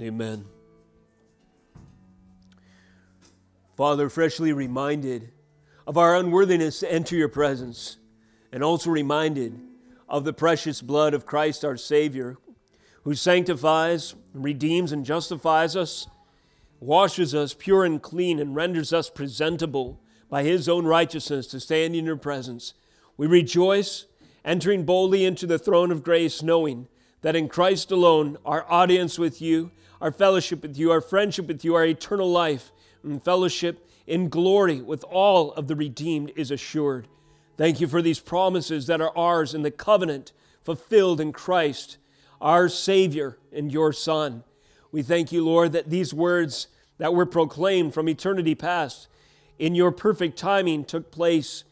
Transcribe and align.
Amen. 0.00 0.46
Father, 3.76 4.08
freshly 4.08 4.52
reminded 4.52 5.30
of 5.86 5.98
our 5.98 6.16
unworthiness 6.16 6.80
to 6.80 6.90
enter 6.90 7.16
your 7.16 7.28
presence, 7.28 7.98
and 8.50 8.64
also 8.64 8.90
reminded 8.90 9.60
of 10.08 10.24
the 10.24 10.32
precious 10.32 10.80
blood 10.80 11.12
of 11.12 11.26
Christ 11.26 11.64
our 11.64 11.76
Savior, 11.76 12.38
who 13.04 13.14
sanctifies, 13.14 14.14
redeems, 14.32 14.90
and 14.90 15.04
justifies 15.04 15.76
us, 15.76 16.06
washes 16.78 17.34
us 17.34 17.52
pure 17.52 17.84
and 17.84 18.00
clean, 18.00 18.38
and 18.38 18.56
renders 18.56 18.94
us 18.94 19.10
presentable 19.10 20.00
by 20.30 20.44
his 20.44 20.68
own 20.68 20.86
righteousness 20.86 21.46
to 21.48 21.60
stand 21.60 21.94
in 21.94 22.06
your 22.06 22.16
presence. 22.16 22.72
We 23.18 23.26
rejoice, 23.26 24.06
entering 24.46 24.84
boldly 24.84 25.26
into 25.26 25.46
the 25.46 25.58
throne 25.58 25.90
of 25.90 26.02
grace, 26.02 26.42
knowing 26.42 26.88
that 27.22 27.36
in 27.36 27.48
Christ 27.48 27.90
alone, 27.90 28.38
our 28.44 28.64
audience 28.70 29.18
with 29.18 29.42
you, 29.42 29.70
our 30.00 30.10
fellowship 30.10 30.62
with 30.62 30.78
you, 30.78 30.90
our 30.90 31.00
friendship 31.00 31.46
with 31.46 31.64
you, 31.64 31.74
our 31.74 31.84
eternal 31.84 32.30
life 32.30 32.72
and 33.02 33.22
fellowship 33.22 33.88
in 34.06 34.28
glory 34.28 34.80
with 34.80 35.04
all 35.04 35.52
of 35.52 35.68
the 35.68 35.76
redeemed 35.76 36.32
is 36.36 36.50
assured. 36.50 37.06
Thank 37.56 37.80
you 37.80 37.86
for 37.86 38.00
these 38.00 38.20
promises 38.20 38.86
that 38.86 39.00
are 39.00 39.16
ours 39.16 39.54
in 39.54 39.62
the 39.62 39.70
covenant 39.70 40.32
fulfilled 40.62 41.20
in 41.20 41.32
Christ, 41.32 41.98
our 42.40 42.68
Savior 42.68 43.38
and 43.52 43.70
your 43.70 43.92
Son. 43.92 44.44
We 44.92 45.02
thank 45.02 45.30
you, 45.30 45.44
Lord, 45.44 45.72
that 45.72 45.90
these 45.90 46.14
words 46.14 46.68
that 46.98 47.14
were 47.14 47.26
proclaimed 47.26 47.94
from 47.94 48.08
eternity 48.08 48.54
past 48.54 49.08
in 49.58 49.74
your 49.74 49.92
perfect 49.92 50.38
timing 50.38 50.84
took 50.84 51.10
place 51.10 51.64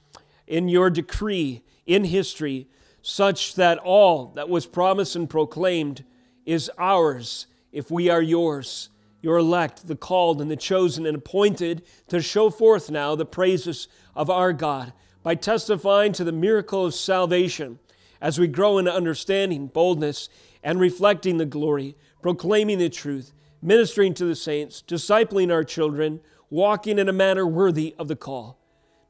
in 0.46 0.69
your 0.69 0.91
decree 0.91 1.62
in 1.87 2.05
history, 2.05 2.69
such 3.09 3.55
that 3.55 3.79
all 3.79 4.27
that 4.35 4.51
was 4.51 4.67
promised 4.67 5.16
and 5.16 5.30
proclaimed 5.30 6.05
is 6.45 6.71
ours 6.77 7.47
if 7.73 7.91
we 7.91 8.11
are 8.11 8.21
yours, 8.21 8.91
your 9.23 9.39
elect, 9.39 9.87
the 9.87 9.97
called 9.97 10.43
and 10.43 10.51
the 10.51 10.57
chosen 10.57 11.07
and 11.07 11.16
appointed 11.16 11.82
to 12.07 12.21
show 12.21 12.51
forth 12.51 12.91
now 12.91 13.15
the 13.15 13.24
praises 13.24 13.88
of 14.15 14.29
our 14.29 14.52
God 14.52 14.93
by 15.23 15.35
testifying 15.35 16.13
to 16.13 16.23
the 16.23 16.32
miracle 16.32 16.85
of 16.85 16.93
salvation 16.93 17.79
as 18.21 18.38
we 18.38 18.47
grow 18.47 18.77
in 18.77 18.87
understanding, 18.87 19.69
boldness, 19.69 20.29
and 20.63 20.79
reflecting 20.79 21.38
the 21.38 21.47
glory, 21.47 21.97
proclaiming 22.21 22.79
the 22.79 22.91
truth, 22.91 23.32
ministering 23.63 24.13
to 24.13 24.27
the 24.27 24.37
saints, 24.37 24.85
discipling 24.87 25.51
our 25.51 25.65
children, 25.65 26.21
walking 26.51 26.99
in 26.99 27.09
a 27.09 27.13
manner 27.15 27.47
worthy 27.47 27.95
of 27.99 28.07
the 28.09 28.16
call. 28.16 28.59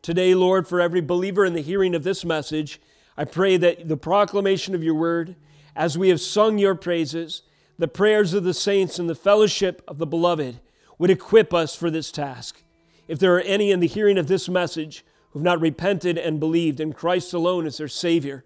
Today, 0.02 0.36
Lord, 0.36 0.68
for 0.68 0.80
every 0.80 1.00
believer 1.00 1.44
in 1.44 1.54
the 1.54 1.62
hearing 1.62 1.96
of 1.96 2.04
this 2.04 2.24
message, 2.24 2.80
I 3.18 3.24
pray 3.24 3.56
that 3.56 3.88
the 3.88 3.96
proclamation 3.96 4.76
of 4.76 4.84
your 4.84 4.94
word, 4.94 5.34
as 5.74 5.98
we 5.98 6.08
have 6.10 6.20
sung 6.20 6.56
your 6.56 6.76
praises, 6.76 7.42
the 7.76 7.88
prayers 7.88 8.32
of 8.32 8.44
the 8.44 8.54
saints 8.54 9.00
and 9.00 9.10
the 9.10 9.14
fellowship 9.16 9.82
of 9.88 9.98
the 9.98 10.06
beloved 10.06 10.60
would 10.98 11.10
equip 11.10 11.52
us 11.52 11.74
for 11.74 11.90
this 11.90 12.12
task. 12.12 12.62
If 13.08 13.18
there 13.18 13.34
are 13.34 13.40
any 13.40 13.72
in 13.72 13.80
the 13.80 13.88
hearing 13.88 14.18
of 14.18 14.28
this 14.28 14.48
message 14.48 15.04
who 15.30 15.40
have 15.40 15.44
not 15.44 15.60
repented 15.60 16.16
and 16.16 16.38
believed 16.38 16.78
in 16.78 16.92
Christ 16.92 17.34
alone 17.34 17.66
as 17.66 17.78
their 17.78 17.88
Savior, 17.88 18.44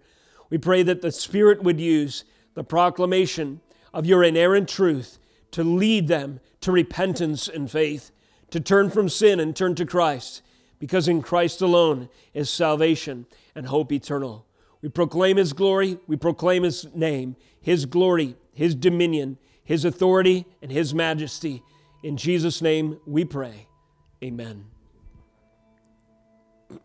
we 0.49 0.57
pray 0.57 0.81
that 0.81 1.03
the 1.03 1.11
Spirit 1.11 1.61
would 1.61 1.79
use 1.79 2.23
the 2.55 2.63
proclamation 2.63 3.61
of 3.93 4.07
your 4.07 4.23
inerrant 4.23 4.67
truth 4.67 5.19
to 5.51 5.63
lead 5.63 6.07
them 6.07 6.39
to 6.61 6.71
repentance 6.71 7.47
and 7.47 7.69
faith, 7.69 8.09
to 8.49 8.59
turn 8.59 8.89
from 8.89 9.07
sin 9.07 9.39
and 9.39 9.55
turn 9.55 9.75
to 9.75 9.85
Christ, 9.85 10.41
because 10.79 11.07
in 11.07 11.21
Christ 11.21 11.61
alone 11.61 12.09
is 12.33 12.49
salvation 12.49 13.27
and 13.53 13.67
hope 13.67 13.91
eternal. 13.91 14.47
We 14.83 14.89
proclaim 14.89 15.37
His 15.37 15.53
glory, 15.53 15.97
we 16.05 16.17
proclaim 16.17 16.61
His 16.61 16.85
name, 16.93 17.35
His 17.59 17.87
glory 17.87 18.35
his 18.53 18.75
dominion, 18.75 19.39
His 19.63 19.83
authority, 19.85 20.45
and 20.61 20.71
His 20.71 20.93
majesty. 20.93 21.63
In 22.03 22.15
Jesus' 22.17 22.61
name 22.61 22.99
we 23.05 23.25
pray. 23.25 23.67
Amen. 24.23 24.65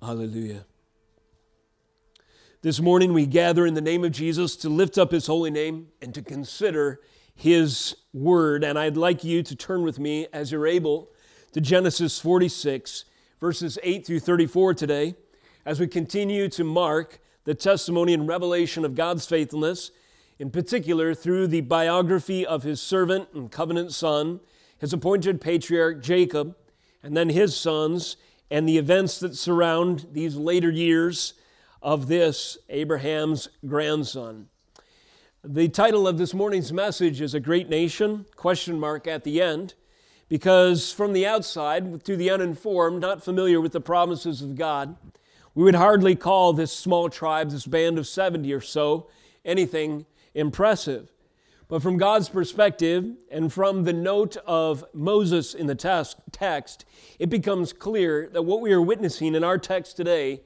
Hallelujah. 0.00 0.64
This 2.62 2.80
morning 2.80 3.12
we 3.12 3.26
gather 3.26 3.66
in 3.66 3.74
the 3.74 3.80
name 3.80 4.04
of 4.04 4.12
Jesus 4.12 4.56
to 4.56 4.68
lift 4.68 4.96
up 4.98 5.10
His 5.12 5.26
holy 5.26 5.50
name 5.50 5.88
and 6.00 6.14
to 6.14 6.22
consider 6.22 7.00
His 7.34 7.96
word. 8.12 8.62
And 8.62 8.78
I'd 8.78 8.96
like 8.96 9.24
you 9.24 9.42
to 9.42 9.56
turn 9.56 9.82
with 9.82 9.98
me, 9.98 10.28
as 10.32 10.52
you're 10.52 10.68
able, 10.68 11.10
to 11.56 11.62
Genesis 11.62 12.20
46, 12.20 13.06
verses 13.40 13.78
8 13.82 14.04
through 14.04 14.20
34 14.20 14.74
today 14.74 15.14
as 15.64 15.80
we 15.80 15.86
continue 15.86 16.50
to 16.50 16.62
mark 16.62 17.18
the 17.44 17.54
testimony 17.54 18.12
and 18.12 18.28
revelation 18.28 18.84
of 18.84 18.94
God's 18.94 19.24
faithfulness, 19.24 19.90
in 20.38 20.50
particular 20.50 21.14
through 21.14 21.46
the 21.46 21.62
biography 21.62 22.44
of 22.44 22.62
his 22.62 22.78
servant 22.78 23.30
and 23.32 23.50
covenant 23.50 23.94
son, 23.94 24.40
his 24.76 24.92
appointed 24.92 25.40
patriarch 25.40 26.02
Jacob, 26.02 26.54
and 27.02 27.16
then 27.16 27.30
his 27.30 27.56
sons, 27.56 28.18
and 28.50 28.68
the 28.68 28.76
events 28.76 29.18
that 29.20 29.34
surround 29.34 30.08
these 30.12 30.36
later 30.36 30.70
years 30.70 31.32
of 31.80 32.06
this, 32.06 32.58
Abraham's 32.68 33.48
grandson. 33.66 34.48
The 35.42 35.70
title 35.70 36.06
of 36.06 36.18
this 36.18 36.34
morning's 36.34 36.70
message 36.70 37.22
is 37.22 37.32
A 37.32 37.40
Great 37.40 37.70
Nation, 37.70 38.26
question 38.36 38.78
mark 38.78 39.06
at 39.06 39.24
the 39.24 39.40
end, 39.40 39.72
because 40.28 40.92
from 40.92 41.12
the 41.12 41.26
outside, 41.26 42.04
to 42.04 42.16
the 42.16 42.30
uninformed, 42.30 43.00
not 43.00 43.22
familiar 43.22 43.60
with 43.60 43.72
the 43.72 43.80
promises 43.80 44.42
of 44.42 44.56
God, 44.56 44.96
we 45.54 45.64
would 45.64 45.74
hardly 45.74 46.14
call 46.14 46.52
this 46.52 46.72
small 46.72 47.08
tribe, 47.08 47.50
this 47.50 47.66
band 47.66 47.98
of 47.98 48.06
70 48.06 48.52
or 48.52 48.60
so, 48.60 49.08
anything 49.44 50.04
impressive. 50.34 51.12
But 51.68 51.82
from 51.82 51.96
God's 51.96 52.28
perspective 52.28 53.06
and 53.30 53.52
from 53.52 53.84
the 53.84 53.92
note 53.92 54.36
of 54.46 54.84
Moses 54.92 55.54
in 55.54 55.66
the 55.66 55.74
text, 55.74 56.84
it 57.18 57.28
becomes 57.28 57.72
clear 57.72 58.28
that 58.32 58.42
what 58.42 58.60
we 58.60 58.72
are 58.72 58.82
witnessing 58.82 59.34
in 59.34 59.42
our 59.42 59.58
text 59.58 59.96
today 59.96 60.42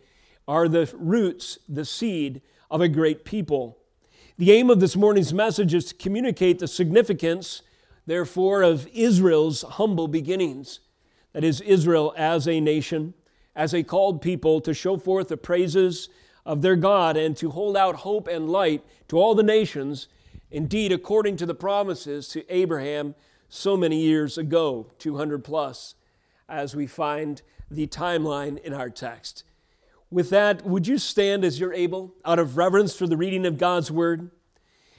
are 0.49 0.69
the 0.69 0.91
roots, 0.97 1.59
the 1.69 1.85
seed 1.85 2.41
of 2.71 2.81
a 2.81 2.89
great 2.89 3.25
people. 3.25 3.79
The 4.39 4.53
aim 4.53 4.71
of 4.71 4.81
this 4.81 4.97
morning's 4.97 5.35
message 5.35 5.75
is 5.75 5.87
to 5.87 5.95
communicate 5.95 6.59
the 6.59 6.69
significance, 6.69 7.63
therefore, 8.11 8.63
of 8.63 8.89
Israel's 8.93 9.63
humble 9.63 10.09
beginnings. 10.09 10.81
That 11.33 11.45
is, 11.45 11.61
Israel 11.61 12.13
as 12.17 12.49
a 12.49 12.61
nation, 12.61 13.15
as 13.55 13.73
a 13.73 13.85
called 13.85 14.21
people 14.21 14.61
to 14.63 14.75
show 14.75 14.97
forth 14.97 15.29
the 15.29 15.37
praises 15.37 16.09
of 16.45 16.61
their 16.61 16.75
God 16.75 17.17
and 17.17 17.37
to 17.37 17.51
hold 17.51 17.77
out 17.77 17.95
hope 17.95 18.27
and 18.27 18.51
light 18.51 18.85
to 19.07 19.17
all 19.17 19.37
the 19.37 19.45
nations, 19.45 20.09
indeed, 20.51 20.91
according 20.91 21.37
to 21.37 21.47
the 21.47 21.55
promises 21.55 22.27
to 22.31 22.53
Abraham 22.53 23.15
so 23.49 23.77
many 23.77 24.01
years 24.01 24.37
ago, 24.37 24.91
200 24.99 25.45
plus, 25.45 25.95
as 26.49 26.75
we 26.75 26.89
find 26.89 27.43
the 27.71 27.87
timeline 27.87 28.59
in 28.65 28.75
our 28.75 28.91
text. 28.91 29.45
With 30.11 30.31
that, 30.31 30.67
would 30.67 30.89
you 30.89 30.99
stand 30.99 31.45
as 31.45 31.61
you're 31.61 31.73
able, 31.73 32.17
out 32.25 32.41
of 32.41 32.57
reverence 32.57 32.93
for 32.93 33.07
the 33.07 33.17
reading 33.17 33.47
of 33.47 33.57
God's 33.57 33.93
word, 33.93 34.33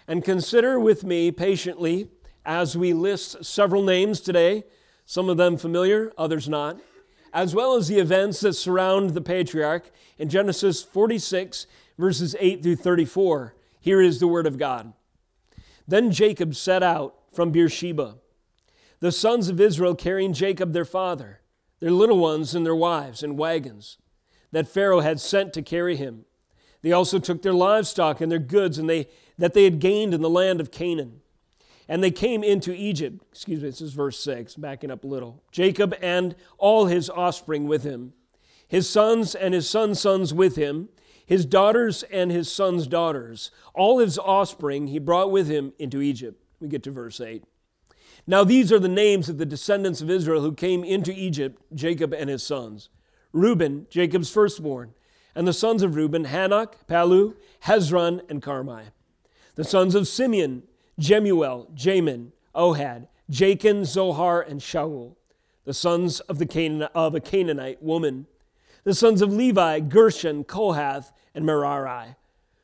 and 0.07 0.23
consider 0.23 0.79
with 0.79 1.03
me 1.03 1.29
patiently 1.29 2.09
as 2.45 2.77
we 2.77 2.93
list 2.93 3.43
several 3.43 3.83
names 3.83 4.21
today, 4.21 4.63
some 5.05 5.29
of 5.29 5.37
them 5.37 5.57
familiar, 5.57 6.11
others 6.17 6.47
not 6.47 6.79
as 7.33 7.55
well 7.55 7.75
as 7.75 7.87
the 7.87 7.99
events 7.99 8.41
that 8.41 8.53
surround 8.53 9.11
the 9.11 9.21
patriarch 9.21 9.91
in 10.17 10.29
Genesis 10.29 10.83
46, 10.83 11.65
verses 11.97 12.35
8 12.39 12.61
through 12.61 12.75
34. 12.75 13.55
Here 13.79 14.01
is 14.01 14.19
the 14.19 14.27
word 14.27 14.45
of 14.45 14.57
God. 14.57 14.93
Then 15.87 16.11
Jacob 16.11 16.55
set 16.55 16.83
out 16.83 17.15
from 17.33 17.51
Beersheba, 17.51 18.15
the 18.99 19.11
sons 19.11 19.49
of 19.49 19.59
Israel 19.59 19.95
carrying 19.95 20.33
Jacob 20.33 20.73
their 20.73 20.85
father, 20.85 21.39
their 21.79 21.91
little 21.91 22.19
ones 22.19 22.53
and 22.53 22.65
their 22.65 22.75
wives 22.75 23.23
in 23.23 23.37
wagons 23.37 23.97
that 24.51 24.67
Pharaoh 24.67 24.99
had 24.99 25.19
sent 25.19 25.53
to 25.53 25.61
carry 25.61 25.95
him. 25.95 26.25
They 26.81 26.91
also 26.91 27.19
took 27.19 27.41
their 27.41 27.53
livestock 27.53 28.21
and 28.21 28.31
their 28.31 28.39
goods 28.39 28.77
and 28.77 28.89
they, 28.89 29.07
that 29.37 29.53
they 29.53 29.63
had 29.63 29.79
gained 29.79 30.13
in 30.13 30.21
the 30.21 30.29
land 30.29 30.59
of 30.59 30.71
Canaan 30.71 31.21
and 31.87 32.03
they 32.03 32.11
came 32.11 32.43
into 32.43 32.73
Egypt. 32.73 33.23
Excuse 33.31 33.61
me, 33.61 33.69
this 33.69 33.81
is 33.81 33.93
verse 33.93 34.19
6, 34.19 34.55
backing 34.55 34.91
up 34.91 35.03
a 35.03 35.07
little. 35.07 35.43
Jacob 35.51 35.95
and 36.01 36.35
all 36.57 36.85
his 36.85 37.09
offspring 37.09 37.67
with 37.67 37.83
him, 37.83 38.13
his 38.67 38.89
sons 38.89 39.35
and 39.35 39.53
his 39.53 39.69
sons' 39.69 39.99
sons 39.99 40.33
with 40.33 40.55
him, 40.55 40.89
his 41.25 41.45
daughters 41.45 42.03
and 42.03 42.31
his 42.31 42.51
sons' 42.51 42.87
daughters. 42.87 43.51
All 43.73 43.99
his 43.99 44.17
offspring 44.17 44.87
he 44.87 44.99
brought 44.99 45.31
with 45.31 45.47
him 45.47 45.73
into 45.79 46.01
Egypt. 46.01 46.41
We 46.59 46.67
get 46.67 46.83
to 46.83 46.91
verse 46.91 47.19
8. 47.19 47.43
Now 48.27 48.43
these 48.43 48.71
are 48.71 48.79
the 48.79 48.87
names 48.87 49.29
of 49.29 49.37
the 49.37 49.45
descendants 49.45 50.01
of 50.01 50.09
Israel 50.09 50.41
who 50.41 50.53
came 50.53 50.83
into 50.83 51.11
Egypt, 51.11 51.61
Jacob 51.73 52.13
and 52.13 52.29
his 52.29 52.43
sons. 52.43 52.89
Reuben, 53.33 53.87
Jacob's 53.89 54.29
firstborn, 54.29 54.93
and 55.33 55.47
the 55.47 55.53
sons 55.53 55.81
of 55.83 55.95
Reuben, 55.95 56.25
Hanoch, 56.25 56.73
Pallu, 56.87 57.35
Hezron, 57.63 58.21
and 58.29 58.41
Carmi. 58.41 58.85
The 59.55 59.63
sons 59.63 59.95
of 59.95 60.07
Simeon, 60.07 60.63
Jemuel, 61.01 61.67
Jamin, 61.75 62.31
Ohad, 62.55 63.07
Jachin, 63.29 63.85
Zohar, 63.85 64.39
and 64.41 64.61
Shaul, 64.61 65.15
the 65.65 65.73
sons 65.73 66.19
of, 66.21 66.37
the 66.37 66.45
Canaan, 66.45 66.89
of 66.93 67.15
a 67.15 67.19
Canaanite 67.19 67.81
woman. 67.81 68.27
The 68.83 68.93
sons 68.93 69.21
of 69.21 69.33
Levi, 69.33 69.79
Gershon, 69.79 70.43
Kohath, 70.43 71.11
and 71.33 71.45
Merari. 71.45 72.15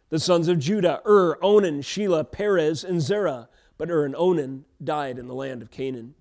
The 0.09 0.19
sons 0.19 0.47
of 0.47 0.59
Judah, 0.59 1.01
Ur, 1.05 1.37
Onan, 1.41 1.81
Shelah, 1.81 2.31
Perez, 2.31 2.83
and 2.83 3.01
Zerah. 3.01 3.49
But 3.77 3.89
Ur 3.89 4.05
and 4.05 4.15
Onan 4.15 4.65
died 4.83 5.17
in 5.19 5.27
the 5.27 5.35
land 5.35 5.61
of 5.61 5.71
Canaan. 5.71 6.15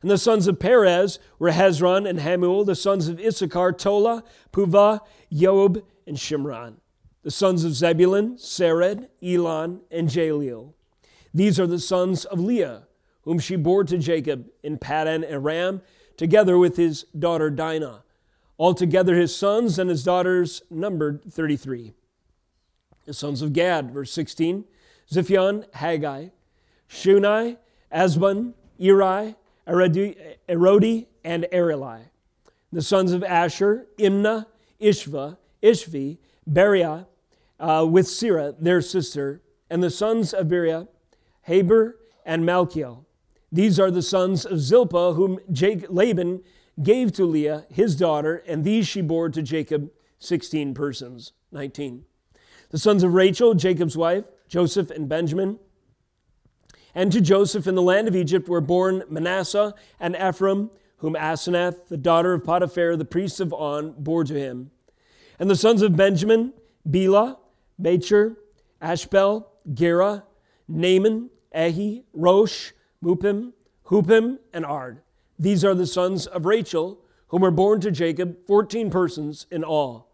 And 0.00 0.10
the 0.10 0.18
sons 0.18 0.46
of 0.46 0.58
Perez 0.58 1.18
were 1.38 1.50
Hezron 1.50 2.08
and 2.08 2.18
Hamul. 2.18 2.64
The 2.64 2.74
sons 2.74 3.08
of 3.08 3.20
Issachar, 3.20 3.72
Tola, 3.72 4.24
Puvah, 4.52 5.00
Job, 5.32 5.82
and 6.06 6.16
Shimron. 6.16 6.76
The 7.22 7.30
sons 7.30 7.64
of 7.64 7.72
Zebulun, 7.72 8.36
Sered, 8.36 9.08
Elon, 9.22 9.80
and 9.90 10.08
Jahleel. 10.08 10.72
These 11.34 11.58
are 11.58 11.66
the 11.66 11.78
sons 11.78 12.24
of 12.24 12.40
Leah, 12.40 12.82
whom 13.22 13.38
she 13.38 13.56
bore 13.56 13.84
to 13.84 13.98
Jacob 13.98 14.48
in 14.62 14.78
Paddan 14.78 15.24
Aram, 15.28 15.80
together 16.16 16.58
with 16.58 16.76
his 16.76 17.04
daughter 17.18 17.50
Dinah. 17.50 18.02
Altogether 18.58 19.16
his 19.16 19.34
sons 19.34 19.78
and 19.78 19.88
his 19.88 20.04
daughters 20.04 20.62
numbered 20.70 21.22
33. 21.30 21.94
The 23.06 23.14
sons 23.14 23.42
of 23.42 23.52
Gad, 23.52 23.90
verse 23.90 24.12
16 24.12 24.64
Ziphion, 25.10 25.64
Haggai, 25.74 26.28
Shunai, 26.88 27.56
Ezbon, 27.92 28.54
Eri, 28.80 29.34
Arodi, 29.66 31.06
and 31.24 31.46
Areli. 31.52 32.02
The 32.72 32.82
sons 32.82 33.12
of 33.12 33.22
Asher, 33.24 33.86
Imnah, 33.98 34.46
Ishva, 34.80 35.36
Ishvi, 35.62 36.18
Beriah, 36.50 37.06
uh, 37.60 37.86
with 37.88 38.06
Serah, 38.06 38.54
their 38.58 38.80
sister, 38.80 39.42
and 39.68 39.82
the 39.82 39.90
sons 39.90 40.32
of 40.32 40.46
Beriah, 40.46 40.88
Heber, 41.42 41.98
and 42.24 42.44
Malchiel. 42.44 43.04
These 43.50 43.78
are 43.78 43.90
the 43.90 44.02
sons 44.02 44.46
of 44.46 44.60
Zilpah, 44.60 45.14
whom 45.14 45.38
Laban 45.48 46.42
gave 46.82 47.12
to 47.12 47.24
Leah, 47.24 47.66
his 47.70 47.96
daughter, 47.96 48.42
and 48.46 48.64
these 48.64 48.88
she 48.88 49.02
bore 49.02 49.28
to 49.28 49.42
Jacob, 49.42 49.90
16 50.18 50.72
persons. 50.72 51.32
19. 51.50 52.04
The 52.70 52.78
sons 52.78 53.02
of 53.02 53.12
Rachel, 53.12 53.54
Jacob's 53.54 53.96
wife, 53.96 54.24
Joseph 54.48 54.90
and 54.90 55.08
Benjamin. 55.08 55.58
And 56.94 57.12
to 57.12 57.20
Joseph 57.20 57.66
in 57.66 57.74
the 57.74 57.82
land 57.82 58.08
of 58.08 58.16
Egypt 58.16 58.48
were 58.48 58.60
born 58.60 59.02
Manasseh 59.10 59.74
and 60.00 60.16
Ephraim, 60.16 60.70
whom 60.98 61.14
Asenath, 61.14 61.88
the 61.88 61.96
daughter 61.96 62.32
of 62.32 62.44
Potiphar, 62.44 62.96
the 62.96 63.04
priest 63.04 63.40
of 63.40 63.52
On, 63.52 63.92
bore 63.98 64.24
to 64.24 64.34
him. 64.34 64.70
And 65.38 65.50
the 65.50 65.56
sons 65.56 65.82
of 65.82 65.96
Benjamin, 65.96 66.54
Bela, 66.88 67.38
Becher, 67.78 68.36
Ashbel, 68.80 69.48
Gera, 69.74 70.24
Naaman, 70.72 71.30
Ehi, 71.54 72.04
Rosh, 72.14 72.72
Muppim, 73.04 73.52
Huppim, 73.86 74.38
and 74.52 74.64
Ard. 74.64 75.02
These 75.38 75.64
are 75.64 75.74
the 75.74 75.86
sons 75.86 76.26
of 76.26 76.46
Rachel, 76.46 76.98
whom 77.28 77.42
were 77.42 77.50
born 77.50 77.80
to 77.80 77.90
Jacob, 77.90 78.36
14 78.46 78.90
persons 78.90 79.46
in 79.50 79.64
all. 79.64 80.08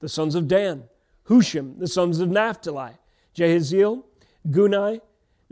The 0.00 0.08
sons 0.08 0.34
of 0.34 0.48
Dan, 0.48 0.84
Hushim, 1.28 1.78
the 1.78 1.88
sons 1.88 2.20
of 2.20 2.30
Naphtali, 2.30 2.92
Jehaziel, 3.34 4.04
Guni, 4.48 5.00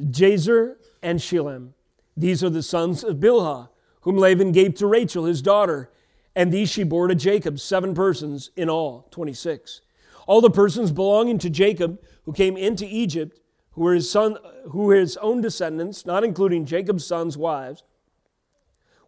Jezer, 0.01 0.77
and 1.03 1.19
Shillem. 1.19 1.71
These 2.17 2.43
are 2.43 2.51
the 2.51 2.63
sons 2.63 3.05
of 3.05 3.17
Bilhah, 3.17 3.69
whom 4.03 4.17
Laban 4.17 4.53
gave 4.53 4.75
to 4.77 4.87
Rachel, 4.87 5.25
his 5.25 5.43
daughter, 5.43 5.91
and 6.35 6.53
these 6.53 6.71
she 6.71 6.83
bore 6.83 7.09
to 7.09 7.15
Jacob, 7.15 7.59
seven 7.59 7.95
persons 7.95 8.51
in 8.57 8.71
all, 8.71 9.09
26. 9.11 9.83
All 10.27 10.41
the 10.41 10.51
persons 10.51 10.93
belonging 10.93 11.39
to 11.39 11.51
Jacob 11.51 12.01
who 12.25 12.33
came 12.33 12.57
into 12.57 12.87
Egypt, 12.87 13.39
who 13.77 13.83
were 13.83 13.95
his, 13.95 14.11
son, 14.11 14.39
who 14.71 14.85
were 14.85 14.97
his 14.97 15.19
own 15.19 15.43
descendants, 15.43 16.07
not 16.07 16.25
including 16.25 16.65
Jacob's 16.65 17.07
sons' 17.07 17.37
wives, 17.37 17.85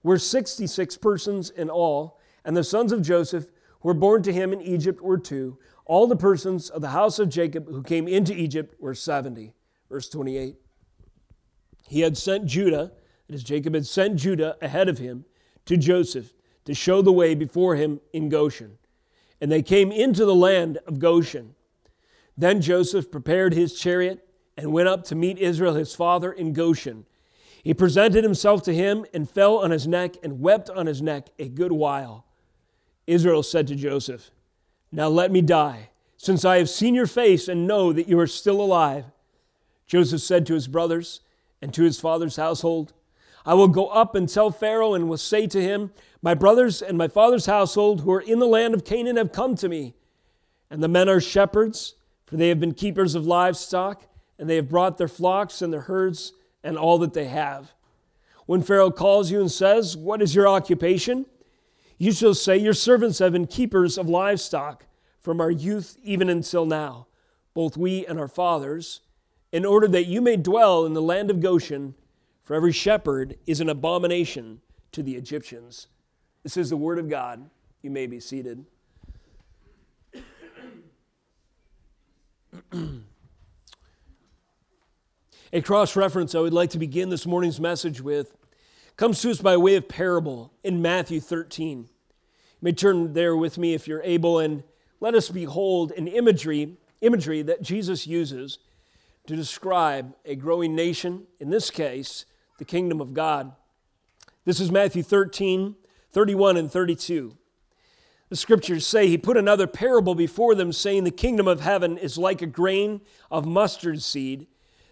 were 0.03 0.19
66 0.19 0.97
persons 0.99 1.49
in 1.49 1.71
all, 1.71 2.21
and 2.45 2.55
the 2.55 2.63
sons 2.63 2.93
of 2.93 3.03
Joseph 3.03 3.47
who 3.81 3.89
were 3.89 3.95
born 3.95 4.23
to 4.23 4.33
him 4.33 4.53
in 4.53 4.61
Egypt 4.61 5.01
were 5.01 5.19
two. 5.19 5.59
All 5.87 6.07
the 6.07 6.17
persons 6.17 6.69
of 6.69 6.83
the 6.83 6.91
house 6.91 7.19
of 7.19 7.31
Jacob 7.31 7.67
who 7.67 7.83
came 7.83 8.07
into 8.07 8.35
Egypt 8.35 8.75
were 8.79 8.95
70. 8.95 9.55
Verse 9.89 10.09
28. 10.11 10.57
He 11.89 12.01
had 12.01 12.19
sent 12.19 12.45
Judah, 12.45 12.93
that 13.27 13.35
is, 13.35 13.43
Jacob 13.43 13.75
had 13.75 13.87
sent 13.87 14.17
Judah 14.17 14.59
ahead 14.61 14.91
of 14.91 14.99
him 14.99 15.25
to 15.65 15.79
Joseph 15.79 16.35
to 16.67 16.75
show 16.75 17.01
the 17.01 17.13
way 17.13 17.35
before 17.35 17.77
him 17.77 18.01
in 18.13 18.29
Goshen. 18.29 18.77
And 19.41 19.51
they 19.51 19.63
came 19.63 19.91
into 19.91 20.27
the 20.27 20.35
land 20.35 20.79
of 20.87 20.99
Goshen. 20.99 21.55
Then 22.37 22.61
Joseph 22.61 23.11
prepared 23.11 23.55
his 23.55 23.79
chariot 23.79 24.28
and 24.59 24.73
went 24.73 24.89
up 24.89 25.05
to 25.05 25.15
meet 25.15 25.39
Israel 25.39 25.75
his 25.75 25.95
father 25.95 26.33
in 26.33 26.53
Goshen. 26.53 27.07
He 27.63 27.73
presented 27.73 28.25
himself 28.25 28.63
to 28.65 28.75
him 28.75 29.07
and 29.15 29.31
fell 29.31 29.59
on 29.59 29.71
his 29.71 29.87
neck 29.87 30.17
and 30.23 30.41
wept 30.41 30.69
on 30.69 30.87
his 30.87 31.01
neck 31.01 31.29
a 31.39 31.49
good 31.49 31.71
while. 31.71 32.27
Israel 33.07 33.45
said 33.45 33.69
to 33.69 33.77
Joseph, 33.77 34.33
now 34.91 35.07
let 35.09 35.31
me 35.31 35.43
die, 35.43 35.91
since 36.17 36.45
I 36.45 36.59
have 36.59 36.69
seen 36.69 36.95
your 36.95 37.07
face 37.07 37.47
and 37.47 37.69
know 37.69 37.93
that 37.93 38.09
you 38.09 38.19
are 38.19 38.27
still 38.27 38.61
alive. 38.61 39.05
Joseph 39.87 40.23
said 40.23 40.45
to 40.47 40.55
his 40.55 40.67
brothers 40.67 41.21
and 41.63 41.73
to 41.75 41.85
his 41.85 42.01
father's 42.01 42.37
household, 42.37 42.93
I 43.47 43.55
will 43.55 43.69
go 43.69 43.87
up 43.89 44.15
and 44.15 44.29
tell 44.29 44.51
Pharaoh 44.51 44.95
and 44.95 45.09
will 45.09 45.19
say 45.19 45.47
to 45.47 45.63
him, 45.63 45.93
My 46.21 46.35
brothers 46.35 46.83
and 46.83 46.99
my 46.99 47.09
father's 47.09 47.47
household 47.47 48.01
who 48.01 48.13
are 48.13 48.21
in 48.21 48.41
the 48.41 48.47
land 48.47 48.75
of 48.75 48.85
Canaan 48.85 49.17
have 49.17 49.33
come 49.33 49.55
to 49.57 49.69
me. 49.69 49.95
And 50.69 50.83
the 50.83 50.89
men 50.89 51.09
are 51.09 51.21
shepherds, 51.21 51.95
for 52.27 52.37
they 52.37 52.49
have 52.49 52.61
been 52.61 52.75
keepers 52.75 53.15
of 53.15 53.27
livestock, 53.27 54.05
and 54.39 54.49
they 54.49 54.57
have 54.57 54.69
brought 54.69 54.99
their 54.99 55.09
flocks 55.09 55.63
and 55.63 55.73
their 55.73 55.83
herds 55.83 56.33
and 56.63 56.77
all 56.77 56.99
that 56.99 57.15
they 57.15 57.27
have. 57.27 57.73
When 58.47 58.63
Pharaoh 58.63 58.91
calls 58.91 59.31
you 59.31 59.41
and 59.41 59.51
says, 59.51 59.97
What 59.97 60.23
is 60.23 60.35
your 60.35 60.49
occupation? 60.49 61.27
You 61.99 62.13
shall 62.13 62.35
say, 62.35 62.57
Your 62.57 62.75
servants 62.75 63.19
have 63.19 63.33
been 63.33 63.47
keepers 63.47 63.99
of 63.99 64.09
livestock 64.09 64.87
from 65.21 65.41
our 65.41 65.51
youth 65.51 65.99
even 66.03 66.31
until 66.31 66.65
now, 66.65 67.09
both 67.53 67.77
we 67.77 68.07
and 68.07 68.19
our 68.19 68.29
fathers, 68.29 69.01
in 69.53 69.65
order 69.67 69.89
that 69.89 70.07
you 70.07 70.21
may 70.21 70.37
dwell 70.37 70.87
in 70.87 70.95
the 70.95 71.03
land 71.03 71.31
of 71.31 71.41
Goshen, 71.41 71.95
for 72.43 72.55
every 72.55 72.73
shepherd 72.73 73.37
is 73.47 73.61
an 73.61 73.69
abomination 73.69 74.61
to 74.93 75.03
the 75.03 75.17
Egyptians. 75.17 75.89
This 76.43 76.57
is 76.57 76.71
the 76.71 76.77
word 76.77 76.99
of 76.99 77.11
God. 77.11 77.51
You 77.83 77.91
may 77.91 78.07
be 78.07 78.21
seated. 78.21 78.65
A 85.51 85.63
cross 85.63 85.97
reference 85.97 86.35
I 86.35 86.41
would 86.41 86.53
like 86.53 86.69
to 86.71 86.79
begin 86.79 87.09
this 87.09 87.25
morning's 87.25 87.59
message 87.59 88.03
with 88.03 88.37
comes 88.99 89.23
to 89.23 89.31
us 89.31 89.41
by 89.41 89.57
way 89.57 89.77
of 89.77 89.89
parable 89.89 90.53
in 90.63 90.83
Matthew 90.83 91.21
13. 91.21 91.79
You 91.79 91.87
may 92.61 92.73
turn 92.73 93.15
there 93.15 93.35
with 93.35 93.57
me 93.57 93.73
if 93.73 93.89
you're 93.89 94.03
able, 94.03 94.39
and 94.39 94.63
let 95.01 95.15
us 95.15 95.31
behold 95.31 95.93
an 95.93 96.07
imagery, 96.07 96.77
imagery 97.01 97.41
that 97.41 97.63
Jesus 97.63 98.07
uses 98.07 98.59
to 99.27 99.37
describe 99.37 100.15
a 100.27 100.35
growing 100.35 100.75
nation, 100.75 101.27
in 101.41 101.49
this 101.49 101.71
case, 101.71 102.27
the 102.59 102.67
kingdom 102.67 103.01
of 103.01 103.15
God. 103.15 103.53
This 104.45 104.61
is 104.61 104.71
Matthew 104.71 105.03
13, 105.03 105.77
31 106.11 106.59
and 106.59 106.71
32. 106.71 107.39
The 108.29 108.37
scriptures 108.37 108.87
say, 108.87 109.09
He 109.09 109.17
put 109.17 109.39
another 109.39 109.67
parable 109.67 110.15
before 110.15 110.55
them, 110.55 110.75
saying, 110.75 111.05
The 111.05 111.11
kingdom 111.11 111.49
of 111.49 111.63
heaven 111.63 111.97
is 111.97 112.19
like 112.19 112.43
a 112.43 112.47
grain 112.47 113.01
of 113.31 113.47
mustard 113.47 114.03
seed 114.03 114.47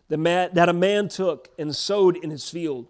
that 0.09 0.69
a 0.69 0.73
man 0.73 1.09
took 1.09 1.49
and 1.59 1.75
sowed 1.75 2.17
in 2.17 2.31
his 2.31 2.49
field. 2.49 2.89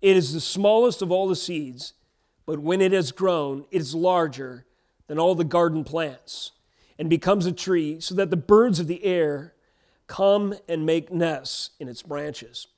It 0.00 0.16
is 0.16 0.32
the 0.32 0.40
smallest 0.40 1.02
of 1.02 1.10
all 1.10 1.28
the 1.28 1.36
seeds, 1.36 1.94
but 2.44 2.58
when 2.58 2.80
it 2.80 2.92
has 2.92 3.12
grown, 3.12 3.64
it 3.70 3.80
is 3.80 3.94
larger 3.94 4.64
than 5.06 5.18
all 5.18 5.34
the 5.34 5.44
garden 5.44 5.84
plants 5.84 6.52
and 6.98 7.10
becomes 7.10 7.44
a 7.44 7.52
tree, 7.52 8.00
so 8.00 8.14
that 8.14 8.30
the 8.30 8.36
birds 8.36 8.80
of 8.80 8.86
the 8.86 9.04
air 9.04 9.54
come 10.06 10.54
and 10.68 10.86
make 10.86 11.12
nests 11.12 11.70
in 11.78 11.88
its 11.88 12.02
branches. 12.02 12.68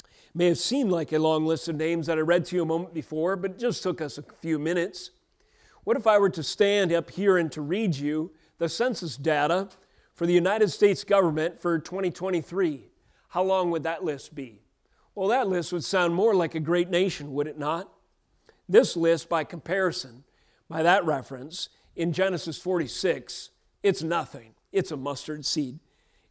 It 0.00 0.34
may 0.34 0.46
have 0.46 0.58
seemed 0.58 0.90
like 0.90 1.12
a 1.12 1.18
long 1.18 1.46
list 1.46 1.68
of 1.68 1.76
names 1.76 2.06
that 2.06 2.18
I 2.18 2.22
read 2.22 2.44
to 2.46 2.56
you 2.56 2.62
a 2.62 2.66
moment 2.66 2.92
before, 2.92 3.36
but 3.36 3.52
it 3.52 3.58
just 3.58 3.82
took 3.82 4.00
us 4.00 4.18
a 4.18 4.22
few 4.22 4.58
minutes. 4.58 5.10
What 5.84 5.96
if 5.96 6.06
I 6.06 6.18
were 6.18 6.30
to 6.30 6.42
stand 6.42 6.92
up 6.92 7.10
here 7.10 7.36
and 7.36 7.52
to 7.52 7.60
read 7.60 7.94
you 7.94 8.32
the 8.58 8.68
census 8.68 9.16
data 9.16 9.68
for 10.14 10.26
the 10.26 10.32
United 10.32 10.70
States 10.70 11.04
government 11.04 11.60
for 11.60 11.78
2023? 11.78 12.88
How 13.28 13.42
long 13.42 13.70
would 13.70 13.82
that 13.82 14.04
list 14.04 14.34
be? 14.34 14.62
Well, 15.14 15.28
that 15.28 15.48
list 15.48 15.72
would 15.72 15.84
sound 15.84 16.14
more 16.14 16.34
like 16.34 16.54
a 16.54 16.60
great 16.60 16.88
nation, 16.88 17.34
would 17.34 17.46
it 17.46 17.58
not? 17.58 17.92
This 18.68 18.96
list, 18.96 19.28
by 19.28 19.44
comparison, 19.44 20.24
by 20.68 20.82
that 20.82 21.04
reference, 21.04 21.68
in 21.94 22.12
Genesis 22.12 22.58
46, 22.58 23.50
it's 23.82 24.02
nothing. 24.02 24.54
It's 24.72 24.90
a 24.90 24.96
mustard 24.96 25.44
seed. 25.44 25.78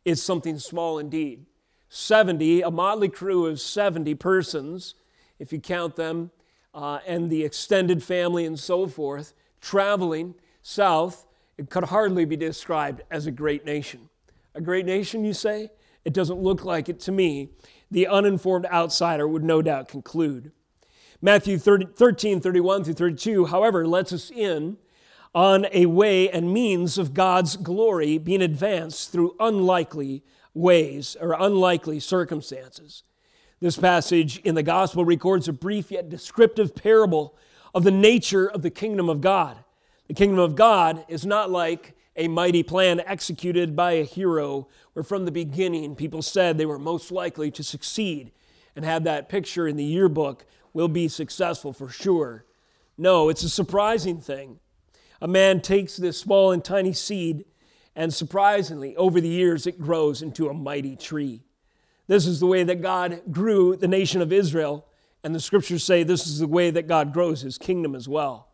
It's 0.04 0.22
something 0.22 0.60
small 0.60 1.00
indeed. 1.00 1.46
70, 1.90 2.62
a 2.62 2.72
motley 2.72 3.08
crew 3.08 3.46
of 3.46 3.62
70 3.62 4.16
persons, 4.16 4.96
if 5.40 5.54
you 5.54 5.60
count 5.60 5.96
them, 5.96 6.32
uh, 6.74 7.00
and 7.06 7.30
the 7.30 7.44
extended 7.44 8.02
family 8.04 8.46
and 8.46 8.60
so 8.60 8.88
forth, 8.88 9.34
traveling 9.62 10.34
south, 10.62 11.25
it 11.57 11.69
could 11.69 11.86
hardly 11.86 12.25
be 12.25 12.36
described 12.36 13.01
as 13.12 13.25
a 13.25 13.31
great 13.31 13.65
nation. 13.65 14.10
A 14.55 14.62
great 14.62 14.86
nation, 14.86 15.24
you 15.24 15.33
say? 15.33 15.69
It 16.05 16.13
doesn't 16.13 16.39
look 16.39 16.65
like 16.65 16.89
it 16.89 17.00
to 17.01 17.12
me 17.12 17.50
the 17.89 18.07
uninformed 18.07 18.65
outsider 18.65 19.27
would 19.27 19.43
no 19.43 19.62
doubt 19.62 19.88
conclude. 19.88 20.51
Matthew 21.22 21.57
30, 21.57 21.88
13, 21.95 22.41
31 22.41 22.83
through 22.83 22.93
32, 22.95 23.45
however, 23.45 23.88
lets 23.88 24.12
us 24.12 24.31
in 24.31 24.77
on 25.33 25.67
a 25.72 25.86
way 25.86 26.29
and 26.29 26.53
means 26.53 26.98
of 26.98 27.13
God's 27.13 27.55
glory 27.55 28.17
being 28.17 28.41
advanced 28.41 29.12
through 29.12 29.36
unlikely 29.39 30.24
ways 30.53 31.15
or 31.19 31.36
unlikely 31.39 32.00
circumstances. 32.00 33.03
This 33.60 33.77
passage 33.77 34.39
in 34.39 34.55
the 34.55 34.63
gospel 34.63 35.05
records 35.05 35.48
a 35.48 35.53
brief 35.53 35.91
yet 35.91 36.10
descriptive 36.10 36.75
parable 36.75 37.38
of 37.74 37.83
the 37.83 37.91
nature 37.91 38.45
of 38.45 38.62
the 38.62 38.69
kingdom 38.69 39.10
of 39.10 39.22
God. 39.22 39.63
The 40.07 40.13
kingdom 40.13 40.39
of 40.39 40.55
God 40.55 41.05
is 41.07 41.25
not 41.25 41.50
like 41.50 41.95
a 42.15 42.27
mighty 42.27 42.62
plan 42.62 43.01
executed 43.05 43.75
by 43.75 43.93
a 43.93 44.03
hero 44.03 44.67
where 44.93 45.03
from 45.03 45.25
the 45.25 45.31
beginning 45.31 45.95
people 45.95 46.22
said 46.22 46.57
they 46.57 46.65
were 46.65 46.79
most 46.79 47.12
likely 47.12 47.50
to 47.51 47.63
succeed 47.63 48.31
and 48.75 48.83
had 48.83 49.03
that 49.05 49.29
picture 49.29 49.67
in 49.67 49.77
the 49.77 49.83
yearbook 49.83 50.45
will 50.74 50.88
be 50.88 51.07
successful 51.07 51.74
for 51.74 51.89
sure. 51.89 52.45
No, 52.98 53.29
it's 53.29 53.43
a 53.43 53.50
surprising 53.50 54.19
thing. 54.19 54.60
A 55.22 55.27
man 55.27 55.62
takes 55.62 55.95
this 55.95 56.19
small 56.19 56.51
and 56.51 56.63
tiny 56.63 56.93
seed, 56.93 57.45
and 57.95 58.13
surprisingly, 58.13 58.95
over 58.98 59.22
the 59.22 59.29
years, 59.29 59.65
it 59.65 59.79
grows 59.79 60.22
into 60.22 60.50
a 60.50 60.53
mighty 60.53 60.95
tree. 60.95 61.43
This 62.07 62.27
is 62.27 62.39
the 62.39 62.48
way 62.48 62.63
that 62.63 62.81
God 62.81 63.22
grew 63.31 63.75
the 63.75 63.88
nation 63.88 64.22
of 64.22 64.33
Israel, 64.33 64.86
and 65.24 65.33
the 65.33 65.39
scriptures 65.39 65.83
say 65.83 66.03
this 66.03 66.27
is 66.27 66.39
the 66.39 66.48
way 66.48 66.72
that 66.72 66.88
God 66.88 67.13
grows 67.13 67.41
his 67.41 67.57
kingdom 67.57 67.95
as 67.95 68.07
well. 68.07 68.50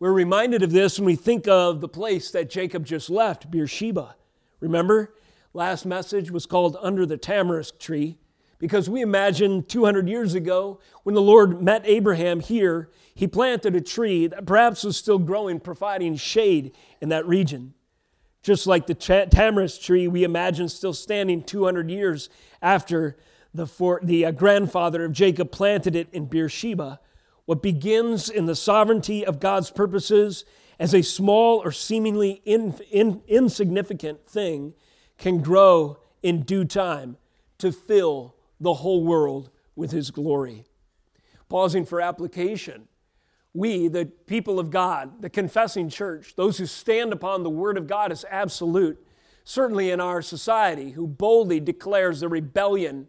We're 0.00 0.12
reminded 0.12 0.62
of 0.62 0.70
this 0.70 0.98
when 0.98 1.06
we 1.06 1.16
think 1.16 1.48
of 1.48 1.80
the 1.80 1.88
place 1.88 2.30
that 2.30 2.48
Jacob 2.48 2.86
just 2.86 3.10
left, 3.10 3.50
Beersheba. 3.50 4.14
Remember, 4.60 5.12
last 5.52 5.84
message 5.84 6.30
was 6.30 6.46
called 6.46 6.76
Under 6.80 7.04
the 7.04 7.18
Tamarisk 7.18 7.80
Tree 7.80 8.18
because 8.60 8.88
we 8.88 9.02
imagine 9.02 9.64
200 9.64 10.08
years 10.08 10.34
ago 10.34 10.78
when 11.02 11.16
the 11.16 11.20
Lord 11.20 11.60
met 11.60 11.82
Abraham 11.84 12.38
here, 12.38 12.90
he 13.12 13.26
planted 13.26 13.74
a 13.74 13.80
tree 13.80 14.28
that 14.28 14.46
perhaps 14.46 14.84
was 14.84 14.96
still 14.96 15.18
growing, 15.18 15.58
providing 15.58 16.14
shade 16.14 16.76
in 17.00 17.08
that 17.08 17.26
region. 17.26 17.74
Just 18.42 18.68
like 18.68 18.86
the 18.86 18.94
tamarisk 18.94 19.82
tree, 19.82 20.06
we 20.06 20.22
imagine 20.22 20.68
still 20.68 20.94
standing 20.94 21.42
200 21.42 21.90
years 21.90 22.30
after 22.62 23.16
the, 23.52 23.66
for, 23.66 23.98
the 24.00 24.26
uh, 24.26 24.30
grandfather 24.30 25.04
of 25.04 25.12
Jacob 25.12 25.50
planted 25.50 25.96
it 25.96 26.08
in 26.12 26.26
Beersheba. 26.26 27.00
What 27.48 27.62
begins 27.62 28.28
in 28.28 28.44
the 28.44 28.54
sovereignty 28.54 29.24
of 29.24 29.40
God's 29.40 29.70
purposes 29.70 30.44
as 30.78 30.92
a 30.92 31.00
small 31.00 31.62
or 31.64 31.72
seemingly 31.72 32.42
in, 32.44 32.74
in, 32.90 33.22
insignificant 33.26 34.28
thing 34.28 34.74
can 35.16 35.40
grow 35.40 35.96
in 36.22 36.42
due 36.42 36.66
time 36.66 37.16
to 37.56 37.72
fill 37.72 38.34
the 38.60 38.74
whole 38.74 39.02
world 39.02 39.48
with 39.74 39.92
his 39.92 40.10
glory. 40.10 40.66
Pausing 41.48 41.86
for 41.86 42.02
application, 42.02 42.86
we, 43.54 43.88
the 43.88 44.04
people 44.04 44.60
of 44.60 44.68
God, 44.68 45.22
the 45.22 45.30
confessing 45.30 45.88
church, 45.88 46.34
those 46.36 46.58
who 46.58 46.66
stand 46.66 47.14
upon 47.14 47.44
the 47.44 47.48
word 47.48 47.78
of 47.78 47.86
God 47.86 48.12
as 48.12 48.26
absolute, 48.30 49.02
certainly 49.42 49.90
in 49.90 50.02
our 50.02 50.20
society, 50.20 50.90
who 50.90 51.06
boldly 51.06 51.60
declares 51.60 52.20
the 52.20 52.28
rebellion 52.28 53.08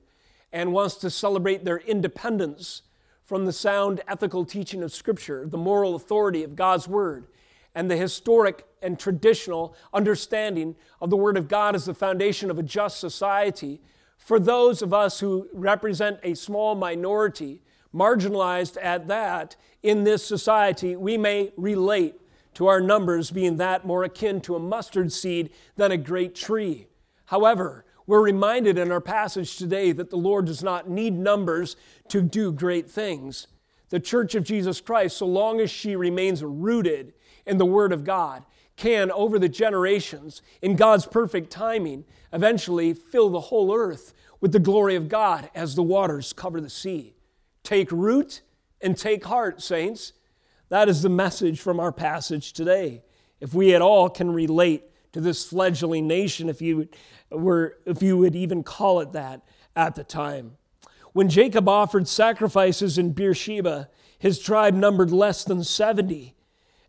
and 0.49 0.71
wants 0.71 0.95
to 0.95 1.09
celebrate 1.09 1.65
their 1.65 1.79
independence 1.79 2.83
from 3.29 3.45
the 3.45 3.53
sound 3.53 4.01
ethical 4.07 4.43
teaching 4.43 4.81
of 4.81 4.91
Scripture, 4.91 5.45
the 5.45 5.55
moral 5.55 5.93
authority 5.93 6.41
of 6.41 6.55
God's 6.55 6.87
Word, 6.87 7.27
and 7.75 7.89
the 7.89 7.95
historic 7.95 8.65
and 8.81 8.97
traditional 8.97 9.75
understanding 9.93 10.75
of 10.99 11.11
the 11.11 11.15
Word 11.15 11.37
of 11.37 11.47
God 11.47 11.75
as 11.75 11.85
the 11.85 11.93
foundation 11.93 12.49
of 12.49 12.57
a 12.57 12.63
just 12.63 12.99
society, 12.99 13.81
for 14.17 14.39
those 14.39 14.81
of 14.81 14.95
us 14.95 15.19
who 15.19 15.47
represent 15.53 16.19
a 16.23 16.33
small 16.33 16.73
minority, 16.73 17.61
marginalized 17.93 18.79
at 18.81 19.07
that, 19.09 19.55
in 19.83 20.05
this 20.05 20.25
society, 20.25 20.95
we 20.95 21.15
may 21.15 21.51
relate 21.55 22.15
to 22.55 22.65
our 22.65 22.81
numbers 22.81 23.29
being 23.29 23.57
that 23.57 23.85
more 23.85 24.03
akin 24.03 24.41
to 24.41 24.55
a 24.55 24.59
mustard 24.59 25.13
seed 25.13 25.51
than 25.75 25.91
a 25.91 25.97
great 25.97 26.33
tree. 26.33 26.87
However, 27.25 27.85
we're 28.09 28.23
reminded 28.23 28.79
in 28.79 28.91
our 28.91 28.99
passage 28.99 29.55
today 29.55 29.91
that 29.91 30.09
the 30.09 30.17
Lord 30.17 30.45
does 30.45 30.63
not 30.63 30.89
need 30.89 31.13
numbers 31.13 31.75
to 32.07 32.23
do 32.23 32.51
great 32.51 32.89
things. 32.89 33.45
The 33.89 33.99
church 33.99 34.33
of 34.33 34.43
Jesus 34.43 34.81
Christ, 34.81 35.15
so 35.15 35.27
long 35.27 35.59
as 35.59 35.69
she 35.69 35.95
remains 35.95 36.43
rooted 36.43 37.13
in 37.45 37.59
the 37.59 37.67
Word 37.67 37.93
of 37.93 38.03
God, 38.03 38.45
can, 38.77 39.11
over 39.11 39.37
the 39.37 39.47
generations, 39.47 40.41
in 40.59 40.75
God's 40.75 41.05
perfect 41.05 41.51
timing, 41.51 42.03
eventually 42.33 42.95
fill 42.95 43.29
the 43.29 43.41
whole 43.41 43.75
earth 43.75 44.15
with 44.41 44.53
the 44.53 44.59
glory 44.59 44.95
of 44.95 45.07
God 45.07 45.51
as 45.53 45.75
the 45.75 45.83
waters 45.83 46.33
cover 46.33 46.59
the 46.59 46.67
sea. 46.67 47.13
Take 47.61 47.91
root 47.91 48.41
and 48.81 48.97
take 48.97 49.25
heart, 49.25 49.61
saints. 49.61 50.13
That 50.69 50.89
is 50.89 51.03
the 51.03 51.09
message 51.09 51.61
from 51.61 51.79
our 51.79 51.91
passage 51.91 52.53
today. 52.53 53.03
If 53.39 53.53
we 53.53 53.75
at 53.75 53.83
all 53.83 54.09
can 54.09 54.31
relate 54.31 54.88
to 55.11 55.21
this 55.21 55.45
fledgling 55.45 56.07
nation, 56.07 56.49
if 56.49 56.61
you 56.61 56.89
were, 57.31 57.77
if 57.85 58.01
you 58.01 58.17
would 58.17 58.35
even 58.35 58.63
call 58.63 58.99
it 58.99 59.11
that 59.13 59.41
at 59.75 59.95
the 59.95 60.03
time. 60.03 60.57
When 61.13 61.29
Jacob 61.29 61.67
offered 61.67 62.07
sacrifices 62.07 62.97
in 62.97 63.13
Beersheba, 63.13 63.89
his 64.19 64.39
tribe 64.39 64.73
numbered 64.73 65.11
less 65.11 65.43
than 65.43 65.63
70 65.63 66.35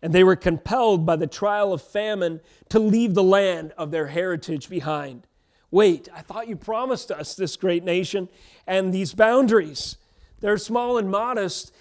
and 0.03 0.13
they 0.13 0.25
were 0.25 0.37
compelled 0.37 1.05
by 1.05 1.17
the 1.17 1.27
trial 1.27 1.73
of 1.73 1.83
famine 1.83 2.41
to 2.69 2.79
leave 2.79 3.15
the 3.15 3.23
land 3.23 3.73
of 3.77 3.91
their 3.91 4.09
heritage 4.09 4.69
behind. 4.69 5.27
Wait, 5.71 6.09
I 6.15 6.23
thought 6.23 6.49
you 6.49 6.57
promised 6.57 7.11
us 7.11 7.35
this 7.35 7.57
great 7.57 7.85
nation 7.85 8.29
and 8.67 8.93
these 8.93 9.15
boundaries. 9.15 9.97
They're 10.41 10.59
small 10.59 10.99
and 10.99 11.11
modest 11.11 11.73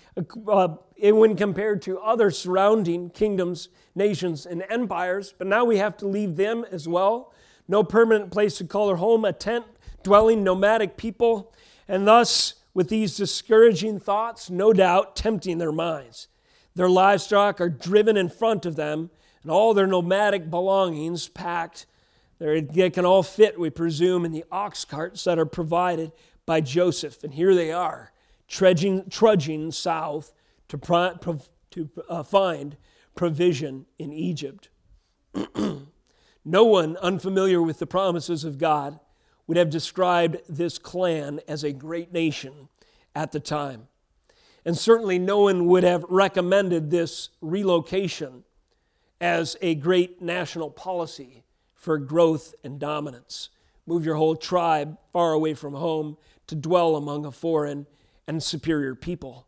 uh, 0.48 0.75
when 1.01 1.35
compared 1.35 1.81
to 1.83 1.99
other 1.99 2.31
surrounding 2.31 3.09
kingdoms, 3.09 3.69
nations, 3.95 4.45
and 4.45 4.63
empires, 4.69 5.33
but 5.37 5.47
now 5.47 5.65
we 5.65 5.77
have 5.77 5.97
to 5.97 6.07
leave 6.07 6.35
them 6.35 6.65
as 6.71 6.87
well. 6.87 7.33
No 7.67 7.83
permanent 7.83 8.31
place 8.31 8.57
to 8.57 8.63
call 8.63 8.89
our 8.89 8.95
home, 8.95 9.25
a 9.25 9.33
tent 9.33 9.65
dwelling 10.03 10.43
nomadic 10.43 10.97
people, 10.97 11.53
and 11.87 12.07
thus, 12.07 12.55
with 12.73 12.89
these 12.89 13.17
discouraging 13.17 13.99
thoughts, 13.99 14.49
no 14.49 14.73
doubt 14.73 15.15
tempting 15.15 15.57
their 15.57 15.71
minds. 15.71 16.27
Their 16.75 16.89
livestock 16.89 17.59
are 17.59 17.69
driven 17.69 18.15
in 18.15 18.29
front 18.29 18.65
of 18.65 18.75
them, 18.75 19.09
and 19.41 19.51
all 19.51 19.73
their 19.73 19.87
nomadic 19.87 20.49
belongings 20.49 21.27
packed. 21.27 21.85
They 22.39 22.89
can 22.89 23.05
all 23.05 23.23
fit, 23.23 23.59
we 23.59 23.69
presume, 23.69 24.23
in 24.23 24.31
the 24.31 24.45
ox 24.51 24.85
carts 24.85 25.23
that 25.25 25.39
are 25.39 25.45
provided 25.45 26.11
by 26.45 26.61
Joseph. 26.61 27.23
And 27.23 27.33
here 27.33 27.53
they 27.53 27.71
are, 27.71 28.13
trudging, 28.47 29.09
trudging 29.09 29.71
south 29.71 30.33
to, 30.69 31.39
to 31.71 31.89
uh, 32.07 32.23
find 32.23 32.77
provision 33.15 33.85
in 33.97 34.13
Egypt. 34.13 34.69
no 36.45 36.63
one 36.63 36.97
unfamiliar 36.97 37.61
with 37.61 37.79
the 37.79 37.88
promises 37.88 38.43
of 38.43 38.57
God 38.57 38.99
would 39.45 39.57
have 39.57 39.69
described 39.69 40.38
this 40.47 40.77
clan 40.77 41.41
as 41.47 41.63
a 41.63 41.73
great 41.73 42.13
nation 42.13 42.69
at 43.15 43.31
the 43.31 43.39
time. 43.39 43.88
And 44.63 44.77
certainly 44.77 45.17
no 45.17 45.39
one 45.41 45.65
would 45.65 45.83
have 45.83 46.05
recommended 46.07 46.91
this 46.91 47.29
relocation 47.41 48.43
as 49.19 49.57
a 49.61 49.75
great 49.75 50.21
national 50.21 50.69
policy 50.69 51.43
for 51.73 51.97
growth 51.97 52.53
and 52.63 52.79
dominance. 52.79 53.49
Move 53.85 54.05
your 54.05 54.15
whole 54.15 54.35
tribe 54.35 54.97
far 55.11 55.33
away 55.33 55.55
from 55.55 55.73
home 55.73 56.17
to 56.47 56.55
dwell 56.55 56.95
among 56.95 57.25
a 57.25 57.31
foreign 57.31 57.88
and 58.27 58.43
superior 58.43 58.93
people. 58.95 59.47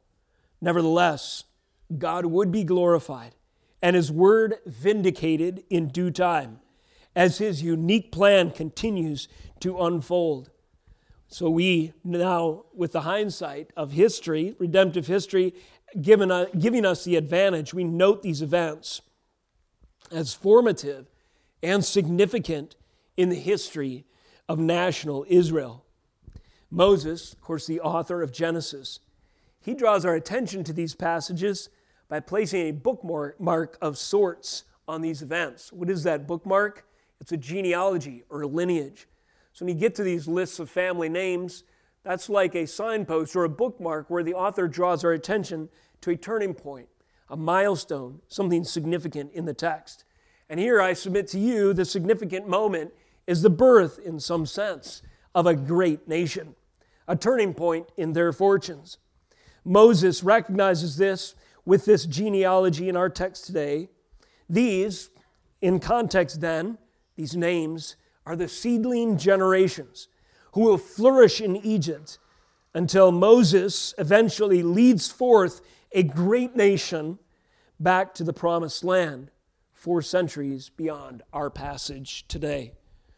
Nevertheless, 0.62 1.46
God 1.98 2.28
would 2.28 2.52
be 2.52 2.64
glorified 2.64 3.34
and 3.82 3.96
His 3.96 4.12
word 4.12 4.56
vindicated 4.66 5.64
in 5.70 5.88
due 5.88 6.12
time 6.12 6.60
as 7.16 7.40
His 7.40 7.64
unique 7.64 8.12
plan 8.12 8.52
continues 8.52 9.28
to 9.60 9.82
unfold. 9.82 10.52
So 11.28 11.50
we 11.50 11.94
now, 12.04 12.66
with 12.74 12.92
the 12.92 13.02
hindsight 13.02 13.72
of 13.76 13.94
history, 13.94 14.56
redemptive 14.60 15.08
history, 15.08 15.54
given 16.00 16.30
a, 16.30 16.48
giving 16.58 16.86
us 16.86 17.04
the 17.04 17.16
advantage, 17.16 17.74
we 17.74 17.84
note 17.84 18.22
these 18.22 18.42
events 18.42 19.02
as 20.12 20.34
formative 20.34 21.10
and 21.64 21.84
significant 21.84 22.76
in 23.18 23.30
the 23.30 23.36
history 23.36 24.06
of 24.48 24.60
national 24.60 25.26
Israel. 25.30 25.86
Moses, 26.70 27.34
of 27.34 27.42
course, 27.42 27.66
the 27.66 27.80
author 27.80 28.22
of 28.22 28.32
Genesis, 28.32 29.00
he 29.62 29.74
draws 29.74 30.06
our 30.06 30.16
attention 30.16 30.64
to 30.66 30.74
these 30.74 30.96
passages 30.96 31.70
by 32.10 32.20
placing 32.20 32.68
a 32.68 32.72
bookmark 32.72 33.78
of 33.82 33.98
sorts 33.98 34.64
on 34.88 35.02
these 35.02 35.22
events. 35.22 35.72
What 35.72 35.90
is 35.90 36.04
that 36.04 36.28
bookmark? 36.28 36.86
It's 37.20 37.32
a 37.32 37.38
genealogy 37.38 38.24
or 38.30 38.42
a 38.42 38.48
lineage. 38.48 39.08
So 39.54 39.66
when 39.66 39.76
you 39.76 39.80
get 39.80 39.96
to 39.96 40.04
these 40.04 40.28
lists 40.28 40.60
of 40.60 40.70
family 40.70 41.10
names, 41.10 41.64
that's 42.04 42.30
like 42.30 42.56
a 42.56 42.66
signpost 42.66 43.36
or 43.36 43.44
a 43.44 43.50
bookmark 43.50 44.10
where 44.10 44.24
the 44.24 44.34
author 44.34 44.68
draws 44.68 45.04
our 45.04 45.12
attention 45.12 45.70
to 46.02 46.10
a 46.10 46.18
turning 46.18 46.54
point, 46.54 46.88
a 47.30 47.38
milestone, 47.38 48.22
something 48.28 48.64
significant 48.64 49.32
in 49.34 49.46
the 49.46 49.54
text. 49.54 50.04
And 50.50 50.60
here 50.60 50.82
I 50.82 50.94
submit 50.94 51.28
to 51.30 51.40
you 51.40 51.74
the 51.74 51.86
significant 51.86 52.48
moment 52.48 52.92
is 53.28 53.42
the 53.42 53.50
birth, 53.50 54.00
in 54.00 54.20
some 54.20 54.46
sense, 54.46 55.04
of 55.36 55.46
a 55.46 55.56
great 55.56 56.08
nation, 56.08 56.56
a 57.08 57.16
turning 57.16 57.54
point 57.54 57.88
in 57.96 58.14
their 58.14 58.34
fortunes. 58.34 58.98
Moses 59.64 60.24
recognizes 60.24 60.98
this 60.98 61.36
with 61.66 61.86
this 61.86 62.06
genealogy 62.06 62.90
in 62.90 62.96
our 62.96 63.10
text 63.10 63.46
today. 63.46 63.90
These, 64.50 65.10
in 65.62 65.80
context 65.80 66.42
then, 66.42 66.78
these 67.16 67.36
names 67.36 67.96
are 68.26 68.36
the 68.36 68.48
seedling 68.48 69.18
generations 69.18 70.08
who 70.54 70.62
will 70.62 70.78
flourish 70.78 71.40
in 71.40 71.56
Egypt 71.58 72.18
until 72.74 73.12
Moses 73.12 73.94
eventually 73.98 74.64
leads 74.64 75.10
forth 75.10 75.62
a 75.92 76.04
great 76.04 76.56
nation 76.56 77.20
back 77.80 78.14
to 78.14 78.24
the 78.24 78.34
promised 78.34 78.84
land 78.84 79.32
four 79.74 80.02
centuries 80.02 80.70
beyond 80.70 81.24
our 81.34 81.50
passage 81.50 82.28
today. 82.28 82.74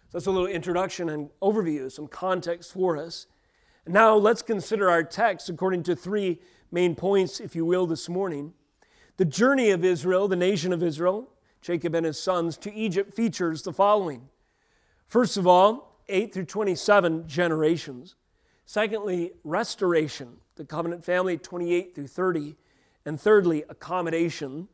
So 0.09 0.17
that's 0.17 0.27
a 0.27 0.31
little 0.31 0.47
introduction 0.47 1.09
and 1.09 1.29
overview, 1.41 1.91
some 1.91 2.07
context 2.07 2.71
for 2.71 2.97
us. 2.97 3.27
Now 3.85 4.15
let's 4.15 4.41
consider 4.41 4.89
our 4.89 5.03
text 5.03 5.49
according 5.49 5.83
to 5.83 5.95
three 5.95 6.39
main 6.71 6.95
points, 6.95 7.41
if 7.41 7.55
you 7.55 7.65
will, 7.65 7.85
this 7.85 8.07
morning. 8.07 8.53
The 9.17 9.25
journey 9.25 9.71
of 9.71 9.83
Israel, 9.83 10.27
the 10.27 10.37
nation 10.37 10.71
of 10.71 10.81
Israel, 10.81 11.29
Jacob 11.61 11.93
and 11.93 12.05
his 12.05 12.19
sons, 12.19 12.57
to 12.59 12.73
Egypt 12.73 13.13
features 13.13 13.61
the 13.63 13.73
following. 13.73 14.29
First 15.05 15.35
of 15.35 15.45
all, 15.45 15.99
8 16.07 16.33
through 16.33 16.45
27 16.45 17.27
generations. 17.27 18.15
Secondly, 18.65 19.31
restoration, 19.43 20.37
the 20.55 20.65
covenant 20.65 21.03
family, 21.03 21.37
28 21.37 21.93
through 21.93 22.07
30. 22.07 22.55
And 23.05 23.19
thirdly, 23.19 23.63
accommodation, 23.67 24.69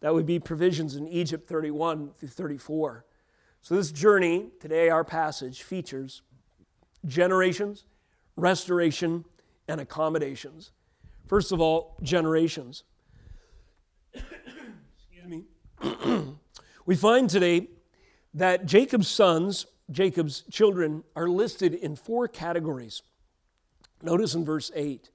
that 0.00 0.12
would 0.12 0.26
be 0.26 0.38
provisions 0.38 0.96
in 0.96 1.08
Egypt 1.08 1.48
31 1.48 2.10
through 2.18 2.28
34. 2.28 3.06
So, 3.62 3.74
this 3.74 3.90
journey, 3.90 4.50
today, 4.60 4.90
our 4.90 5.04
passage 5.04 5.62
features 5.62 6.22
generations, 7.06 7.84
restoration, 8.40 9.24
and 9.68 9.80
accommodations. 9.80 10.72
First 11.26 11.52
of 11.52 11.60
all, 11.60 11.96
generations. 12.02 12.82
Excuse 14.14 15.26
me. 15.26 15.44
we 16.86 16.96
find 16.96 17.30
today 17.30 17.68
that 18.34 18.66
Jacob's 18.66 19.08
sons, 19.08 19.66
Jacob's 19.90 20.44
children, 20.50 21.04
are 21.14 21.28
listed 21.28 21.74
in 21.74 21.94
four 21.96 22.26
categories. 22.26 23.02
Notice 24.02 24.34
in 24.34 24.44
verse 24.44 24.70
8. 24.74 25.10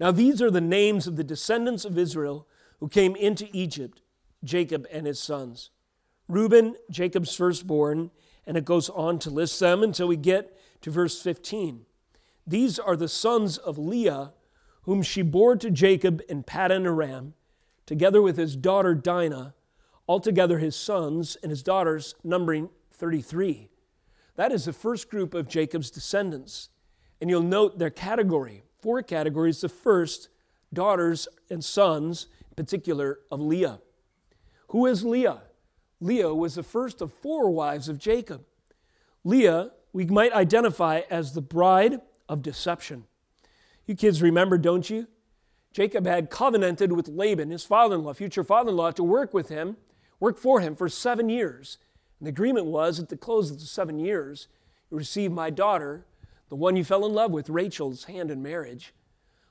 Now, 0.00 0.10
these 0.10 0.42
are 0.42 0.50
the 0.50 0.60
names 0.60 1.06
of 1.06 1.16
the 1.16 1.24
descendants 1.24 1.84
of 1.84 1.96
Israel 1.96 2.46
who 2.80 2.88
came 2.88 3.16
into 3.16 3.48
Egypt 3.52 4.02
Jacob 4.44 4.86
and 4.92 5.06
his 5.06 5.18
sons. 5.18 5.70
Reuben, 6.28 6.76
Jacob's 6.90 7.34
firstborn, 7.34 8.10
and 8.46 8.56
it 8.56 8.64
goes 8.64 8.90
on 8.90 9.18
to 9.20 9.30
list 9.30 9.58
them 9.58 9.82
until 9.82 10.06
we 10.06 10.16
get 10.16 10.58
to 10.82 10.90
verse 10.90 11.20
15. 11.20 11.86
These 12.46 12.78
are 12.78 12.96
the 12.96 13.08
sons 13.08 13.56
of 13.56 13.78
Leah, 13.78 14.32
whom 14.82 15.02
she 15.02 15.22
bore 15.22 15.56
to 15.56 15.70
Jacob 15.70 16.20
in 16.28 16.42
Paddan 16.42 16.84
Aram, 16.84 17.34
together 17.86 18.20
with 18.20 18.36
his 18.36 18.56
daughter 18.56 18.94
Dinah, 18.94 19.54
altogether 20.06 20.58
his 20.58 20.76
sons 20.76 21.36
and 21.42 21.50
his 21.50 21.62
daughters, 21.62 22.14
numbering 22.22 22.68
33. 22.92 23.70
That 24.36 24.52
is 24.52 24.64
the 24.66 24.72
first 24.72 25.08
group 25.08 25.32
of 25.32 25.48
Jacob's 25.48 25.90
descendants. 25.90 26.68
And 27.20 27.30
you'll 27.30 27.42
note 27.42 27.78
their 27.78 27.90
category 27.90 28.62
four 28.80 29.02
categories. 29.02 29.62
The 29.62 29.68
first, 29.70 30.28
daughters 30.72 31.26
and 31.48 31.64
sons, 31.64 32.26
in 32.50 32.54
particular, 32.54 33.20
of 33.30 33.40
Leah. 33.40 33.80
Who 34.68 34.84
is 34.86 35.04
Leah? 35.04 35.42
Leah 36.00 36.34
was 36.34 36.56
the 36.56 36.62
first 36.62 37.00
of 37.00 37.12
four 37.12 37.48
wives 37.50 37.88
of 37.88 37.98
Jacob. 37.98 38.44
Leah, 39.22 39.70
we 39.94 40.04
might 40.04 40.32
identify 40.32 41.02
as 41.08 41.32
the 41.32 41.40
bride 41.40 42.00
of 42.28 42.42
deception. 42.42 43.04
You 43.86 43.94
kids 43.94 44.22
remember, 44.22 44.58
don't 44.58 44.88
you? 44.88 45.08
Jacob 45.72 46.06
had 46.06 46.30
covenanted 46.30 46.92
with 46.92 47.08
Laban, 47.08 47.50
his 47.50 47.64
father 47.64 47.96
in 47.96 48.04
law, 48.04 48.12
future 48.12 48.44
father 48.44 48.70
in 48.70 48.76
law, 48.76 48.92
to 48.92 49.02
work 49.02 49.34
with 49.34 49.48
him, 49.48 49.76
work 50.20 50.38
for 50.38 50.60
him 50.60 50.76
for 50.76 50.88
seven 50.88 51.28
years. 51.28 51.78
And 52.18 52.26
the 52.26 52.30
agreement 52.30 52.66
was 52.66 53.00
at 53.00 53.08
the 53.08 53.16
close 53.16 53.50
of 53.50 53.58
the 53.58 53.66
seven 53.66 53.98
years, 53.98 54.48
you 54.90 54.96
receive 54.96 55.32
my 55.32 55.50
daughter, 55.50 56.06
the 56.48 56.54
one 56.54 56.76
you 56.76 56.84
fell 56.84 57.04
in 57.04 57.12
love 57.12 57.32
with, 57.32 57.48
Rachel's 57.48 58.04
hand 58.04 58.30
in 58.30 58.42
marriage. 58.42 58.94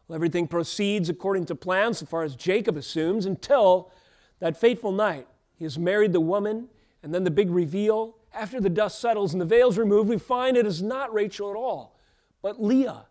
Well, 0.07 0.15
everything 0.15 0.47
proceeds 0.47 1.09
according 1.09 1.45
to 1.47 1.55
plan, 1.55 1.93
so 1.93 2.05
far 2.05 2.23
as 2.23 2.35
Jacob 2.35 2.77
assumes, 2.77 3.25
until 3.25 3.91
that 4.39 4.57
fateful 4.57 4.91
night, 4.91 5.27
he 5.55 5.65
has 5.65 5.77
married 5.77 6.13
the 6.13 6.21
woman, 6.21 6.69
and 7.01 7.13
then 7.13 7.25
the 7.25 7.31
big 7.31 7.49
reveal. 7.49 8.15
After 8.33 8.59
the 8.59 8.69
dust 8.69 8.99
settles 8.99 9.33
and 9.33 9.41
the 9.41 9.45
veil's 9.45 9.77
removed, 9.77 10.09
we 10.09 10.17
find 10.17 10.55
it 10.55 10.65
is 10.65 10.81
not 10.81 11.13
Rachel 11.13 11.49
at 11.49 11.55
all, 11.55 11.92
but 12.43 12.61
Leah, 12.61 13.07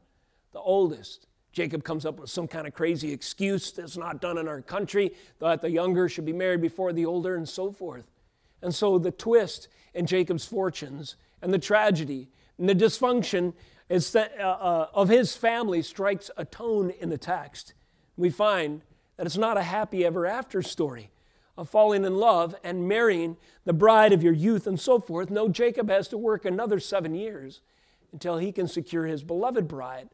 the 0.53 0.61
oldest. 0.61 1.27
Jacob 1.51 1.83
comes 1.83 2.07
up 2.07 2.21
with 2.21 2.31
some 2.31 2.47
kind 2.47 2.67
of 2.67 2.73
crazy 2.73 3.13
excuse 3.13 3.73
that's 3.73 3.97
not 3.97 4.21
done 4.21 4.39
in 4.39 4.47
our 4.47 4.63
country, 4.63 5.13
that 5.41 5.61
the 5.61 5.71
younger 5.71 6.09
should 6.09 6.25
be 6.25 6.33
married 6.33 6.61
before 6.61 6.93
the 6.93 7.05
older, 7.05 7.35
and 7.35 7.49
so 7.49 7.73
forth. 7.73 8.05
And 8.63 8.73
so 8.73 8.99
the 8.99 9.11
twist 9.11 9.67
in 9.93 10.07
Jacob's 10.07 10.47
fortunes 10.47 11.17
and 11.43 11.53
the 11.53 11.59
tragedy 11.59 12.29
and 12.59 12.69
the 12.69 12.75
dysfunction 12.75 13.55
is 13.89 14.13
that, 14.13 14.33
uh, 14.39 14.43
uh, 14.43 14.87
of 14.95 15.09
his 15.09 15.37
family 15.37 15.83
strikes 15.83 16.31
a 16.37 16.45
tone 16.45 16.91
in 16.91 17.11
the 17.11 17.19
text. 17.19 17.75
We 18.17 18.31
find 18.31 18.83
that 19.17 19.27
it's 19.27 19.37
not 19.37 19.59
a 19.59 19.63
happy 19.63 20.05
ever 20.05 20.27
after 20.27 20.63
story 20.63 21.11
of 21.59 21.69
falling 21.69 22.05
in 22.05 22.17
love 22.17 22.55
and 22.65 22.89
marrying 22.89 23.37
the 23.65 23.73
bride 23.73 24.13
of 24.13 24.23
your 24.23 24.33
youth 24.33 24.67
and 24.67 24.81
so 24.81 24.99
forth. 24.99 25.29
No, 25.31 25.49
Jacob 25.49 25.91
has 25.91 26.09
to 26.09 26.19
work 26.19 26.45
another 26.45 26.81
seven 26.81 27.15
years 27.15 27.61
until 28.13 28.39
he 28.39 28.53
can 28.53 28.69
secure 28.69 29.07
his 29.07 29.23
beloved 29.23 29.67
bride, 29.67 30.09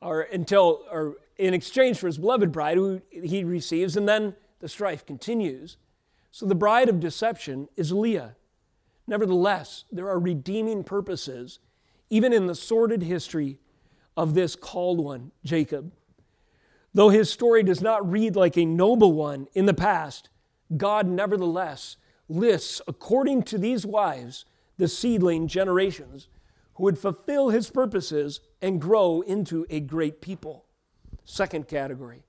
or 0.00 0.22
until, 0.22 0.84
or 0.90 1.16
in 1.36 1.54
exchange 1.54 1.98
for 1.98 2.06
his 2.06 2.18
beloved 2.18 2.52
bride, 2.52 2.76
who 2.76 3.02
he 3.10 3.44
receives, 3.44 3.96
and 3.96 4.08
then 4.08 4.34
the 4.60 4.68
strife 4.68 5.04
continues. 5.04 5.76
So 6.30 6.46
the 6.46 6.54
bride 6.54 6.88
of 6.88 7.00
deception 7.00 7.68
is 7.76 7.92
Leah. 7.92 8.36
Nevertheless, 9.06 9.84
there 9.90 10.08
are 10.08 10.20
redeeming 10.20 10.84
purposes, 10.84 11.58
even 12.10 12.32
in 12.32 12.46
the 12.46 12.54
sordid 12.54 13.02
history 13.02 13.58
of 14.16 14.34
this 14.34 14.54
called 14.54 15.02
one, 15.02 15.32
Jacob. 15.44 15.92
Though 16.94 17.08
his 17.08 17.30
story 17.30 17.62
does 17.62 17.80
not 17.80 18.08
read 18.10 18.36
like 18.36 18.56
a 18.56 18.64
noble 18.64 19.12
one 19.12 19.46
in 19.54 19.66
the 19.66 19.74
past, 19.74 20.28
God 20.76 21.06
nevertheless 21.06 21.96
lists, 22.28 22.82
according 22.86 23.42
to 23.44 23.58
these 23.58 23.86
wives, 23.86 24.44
the 24.76 24.88
seedling 24.88 25.48
generations 25.48 26.28
who 26.78 26.84
would 26.84 26.98
fulfill 26.98 27.50
his 27.50 27.68
purposes 27.70 28.40
and 28.62 28.80
grow 28.80 29.20
into 29.22 29.66
a 29.68 29.80
great 29.80 30.20
people. 30.20 30.64
Second 31.24 31.66
category 31.66 32.22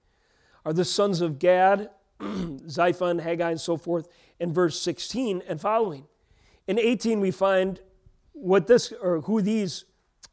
are 0.65 0.73
the 0.73 0.83
sons 0.83 1.21
of 1.21 1.37
Gad, 1.37 1.91
Ziphion, 2.19 3.21
Haggai, 3.21 3.51
and 3.51 3.61
so 3.61 3.77
forth, 3.77 4.07
in 4.39 4.51
verse 4.51 4.79
16 4.79 5.43
and 5.47 5.61
following. 5.61 6.05
In 6.67 6.79
18, 6.79 7.19
we 7.19 7.29
find 7.29 7.79
what 8.33 8.65
this 8.65 8.91
or 8.91 9.21
who 9.21 9.39
these 9.41 9.85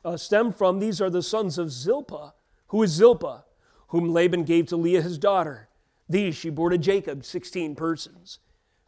uh, 0.03 0.17
stem 0.17 0.51
from. 0.51 0.79
These 0.79 1.01
are 1.03 1.11
the 1.11 1.23
sons 1.23 1.59
of 1.59 1.71
Zilpah. 1.71 2.33
Who 2.69 2.83
is 2.83 2.93
Zilpah? 2.93 3.45
Whom 3.89 4.09
Laban 4.09 4.45
gave 4.45 4.67
to 4.69 4.77
Leah 4.77 5.03
his 5.03 5.19
daughter. 5.19 5.69
These 6.09 6.37
she 6.37 6.49
bore 6.49 6.71
to 6.71 6.79
Jacob, 6.79 7.23
16 7.23 7.75
persons. 7.75 8.39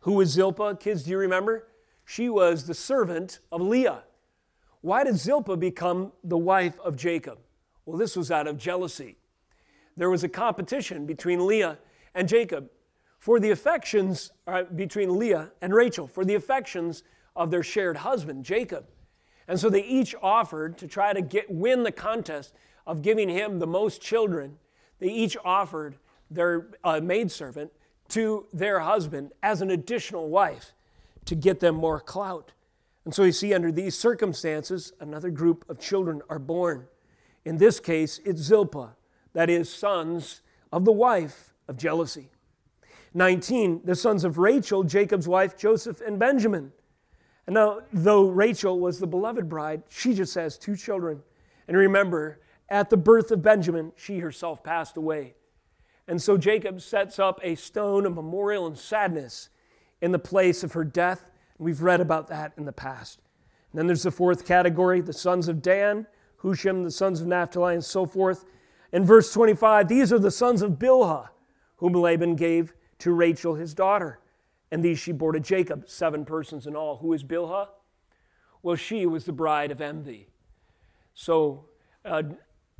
Who 0.01 0.13
was 0.13 0.31
Zilpah? 0.31 0.77
Kids, 0.81 1.03
do 1.03 1.11
you 1.11 1.19
remember? 1.19 1.69
She 2.07 2.31
was 2.31 2.65
the 2.65 2.75
servant 2.75 3.41
of 3.53 3.61
Leah. 3.61 4.05
Why 4.81 5.05
did 5.05 5.17
Zilpah 5.17 5.57
become 5.57 6.13
the 6.23 6.39
wife 6.39 6.79
of 6.81 6.97
Jacob? 6.97 7.39
Well, 7.85 7.99
this 7.99 8.17
was 8.17 8.31
out 8.31 8.47
of 8.47 8.59
jealousy. 8.59 9.17
There 9.97 10.11
was 10.11 10.23
a 10.23 10.29
competition 10.29 11.07
between 11.07 11.47
Leah 11.47 11.79
and 12.15 12.29
Jacob 12.29 12.71
for 13.19 13.41
the 13.41 13.51
affections 13.51 14.31
uh, 14.47 14.63
between 14.63 15.19
Leah 15.19 15.51
and 15.61 15.75
Rachel, 15.75 16.07
for 16.07 16.25
the 16.25 16.37
affections 16.37 17.03
of 17.35 17.51
their 17.51 17.65
shared 17.65 17.99
husband, 17.99 18.45
Jacob. 18.45 18.87
And 19.49 19.59
so 19.59 19.69
they 19.69 19.83
each 19.83 20.15
offered 20.23 20.79
to 20.79 20.87
try 20.87 21.13
to 21.13 21.21
get, 21.21 21.51
win 21.51 21.83
the 21.83 21.91
contest 21.93 22.55
of 22.87 23.03
giving 23.03 23.29
him 23.29 23.59
the 23.59 23.67
most 23.67 24.01
children. 24.01 24.59
They 25.01 25.09
each 25.09 25.37
offered 25.45 25.97
their 26.31 26.69
uh, 26.85 27.01
maidservant 27.01 27.73
to 28.11 28.47
their 28.53 28.81
husband 28.81 29.33
as 29.43 29.61
an 29.63 29.71
additional 29.71 30.29
wife 30.29 30.73
to 31.25 31.35
get 31.35 31.61
them 31.61 31.75
more 31.75 32.01
clout. 32.01 32.53
And 33.09 33.15
so 33.15 33.25
you 33.25 33.33
see, 33.33 33.55
under 33.55 33.73
these 33.73 33.99
circumstances, 33.99 34.93
another 35.01 35.31
group 35.31 35.65
of 35.71 35.81
children 35.81 36.21
are 36.29 36.39
born. 36.39 36.89
In 37.43 37.57
this 37.57 37.81
case, 37.81 38.21
it's 38.23 38.43
Zilpah, 38.43 38.97
that 39.33 39.49
is, 39.49 39.73
sons 39.73 40.43
of 40.71 40.85
the 40.85 40.93
wife 40.93 41.55
of 41.69 41.79
jealousy. 41.79 42.29
19, 43.15 43.81
the 43.83 43.95
sons 43.95 44.25
of 44.25 44.37
Rachel, 44.37 44.83
Jacob's 44.85 45.27
wife, 45.27 45.57
Joseph 45.57 46.03
and 46.03 46.19
Benjamin. 46.19 46.73
And 47.47 47.55
now, 47.55 47.81
though 47.95 48.29
Rachel 48.29 48.79
was 48.79 48.99
the 48.99 49.07
beloved 49.07 49.49
bride, 49.49 49.85
she 49.89 50.13
just 50.13 50.35
has 50.35 50.59
two 50.59 50.77
children. 50.77 51.23
And 51.67 51.79
remember, 51.79 52.43
at 52.69 52.91
the 52.91 52.99
birth 52.99 53.31
of 53.31 53.41
Benjamin, 53.41 53.93
she 53.97 54.19
herself 54.19 54.63
passed 54.63 54.99
away. 54.99 55.33
And 56.07 56.21
so 56.21 56.37
Jacob 56.37 56.83
sets 56.83 57.19
up 57.19 57.41
a 57.43 57.55
stone, 57.55 58.05
a 58.05 58.11
memorial 58.11 58.67
and 58.67 58.77
sadness 58.77 59.49
in 60.03 60.13
the 60.13 60.19
place 60.19 60.63
of 60.63 60.75
her 60.75 60.85
death. 60.85 61.28
We've 61.59 61.83
read 61.83 62.01
about 62.01 62.29
that 62.29 62.53
in 62.57 62.65
the 62.65 62.73
past. 62.73 63.21
And 63.73 63.79
then 63.79 63.87
there's 63.87 64.05
the 64.05 64.11
fourth 64.11 64.47
category 64.47 65.01
the 65.01 65.13
sons 65.13 65.49
of 65.49 65.61
Dan, 65.61 66.07
Hushim, 66.43 66.85
the 66.85 66.91
sons 66.91 67.21
of 67.21 67.27
Naphtali, 67.27 67.75
and 67.75 67.85
so 67.85 68.07
forth. 68.07 68.45
In 68.93 69.05
verse 69.05 69.33
25, 69.33 69.89
these 69.89 70.13
are 70.13 70.19
the 70.19 70.31
sons 70.31 70.63
of 70.63 70.73
Bilhah, 70.73 71.29
whom 71.77 71.93
Laban 71.93 72.37
gave 72.37 72.75
to 73.01 73.13
Rachel, 73.13 73.55
his 73.55 73.75
daughter. 73.75 74.21
and 74.71 74.83
these 74.83 74.99
she 74.99 75.13
bore 75.13 75.33
to 75.33 75.41
Jacob, 75.41 75.89
seven 75.89 76.25
persons 76.25 76.67
in 76.67 76.77
all. 76.77 76.99
Who 76.99 77.13
is 77.13 77.25
Bilhah? 77.25 77.69
Well, 78.63 78.77
she 78.77 79.07
was 79.07 79.25
the 79.25 79.33
bride 79.33 79.71
of 79.71 79.81
envy. 79.81 80.29
So 81.15 81.67
uh, 82.05 82.23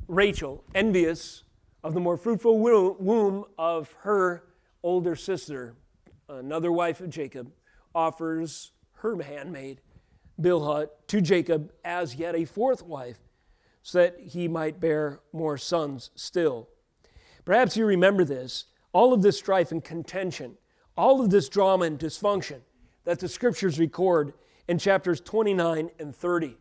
Rachel, 0.07 0.63
envious 0.75 1.43
of 1.83 1.93
the 1.93 1.99
more 1.99 2.17
fruitful 2.17 2.59
womb 2.59 3.45
of 3.57 3.93
her 4.01 4.43
older 4.83 5.15
sister, 5.15 5.75
another 6.27 6.71
wife 6.71 7.01
of 7.01 7.09
Jacob, 7.09 7.51
offers 7.93 8.71
her 8.95 9.21
handmaid, 9.21 9.81
Bilhah, 10.39 10.89
to 11.07 11.21
Jacob 11.21 11.71
as 11.83 12.15
yet 12.15 12.35
a 12.35 12.45
fourth 12.45 12.83
wife, 12.83 13.19
so 13.81 13.99
that 13.99 14.19
he 14.19 14.47
might 14.47 14.79
bear 14.79 15.19
more 15.31 15.57
sons 15.57 16.11
still. 16.15 16.69
Perhaps 17.45 17.77
you 17.77 17.85
remember 17.85 18.23
this 18.23 18.65
all 18.91 19.13
of 19.13 19.21
this 19.21 19.37
strife 19.37 19.71
and 19.71 19.83
contention, 19.83 20.57
all 20.97 21.21
of 21.21 21.29
this 21.29 21.47
drama 21.47 21.85
and 21.85 21.99
dysfunction 21.99 22.61
that 23.05 23.19
the 23.19 23.27
scriptures 23.27 23.79
record 23.79 24.33
in 24.67 24.77
chapters 24.77 25.21
29 25.21 25.89
and 25.99 26.15
30. 26.15 26.57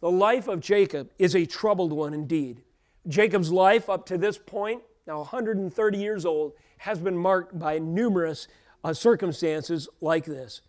The 0.00 0.10
life 0.10 0.48
of 0.48 0.60
Jacob 0.60 1.10
is 1.18 1.34
a 1.34 1.46
troubled 1.46 1.92
one 1.92 2.14
indeed. 2.14 2.62
Jacob's 3.08 3.50
life 3.50 3.90
up 3.90 4.06
to 4.06 4.18
this 4.18 4.38
point, 4.38 4.82
now 5.06 5.18
130 5.18 5.98
years 5.98 6.24
old, 6.24 6.52
has 6.78 6.98
been 6.98 7.16
marked 7.16 7.58
by 7.58 7.78
numerous 7.78 8.48
uh, 8.84 8.92
circumstances 8.92 9.88
like 10.00 10.26
this. 10.26 10.60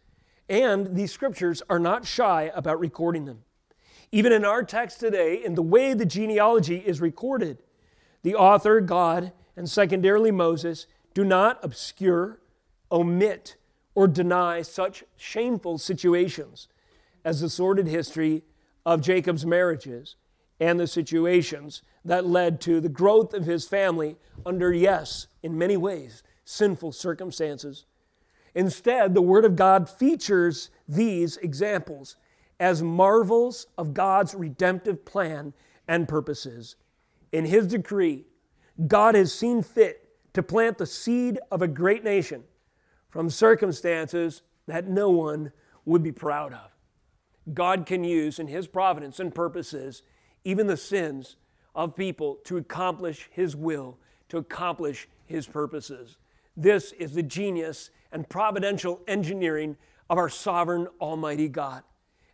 And 0.47 0.95
these 0.95 1.12
scriptures 1.12 1.62
are 1.69 1.80
not 1.80 2.08
shy 2.08 2.51
about 2.56 2.80
recording 2.80 3.25
them. 3.25 3.43
Even 4.12 4.32
in 4.32 4.45
our 4.45 4.63
text 4.63 4.99
today, 4.99 5.43
in 5.43 5.56
the 5.56 5.62
way 5.62 5.93
the 5.93 6.06
genealogy 6.06 6.78
is 6.78 7.01
recorded, 7.01 7.58
the 8.23 8.36
author, 8.36 8.80
God, 8.80 9.34
and 9.58 9.69
secondarily 9.69 10.32
Moses, 10.32 10.88
do 11.13 11.23
not 11.23 11.60
obscure, 11.63 12.39
omit, 12.91 13.56
or 13.93 14.08
deny 14.08 14.62
such 14.62 15.04
shameful 15.17 15.78
situations 15.78 16.67
as 17.23 17.41
the 17.41 17.49
sordid 17.49 17.88
history 17.88 18.43
of 18.86 19.01
Jacob's 19.01 19.45
marriages 19.45 20.15
and 20.60 20.80
the 20.80 20.88
situations 20.88 21.82
that 22.04 22.25
led 22.25 22.62
to 22.62 22.80
the 22.80 22.89
growth 22.89 23.34
of 23.34 23.45
his 23.45 23.67
family 23.67 24.15
under, 24.45 24.71
yes, 24.71 25.28
in 25.41 25.58
many 25.58 25.75
ways, 25.75 26.23
sinful 26.45 26.91
circumstances. 26.91 27.86
Instead, 28.56 29.13
the 29.13 29.22
Word 29.22 29.44
of 29.44 29.58
God 29.58 29.89
features 29.89 30.70
these 30.88 31.36
examples 31.38 32.15
as 32.60 32.82
marvels 32.82 33.68
of 33.78 33.94
God's 33.94 34.34
redemptive 34.34 35.04
plan 35.04 35.54
and 35.88 36.08
purposes. 36.08 36.78
In 37.34 37.46
His 37.46 37.68
decree, 37.68 38.26
God 38.88 39.13
has 39.13 39.34
seen 39.34 39.62
fit 39.62 40.10
to 40.34 40.41
plant 40.41 40.78
the 40.78 40.86
seed 40.86 41.38
of 41.52 41.62
a 41.62 41.68
great 41.68 42.04
nation 42.04 42.44
from 43.10 43.30
circumstances 43.30 44.41
that 44.68 44.88
no 44.88 45.10
one 45.10 45.52
would 45.84 46.02
be 46.02 46.12
proud 46.12 46.54
of. 46.54 46.72
God 47.54 47.86
can 47.86 48.04
use 48.04 48.39
in 48.39 48.48
His 48.48 48.68
providence 48.68 49.20
and 49.20 49.36
purposes 49.36 50.02
even 50.46 50.68
the 50.68 50.78
sins 50.78 51.36
of 51.76 51.96
people 51.96 52.39
to 52.46 52.56
accomplish 52.58 53.30
His 53.32 53.56
will, 53.56 53.98
to 54.30 54.38
accomplish 54.38 55.10
His 55.26 55.46
purposes. 55.46 56.18
This 56.56 56.94
is 56.94 57.13
the 57.13 57.24
genius 57.24 57.89
and 58.15 58.30
providential 58.30 59.01
engineering 59.10 59.75
of 60.10 60.17
our 60.17 60.30
sovereign 60.30 60.88
Almighty 61.01 61.49
God. 61.49 61.84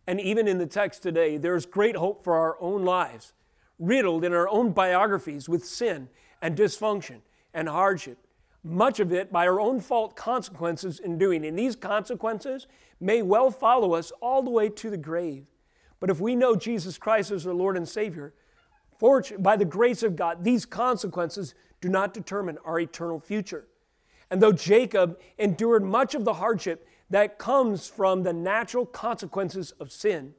And 0.06 0.22
even 0.22 0.48
in 0.48 0.60
the 0.60 0.68
text 0.68 1.02
today, 1.02 1.38
there's 1.38 1.66
great 1.66 1.96
hope 1.96 2.24
for 2.24 2.36
our 2.36 2.56
own 2.62 2.86
lives, 2.86 3.34
riddled 3.80 4.24
in 4.24 4.32
our 4.32 4.48
own 4.48 4.74
biographies 4.74 5.50
with 5.50 5.66
sin 5.66 6.08
and 6.40 6.56
dysfunction 6.56 7.22
and 7.52 7.68
hardship, 7.68 8.20
much 8.64 9.00
of 9.00 9.12
it 9.12 9.32
by 9.32 9.48
our 9.48 9.60
own 9.60 9.80
fault 9.80 10.16
consequences 10.16 11.00
in 11.00 11.18
doing. 11.18 11.44
And 11.44 11.58
these 11.58 11.76
consequences 11.76 12.68
may 13.00 13.24
well 13.24 13.50
follow 13.50 13.96
us 13.96 14.12
all 14.22 14.44
the 14.44 14.52
way 14.52 14.70
to 14.70 14.92
the 14.92 14.98
grave. 14.98 15.48
But 16.00 16.12
if 16.12 16.20
we 16.20 16.36
know 16.36 16.56
Jesus 16.56 17.00
Christ 17.00 17.32
as 17.32 17.48
our 17.48 17.56
Lord 17.56 17.76
and 17.76 17.90
Savior, 17.90 18.36
by 19.40 19.56
the 19.56 19.66
grace 19.66 20.04
of 20.04 20.16
God, 20.16 20.44
these 20.44 20.64
consequences 20.64 21.56
do 21.82 21.90
not 21.90 22.14
determine 22.14 22.60
our 22.64 22.80
eternal 22.80 23.20
future. 23.20 23.66
And 24.32 24.42
though 24.42 24.54
Jacob 24.54 25.20
endured 25.38 25.84
much 25.84 26.16
of 26.16 26.24
the 26.24 26.36
hardship 26.36 26.88
that 27.10 27.38
comes 27.38 27.88
from 27.88 28.24
the 28.24 28.32
natural 28.32 28.86
consequences 28.86 29.72
of 29.72 29.92
sin, 29.92 30.34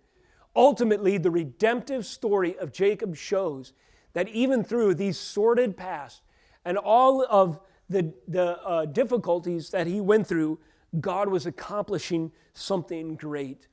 ultimately 0.56 1.18
the 1.18 1.30
redemptive 1.30 2.06
story 2.06 2.58
of 2.58 2.72
Jacob 2.72 3.14
shows 3.14 3.74
that 4.14 4.28
even 4.28 4.64
through 4.64 4.94
these 4.94 5.18
sordid 5.18 5.76
past 5.76 6.22
and 6.64 6.78
all 6.78 7.24
of 7.28 7.60
the, 7.90 8.14
the 8.26 8.58
uh, 8.62 8.86
difficulties 8.86 9.68
that 9.70 9.86
he 9.86 10.00
went 10.00 10.26
through, 10.26 10.58
God 10.98 11.28
was 11.28 11.44
accomplishing 11.44 12.32
something 12.54 13.16
great. 13.16 13.68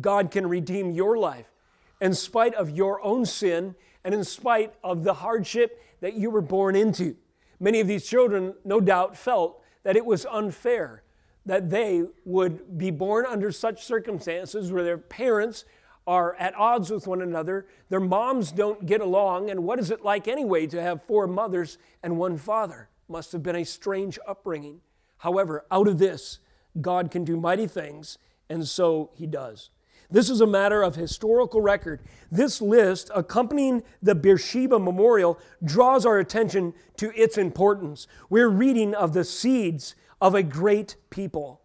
God 0.00 0.32
can 0.32 0.48
redeem 0.48 0.90
your 0.90 1.16
life 1.16 1.52
in 2.00 2.14
spite 2.14 2.54
of 2.54 2.70
your 2.70 3.00
own 3.04 3.24
sin 3.24 3.76
and 4.04 4.14
in 4.14 4.24
spite 4.24 4.74
of 4.82 5.04
the 5.04 5.14
hardship 5.14 5.80
that 6.00 6.14
you 6.14 6.30
were 6.30 6.40
born 6.40 6.74
into. 6.74 7.16
Many 7.60 7.80
of 7.80 7.86
these 7.86 8.06
children, 8.06 8.54
no 8.64 8.80
doubt, 8.80 9.16
felt 9.16 9.59
that 9.82 9.96
it 9.96 10.04
was 10.04 10.26
unfair 10.26 11.02
that 11.46 11.70
they 11.70 12.04
would 12.24 12.78
be 12.78 12.90
born 12.90 13.24
under 13.26 13.50
such 13.50 13.84
circumstances 13.84 14.70
where 14.70 14.84
their 14.84 14.98
parents 14.98 15.64
are 16.06 16.34
at 16.36 16.54
odds 16.56 16.90
with 16.90 17.06
one 17.06 17.22
another, 17.22 17.66
their 17.88 18.00
moms 18.00 18.52
don't 18.52 18.86
get 18.86 19.00
along, 19.00 19.50
and 19.50 19.64
what 19.64 19.78
is 19.78 19.90
it 19.90 20.04
like 20.04 20.26
anyway 20.26 20.66
to 20.66 20.80
have 20.80 21.02
four 21.02 21.26
mothers 21.26 21.78
and 22.02 22.18
one 22.18 22.36
father? 22.36 22.88
Must 23.08 23.32
have 23.32 23.42
been 23.42 23.56
a 23.56 23.64
strange 23.64 24.18
upbringing. 24.26 24.80
However, 25.18 25.64
out 25.70 25.88
of 25.88 25.98
this, 25.98 26.38
God 26.80 27.10
can 27.10 27.24
do 27.24 27.36
mighty 27.36 27.66
things, 27.66 28.18
and 28.48 28.66
so 28.66 29.10
he 29.14 29.26
does. 29.26 29.70
This 30.10 30.28
is 30.28 30.40
a 30.40 30.46
matter 30.46 30.82
of 30.82 30.96
historical 30.96 31.60
record. 31.60 32.00
This 32.32 32.60
list, 32.60 33.10
accompanying 33.14 33.82
the 34.02 34.14
Beersheba 34.14 34.78
memorial, 34.78 35.38
draws 35.64 36.04
our 36.04 36.18
attention 36.18 36.74
to 36.96 37.12
its 37.20 37.38
importance. 37.38 38.06
We're 38.28 38.48
reading 38.48 38.94
of 38.94 39.12
the 39.12 39.24
seeds 39.24 39.94
of 40.20 40.34
a 40.34 40.42
great 40.42 40.96
people. 41.10 41.62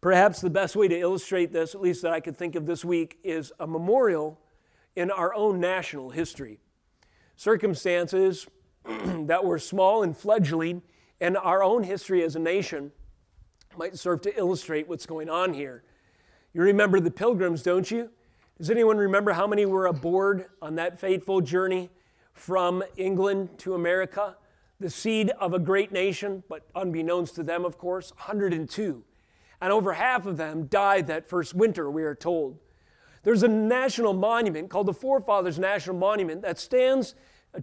Perhaps 0.00 0.40
the 0.40 0.50
best 0.50 0.74
way 0.74 0.88
to 0.88 0.98
illustrate 0.98 1.52
this, 1.52 1.74
at 1.74 1.80
least 1.80 2.02
that 2.02 2.12
I 2.12 2.18
could 2.18 2.36
think 2.36 2.56
of 2.56 2.66
this 2.66 2.84
week, 2.84 3.18
is 3.22 3.52
a 3.60 3.66
memorial 3.66 4.40
in 4.96 5.12
our 5.12 5.32
own 5.32 5.60
national 5.60 6.10
history. 6.10 6.58
Circumstances 7.36 8.48
that 8.84 9.44
were 9.44 9.60
small 9.60 10.02
and 10.02 10.16
fledgling 10.16 10.82
in 11.20 11.36
our 11.36 11.62
own 11.62 11.84
history 11.84 12.24
as 12.24 12.34
a 12.34 12.40
nation 12.40 12.90
might 13.78 13.96
serve 13.96 14.20
to 14.22 14.36
illustrate 14.36 14.88
what's 14.88 15.06
going 15.06 15.30
on 15.30 15.54
here. 15.54 15.84
You 16.54 16.60
remember 16.60 17.00
the 17.00 17.10
pilgrims, 17.10 17.62
don't 17.62 17.90
you? 17.90 18.10
Does 18.58 18.68
anyone 18.68 18.98
remember 18.98 19.32
how 19.32 19.46
many 19.46 19.64
were 19.64 19.86
aboard 19.86 20.46
on 20.60 20.74
that 20.74 21.00
fateful 21.00 21.40
journey 21.40 21.88
from 22.34 22.82
England 22.98 23.58
to 23.58 23.74
America? 23.74 24.36
The 24.78 24.90
seed 24.90 25.30
of 25.40 25.54
a 25.54 25.58
great 25.58 25.92
nation, 25.92 26.42
but 26.50 26.66
unbeknownst 26.74 27.36
to 27.36 27.42
them, 27.42 27.64
of 27.64 27.78
course, 27.78 28.10
102. 28.10 29.02
And 29.62 29.72
over 29.72 29.94
half 29.94 30.26
of 30.26 30.36
them 30.36 30.66
died 30.66 31.06
that 31.06 31.26
first 31.26 31.54
winter, 31.54 31.90
we 31.90 32.02
are 32.02 32.14
told. 32.14 32.58
There's 33.22 33.42
a 33.42 33.48
national 33.48 34.12
monument 34.12 34.68
called 34.68 34.88
the 34.88 34.92
Forefathers 34.92 35.58
National 35.58 35.96
Monument 35.96 36.42
that 36.42 36.58
stands 36.58 37.14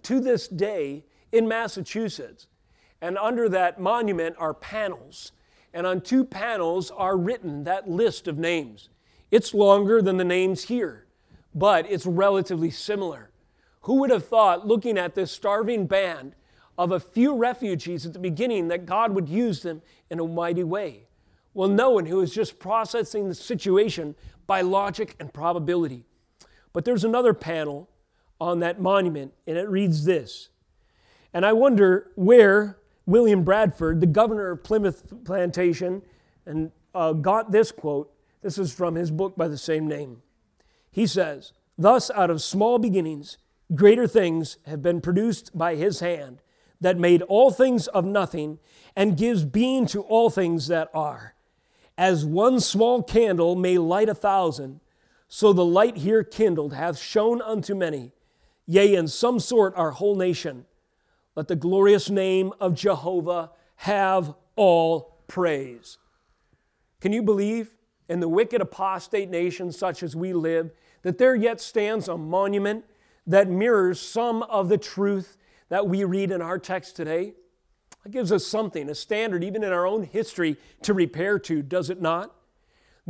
to 0.02 0.18
this 0.18 0.48
day 0.48 1.04
in 1.30 1.46
Massachusetts. 1.46 2.48
And 3.00 3.16
under 3.18 3.48
that 3.50 3.80
monument 3.80 4.34
are 4.38 4.52
panels 4.52 5.30
and 5.72 5.86
on 5.86 6.00
two 6.00 6.24
panels 6.24 6.90
are 6.90 7.16
written 7.16 7.64
that 7.64 7.88
list 7.88 8.26
of 8.28 8.38
names. 8.38 8.88
It's 9.30 9.54
longer 9.54 10.02
than 10.02 10.16
the 10.16 10.24
names 10.24 10.64
here, 10.64 11.06
but 11.54 11.90
it's 11.90 12.06
relatively 12.06 12.70
similar. 12.70 13.30
Who 13.82 14.00
would 14.00 14.10
have 14.10 14.26
thought, 14.26 14.66
looking 14.66 14.98
at 14.98 15.14
this 15.14 15.30
starving 15.30 15.86
band 15.86 16.34
of 16.76 16.92
a 16.92 17.00
few 17.00 17.34
refugees 17.34 18.04
at 18.04 18.12
the 18.12 18.18
beginning, 18.18 18.68
that 18.68 18.86
God 18.86 19.12
would 19.12 19.28
use 19.28 19.62
them 19.62 19.82
in 20.10 20.18
a 20.18 20.26
mighty 20.26 20.64
way? 20.64 21.06
Well, 21.54 21.68
no 21.68 21.90
one 21.90 22.06
who 22.06 22.20
is 22.20 22.34
just 22.34 22.58
processing 22.58 23.28
the 23.28 23.34
situation 23.34 24.14
by 24.46 24.60
logic 24.60 25.14
and 25.18 25.32
probability. 25.32 26.04
But 26.72 26.84
there's 26.84 27.04
another 27.04 27.34
panel 27.34 27.88
on 28.40 28.60
that 28.60 28.80
monument, 28.80 29.32
and 29.46 29.56
it 29.56 29.68
reads 29.68 30.04
this. 30.04 30.48
And 31.32 31.46
I 31.46 31.52
wonder 31.52 32.10
where 32.16 32.78
William 33.10 33.42
Bradford, 33.42 34.00
the 34.00 34.06
governor 34.06 34.52
of 34.52 34.62
Plymouth 34.62 35.24
Plantation, 35.24 36.02
and 36.46 36.70
uh, 36.94 37.12
got 37.12 37.50
this 37.50 37.72
quote. 37.72 38.12
This 38.40 38.56
is 38.56 38.72
from 38.72 38.94
his 38.94 39.10
book 39.10 39.36
by 39.36 39.48
the 39.48 39.58
same 39.58 39.88
name. 39.88 40.22
He 40.92 41.06
says, 41.06 41.52
Thus, 41.76 42.10
out 42.12 42.30
of 42.30 42.40
small 42.40 42.78
beginnings, 42.78 43.36
greater 43.74 44.06
things 44.06 44.58
have 44.66 44.80
been 44.80 45.00
produced 45.00 45.56
by 45.58 45.74
his 45.74 46.00
hand 46.00 46.40
that 46.80 46.98
made 46.98 47.22
all 47.22 47.50
things 47.50 47.88
of 47.88 48.04
nothing 48.04 48.58
and 48.94 49.16
gives 49.16 49.44
being 49.44 49.86
to 49.86 50.02
all 50.02 50.30
things 50.30 50.68
that 50.68 50.88
are. 50.94 51.34
As 51.98 52.24
one 52.24 52.60
small 52.60 53.02
candle 53.02 53.56
may 53.56 53.76
light 53.76 54.08
a 54.08 54.14
thousand, 54.14 54.80
so 55.28 55.52
the 55.52 55.64
light 55.64 55.98
here 55.98 56.24
kindled 56.24 56.74
hath 56.74 56.98
shone 56.98 57.42
unto 57.42 57.74
many, 57.74 58.12
yea, 58.66 58.94
in 58.94 59.08
some 59.08 59.40
sort 59.40 59.74
our 59.76 59.90
whole 59.90 60.16
nation. 60.16 60.64
Let 61.40 61.48
the 61.48 61.56
glorious 61.56 62.10
name 62.10 62.52
of 62.60 62.74
Jehovah 62.74 63.52
have 63.76 64.34
all 64.56 65.16
praise. 65.26 65.96
Can 67.00 67.14
you 67.14 67.22
believe 67.22 67.70
in 68.10 68.20
the 68.20 68.28
wicked 68.28 68.60
apostate 68.60 69.30
nation 69.30 69.72
such 69.72 70.02
as 70.02 70.14
we 70.14 70.34
live 70.34 70.70
that 71.00 71.16
there 71.16 71.34
yet 71.34 71.58
stands 71.58 72.08
a 72.08 72.18
monument 72.18 72.84
that 73.26 73.48
mirrors 73.48 73.98
some 73.98 74.42
of 74.42 74.68
the 74.68 74.76
truth 74.76 75.38
that 75.70 75.88
we 75.88 76.04
read 76.04 76.30
in 76.30 76.42
our 76.42 76.58
text 76.58 76.94
today? 76.94 77.32
It 78.04 78.12
gives 78.12 78.32
us 78.32 78.46
something, 78.46 78.90
a 78.90 78.94
standard, 78.94 79.42
even 79.42 79.64
in 79.64 79.72
our 79.72 79.86
own 79.86 80.02
history, 80.02 80.58
to 80.82 80.92
repair 80.92 81.38
to, 81.38 81.62
does 81.62 81.88
it 81.88 82.02
not? 82.02 82.36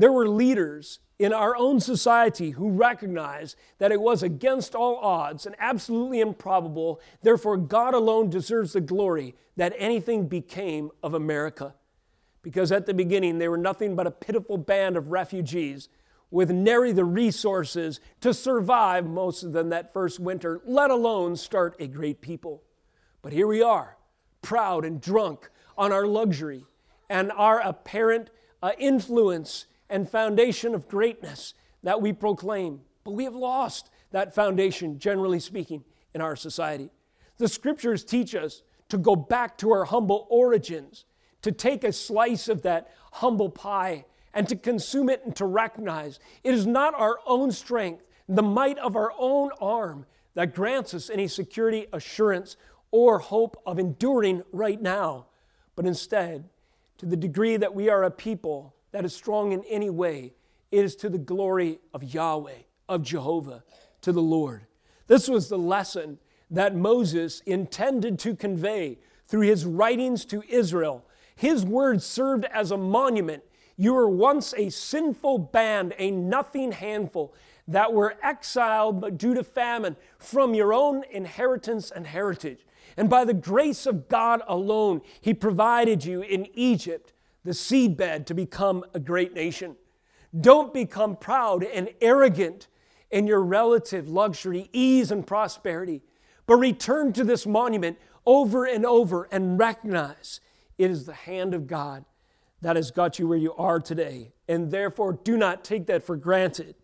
There 0.00 0.10
were 0.10 0.30
leaders 0.30 0.98
in 1.18 1.34
our 1.34 1.54
own 1.54 1.78
society 1.78 2.52
who 2.52 2.70
recognized 2.70 3.54
that 3.76 3.92
it 3.92 4.00
was 4.00 4.22
against 4.22 4.74
all 4.74 4.96
odds 4.96 5.44
and 5.44 5.54
absolutely 5.58 6.20
improbable, 6.20 7.02
therefore, 7.22 7.58
God 7.58 7.92
alone 7.92 8.30
deserves 8.30 8.72
the 8.72 8.80
glory 8.80 9.34
that 9.58 9.74
anything 9.76 10.26
became 10.26 10.90
of 11.02 11.12
America. 11.12 11.74
Because 12.40 12.72
at 12.72 12.86
the 12.86 12.94
beginning, 12.94 13.36
they 13.36 13.48
were 13.48 13.58
nothing 13.58 13.94
but 13.94 14.06
a 14.06 14.10
pitiful 14.10 14.56
band 14.56 14.96
of 14.96 15.08
refugees 15.08 15.90
with 16.30 16.50
nary 16.50 16.92
the 16.92 17.04
resources 17.04 18.00
to 18.22 18.32
survive 18.32 19.06
most 19.06 19.42
of 19.42 19.52
them 19.52 19.68
that 19.68 19.92
first 19.92 20.18
winter, 20.18 20.62
let 20.64 20.90
alone 20.90 21.36
start 21.36 21.76
a 21.78 21.86
great 21.86 22.22
people. 22.22 22.62
But 23.20 23.34
here 23.34 23.46
we 23.46 23.60
are, 23.60 23.98
proud 24.40 24.86
and 24.86 24.98
drunk 24.98 25.50
on 25.76 25.92
our 25.92 26.06
luxury 26.06 26.64
and 27.10 27.30
our 27.32 27.60
apparent 27.60 28.30
uh, 28.62 28.72
influence 28.78 29.66
and 29.90 30.08
foundation 30.08 30.74
of 30.74 30.88
greatness 30.88 31.54
that 31.82 32.00
we 32.00 32.12
proclaim. 32.12 32.80
But 33.04 33.12
we 33.12 33.24
have 33.24 33.34
lost 33.34 33.90
that 34.12 34.34
foundation, 34.34 34.98
generally 34.98 35.40
speaking, 35.40 35.84
in 36.14 36.20
our 36.20 36.36
society. 36.36 36.90
The 37.38 37.48
scriptures 37.48 38.04
teach 38.04 38.34
us 38.34 38.62
to 38.88 38.98
go 38.98 39.16
back 39.16 39.56
to 39.58 39.72
our 39.72 39.84
humble 39.84 40.26
origins, 40.30 41.04
to 41.42 41.52
take 41.52 41.84
a 41.84 41.92
slice 41.92 42.48
of 42.48 42.62
that 42.62 42.90
humble 43.12 43.48
pie 43.48 44.04
and 44.34 44.48
to 44.48 44.56
consume 44.56 45.08
it 45.08 45.22
and 45.24 45.34
to 45.36 45.44
recognize 45.44 46.20
it 46.44 46.54
is 46.54 46.66
not 46.66 46.94
our 46.94 47.18
own 47.26 47.50
strength, 47.50 48.04
the 48.28 48.42
might 48.42 48.78
of 48.78 48.94
our 48.94 49.12
own 49.18 49.50
arm 49.60 50.06
that 50.34 50.54
grants 50.54 50.94
us 50.94 51.10
any 51.10 51.26
security, 51.26 51.86
assurance, 51.92 52.56
or 52.90 53.18
hope 53.18 53.60
of 53.66 53.78
enduring 53.78 54.42
right 54.52 54.80
now, 54.80 55.26
but 55.76 55.86
instead, 55.86 56.48
to 56.98 57.06
the 57.06 57.16
degree 57.16 57.56
that 57.56 57.74
we 57.74 57.88
are 57.88 58.04
a 58.04 58.10
people 58.10 58.74
that 58.92 59.04
is 59.04 59.14
strong 59.14 59.52
in 59.52 59.64
any 59.68 59.90
way, 59.90 60.32
it 60.70 60.84
is 60.84 60.96
to 60.96 61.08
the 61.08 61.18
glory 61.18 61.78
of 61.92 62.02
Yahweh, 62.02 62.62
of 62.88 63.02
Jehovah, 63.02 63.64
to 64.02 64.12
the 64.12 64.22
Lord. 64.22 64.66
This 65.06 65.28
was 65.28 65.48
the 65.48 65.58
lesson 65.58 66.18
that 66.50 66.74
Moses 66.74 67.40
intended 67.46 68.18
to 68.20 68.34
convey 68.34 68.98
through 69.26 69.42
his 69.42 69.64
writings 69.64 70.24
to 70.26 70.42
Israel. 70.48 71.04
His 71.36 71.64
words 71.64 72.04
served 72.04 72.44
as 72.46 72.70
a 72.70 72.76
monument 72.76 73.42
you 73.80 73.94
were 73.94 74.10
once 74.10 74.52
a 74.58 74.68
sinful 74.68 75.38
band, 75.38 75.94
a 75.96 76.10
nothing 76.10 76.72
handful 76.72 77.32
that 77.66 77.94
were 77.94 78.18
exiled 78.22 79.16
due 79.16 79.32
to 79.32 79.42
famine 79.42 79.96
from 80.18 80.52
your 80.52 80.74
own 80.74 81.02
inheritance 81.10 81.90
and 81.90 82.06
heritage. 82.06 82.66
And 82.98 83.08
by 83.08 83.24
the 83.24 83.32
grace 83.32 83.86
of 83.86 84.06
God 84.06 84.42
alone, 84.46 85.00
He 85.22 85.32
provided 85.32 86.04
you 86.04 86.20
in 86.20 86.46
Egypt 86.52 87.14
the 87.44 87.52
seedbed 87.52 88.26
to 88.26 88.34
become 88.34 88.84
a 88.94 89.00
great 89.00 89.34
nation. 89.34 89.76
Don't 90.38 90.72
become 90.72 91.16
proud 91.16 91.64
and 91.64 91.88
arrogant 92.00 92.68
in 93.10 93.26
your 93.26 93.42
relative 93.42 94.08
luxury, 94.08 94.68
ease, 94.72 95.10
and 95.10 95.26
prosperity, 95.26 96.02
but 96.46 96.56
return 96.56 97.12
to 97.12 97.24
this 97.24 97.46
monument 97.46 97.98
over 98.26 98.64
and 98.64 98.86
over 98.86 99.28
and 99.32 99.58
recognize 99.58 100.40
it 100.78 100.90
is 100.90 101.04
the 101.04 101.14
hand 101.14 101.54
of 101.54 101.66
God 101.66 102.04
that 102.62 102.76
has 102.76 102.90
got 102.90 103.18
you 103.18 103.26
where 103.26 103.38
you 103.38 103.54
are 103.54 103.80
today. 103.80 104.32
And 104.48 104.70
therefore, 104.70 105.14
do 105.24 105.36
not 105.36 105.64
take 105.64 105.86
that 105.86 106.04
for 106.04 106.16
granted. 106.16 106.74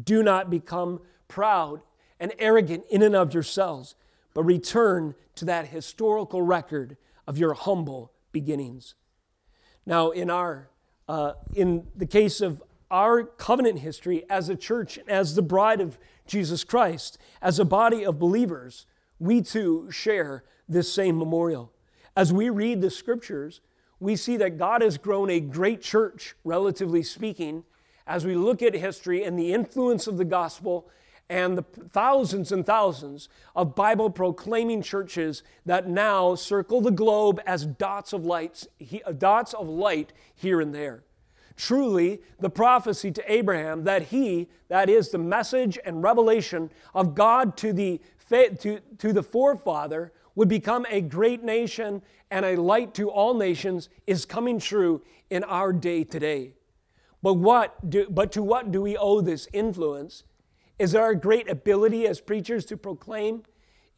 Do 0.00 0.22
not 0.22 0.50
become 0.50 1.00
proud 1.28 1.80
and 2.20 2.32
arrogant 2.38 2.84
in 2.90 3.02
and 3.02 3.16
of 3.16 3.34
yourselves, 3.34 3.96
but 4.34 4.44
return 4.44 5.14
to 5.36 5.44
that 5.46 5.68
historical 5.68 6.42
record 6.42 6.96
of 7.26 7.38
your 7.38 7.54
humble 7.54 8.12
beginnings. 8.32 8.94
Now, 9.86 10.10
in 10.10 10.30
our 10.30 10.70
uh, 11.08 11.34
in 11.54 11.86
the 11.94 12.06
case 12.06 12.40
of 12.40 12.62
our 12.90 13.24
covenant 13.24 13.80
history 13.80 14.24
as 14.30 14.48
a 14.48 14.56
church, 14.56 14.98
as 15.06 15.34
the 15.34 15.42
bride 15.42 15.80
of 15.80 15.98
Jesus 16.26 16.64
Christ, 16.64 17.18
as 17.42 17.58
a 17.58 17.64
body 17.64 18.04
of 18.04 18.18
believers, 18.18 18.86
we 19.18 19.42
too 19.42 19.90
share 19.90 20.44
this 20.68 20.92
same 20.92 21.18
memorial. 21.18 21.72
As 22.16 22.32
we 22.32 22.48
read 22.48 22.80
the 22.80 22.90
scriptures, 22.90 23.60
we 24.00 24.16
see 24.16 24.36
that 24.38 24.58
God 24.58 24.82
has 24.82 24.98
grown 24.98 25.30
a 25.30 25.40
great 25.40 25.82
church, 25.82 26.34
relatively 26.44 27.02
speaking, 27.02 27.64
as 28.06 28.24
we 28.24 28.34
look 28.34 28.62
at 28.62 28.74
history 28.74 29.24
and 29.24 29.38
the 29.38 29.52
influence 29.52 30.06
of 30.06 30.16
the 30.16 30.24
gospel 30.24 30.88
and 31.28 31.56
the 31.56 31.62
thousands 31.62 32.52
and 32.52 32.66
thousands 32.66 33.28
of 33.56 33.74
Bible 33.74 34.10
proclaiming 34.10 34.82
churches 34.82 35.42
that 35.64 35.88
now 35.88 36.34
circle 36.34 36.80
the 36.80 36.90
globe 36.90 37.40
as 37.46 37.64
dots 37.64 38.12
of 38.12 38.26
lights, 38.26 38.68
uh, 39.04 39.12
dots 39.12 39.54
of 39.54 39.68
light 39.68 40.12
here 40.34 40.60
and 40.60 40.74
there. 40.74 41.02
Truly, 41.56 42.20
the 42.40 42.50
prophecy 42.50 43.10
to 43.12 43.32
Abraham 43.32 43.84
that 43.84 44.02
he, 44.04 44.48
that 44.68 44.90
is 44.90 45.10
the 45.10 45.18
message 45.18 45.78
and 45.84 46.02
revelation 46.02 46.70
of 46.94 47.14
God 47.14 47.56
to 47.58 47.72
the, 47.72 48.00
to, 48.30 48.80
to 48.98 49.12
the 49.12 49.22
forefather, 49.22 50.12
would 50.34 50.48
become 50.48 50.84
a 50.90 51.00
great 51.00 51.44
nation 51.44 52.02
and 52.30 52.44
a 52.44 52.56
light 52.56 52.92
to 52.94 53.08
all 53.08 53.34
nations 53.34 53.88
is 54.06 54.26
coming 54.26 54.58
true 54.58 55.02
in 55.30 55.44
our 55.44 55.72
day 55.72 56.02
today. 56.02 56.54
But 57.22 57.34
what 57.34 57.88
do, 57.88 58.08
but 58.10 58.32
to 58.32 58.42
what 58.42 58.72
do 58.72 58.82
we 58.82 58.96
owe 58.96 59.20
this 59.20 59.48
influence? 59.52 60.24
Is 60.78 60.94
our 60.94 61.14
great 61.14 61.48
ability 61.48 62.06
as 62.06 62.20
preachers 62.20 62.64
to 62.66 62.76
proclaim? 62.76 63.44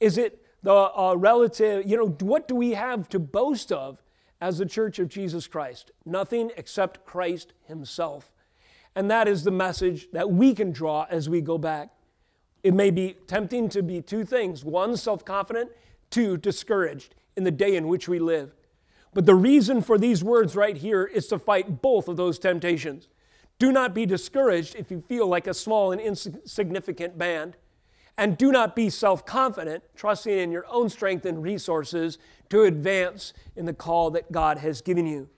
Is 0.01 0.19
it 0.19 0.43
the 0.63 0.75
uh, 0.75 1.15
relative, 1.17 1.87
you 1.87 1.97
know, 1.97 2.09
what 2.09 2.49
do 2.49 2.55
we 2.55 2.73
have 2.73 3.09
to 3.11 3.19
boast 3.19 3.73
of 3.73 4.03
as 4.41 4.59
the 4.59 4.67
church 4.67 4.99
of 4.99 5.09
Jesus 5.09 5.47
Christ? 5.47 5.91
Nothing 6.05 6.51
except 6.57 7.05
Christ 7.07 7.53
Himself. 7.67 8.31
And 8.95 9.11
that 9.11 9.29
is 9.29 9.45
the 9.45 9.51
message 9.51 10.09
that 10.13 10.31
we 10.31 10.55
can 10.55 10.73
draw 10.73 11.07
as 11.11 11.29
we 11.29 11.41
go 11.41 11.59
back. 11.59 11.91
It 12.63 12.75
may 12.75 12.91
be 12.91 13.17
tempting 13.27 13.69
to 13.71 13.83
be 13.83 14.03
two 14.03 14.25
things 14.25 14.65
one, 14.65 14.97
self 14.97 15.25
confident, 15.25 15.71
two, 16.11 16.37
discouraged 16.37 17.15
in 17.37 17.45
the 17.45 17.51
day 17.51 17.77
in 17.77 17.89
which 17.89 18.09
we 18.09 18.19
live. 18.19 18.55
But 19.15 19.25
the 19.25 19.35
reason 19.35 19.83
for 19.83 19.99
these 19.99 20.25
words 20.25 20.57
right 20.57 20.77
here 20.77 21.05
is 21.05 21.27
to 21.29 21.39
fight 21.39 21.81
both 21.81 22.09
of 22.09 22.17
those 22.17 22.39
temptations. 22.39 23.09
Do 23.59 23.73
not 23.73 23.95
be 23.95 24.05
discouraged 24.05 24.75
if 24.77 24.91
you 24.91 25.01
feel 25.01 25.27
like 25.27 25.47
a 25.47 25.55
small 25.55 25.93
and 25.93 26.01
insignificant 26.01 27.17
band. 27.17 27.57
And 28.19 28.39
do 28.39 28.51
not 28.51 28.75
be 28.75 28.89
self 28.89 29.27
confident, 29.27 29.85
trusting 29.95 30.39
in 30.39 30.51
your 30.51 30.67
own 30.69 30.89
strength 30.89 31.27
and 31.27 31.43
resources 31.43 32.19
to 32.49 32.63
advance 32.63 33.33
in 33.55 33.67
the 33.67 33.75
call 33.75 34.11
that 34.13 34.33
God 34.33 34.59
has 34.59 34.81
given 34.81 35.07
you. 35.07 35.29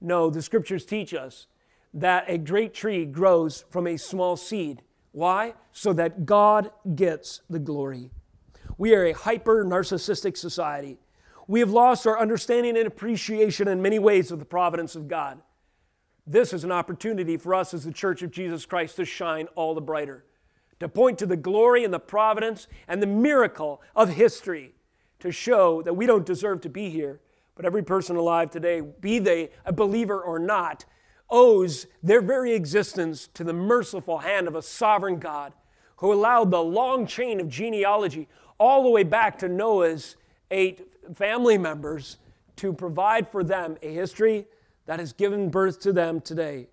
No, 0.00 0.30
the 0.30 0.42
scriptures 0.42 0.84
teach 0.84 1.12
us 1.12 1.46
that 1.92 2.24
a 2.26 2.38
great 2.38 2.74
tree 2.74 3.04
grows 3.04 3.64
from 3.70 3.86
a 3.86 3.96
small 3.96 4.36
seed. 4.36 4.82
Why? 5.12 5.54
So 5.72 5.92
that 5.92 6.26
God 6.26 6.70
gets 6.94 7.42
the 7.48 7.58
glory. 7.58 8.10
We 8.76 8.94
are 8.94 9.04
a 9.04 9.12
hyper 9.12 9.64
narcissistic 9.64 10.36
society. 10.36 10.98
We 11.46 11.60
have 11.60 11.70
lost 11.70 12.06
our 12.06 12.18
understanding 12.18 12.76
and 12.76 12.86
appreciation 12.86 13.68
in 13.68 13.82
many 13.82 13.98
ways 13.98 14.32
of 14.32 14.38
the 14.38 14.44
providence 14.44 14.96
of 14.96 15.08
God. 15.08 15.40
This 16.26 16.54
is 16.54 16.64
an 16.64 16.72
opportunity 16.72 17.36
for 17.36 17.54
us 17.54 17.74
as 17.74 17.84
the 17.84 17.92
Church 17.92 18.22
of 18.22 18.30
Jesus 18.30 18.64
Christ 18.64 18.96
to 18.96 19.04
shine 19.04 19.46
all 19.54 19.74
the 19.74 19.82
brighter, 19.82 20.24
to 20.80 20.88
point 20.88 21.18
to 21.18 21.26
the 21.26 21.36
glory 21.36 21.84
and 21.84 21.92
the 21.92 22.00
providence 22.00 22.66
and 22.88 23.02
the 23.02 23.06
miracle 23.06 23.82
of 23.94 24.08
history, 24.08 24.74
to 25.20 25.30
show 25.30 25.82
that 25.82 25.94
we 25.94 26.06
don't 26.06 26.24
deserve 26.24 26.62
to 26.62 26.70
be 26.70 26.88
here, 26.88 27.20
but 27.54 27.66
every 27.66 27.82
person 27.82 28.16
alive 28.16 28.50
today, 28.50 28.80
be 28.80 29.18
they 29.18 29.50
a 29.66 29.72
believer 29.72 30.20
or 30.20 30.38
not, 30.38 30.86
owes 31.28 31.86
their 32.02 32.22
very 32.22 32.54
existence 32.54 33.28
to 33.34 33.44
the 33.44 33.52
merciful 33.52 34.18
hand 34.18 34.48
of 34.48 34.54
a 34.54 34.62
sovereign 34.62 35.18
God 35.18 35.52
who 35.96 36.12
allowed 36.12 36.50
the 36.50 36.62
long 36.62 37.06
chain 37.06 37.38
of 37.38 37.48
genealogy 37.48 38.28
all 38.58 38.82
the 38.82 38.90
way 38.90 39.02
back 39.02 39.38
to 39.38 39.48
Noah's 39.48 40.16
eight 40.50 40.86
family 41.14 41.58
members 41.58 42.16
to 42.56 42.72
provide 42.72 43.28
for 43.28 43.44
them 43.44 43.76
a 43.82 43.92
history 43.92 44.46
that 44.86 45.00
has 45.00 45.12
given 45.12 45.50
birth 45.50 45.80
to 45.80 45.92
them 45.92 46.20
today. 46.20 46.68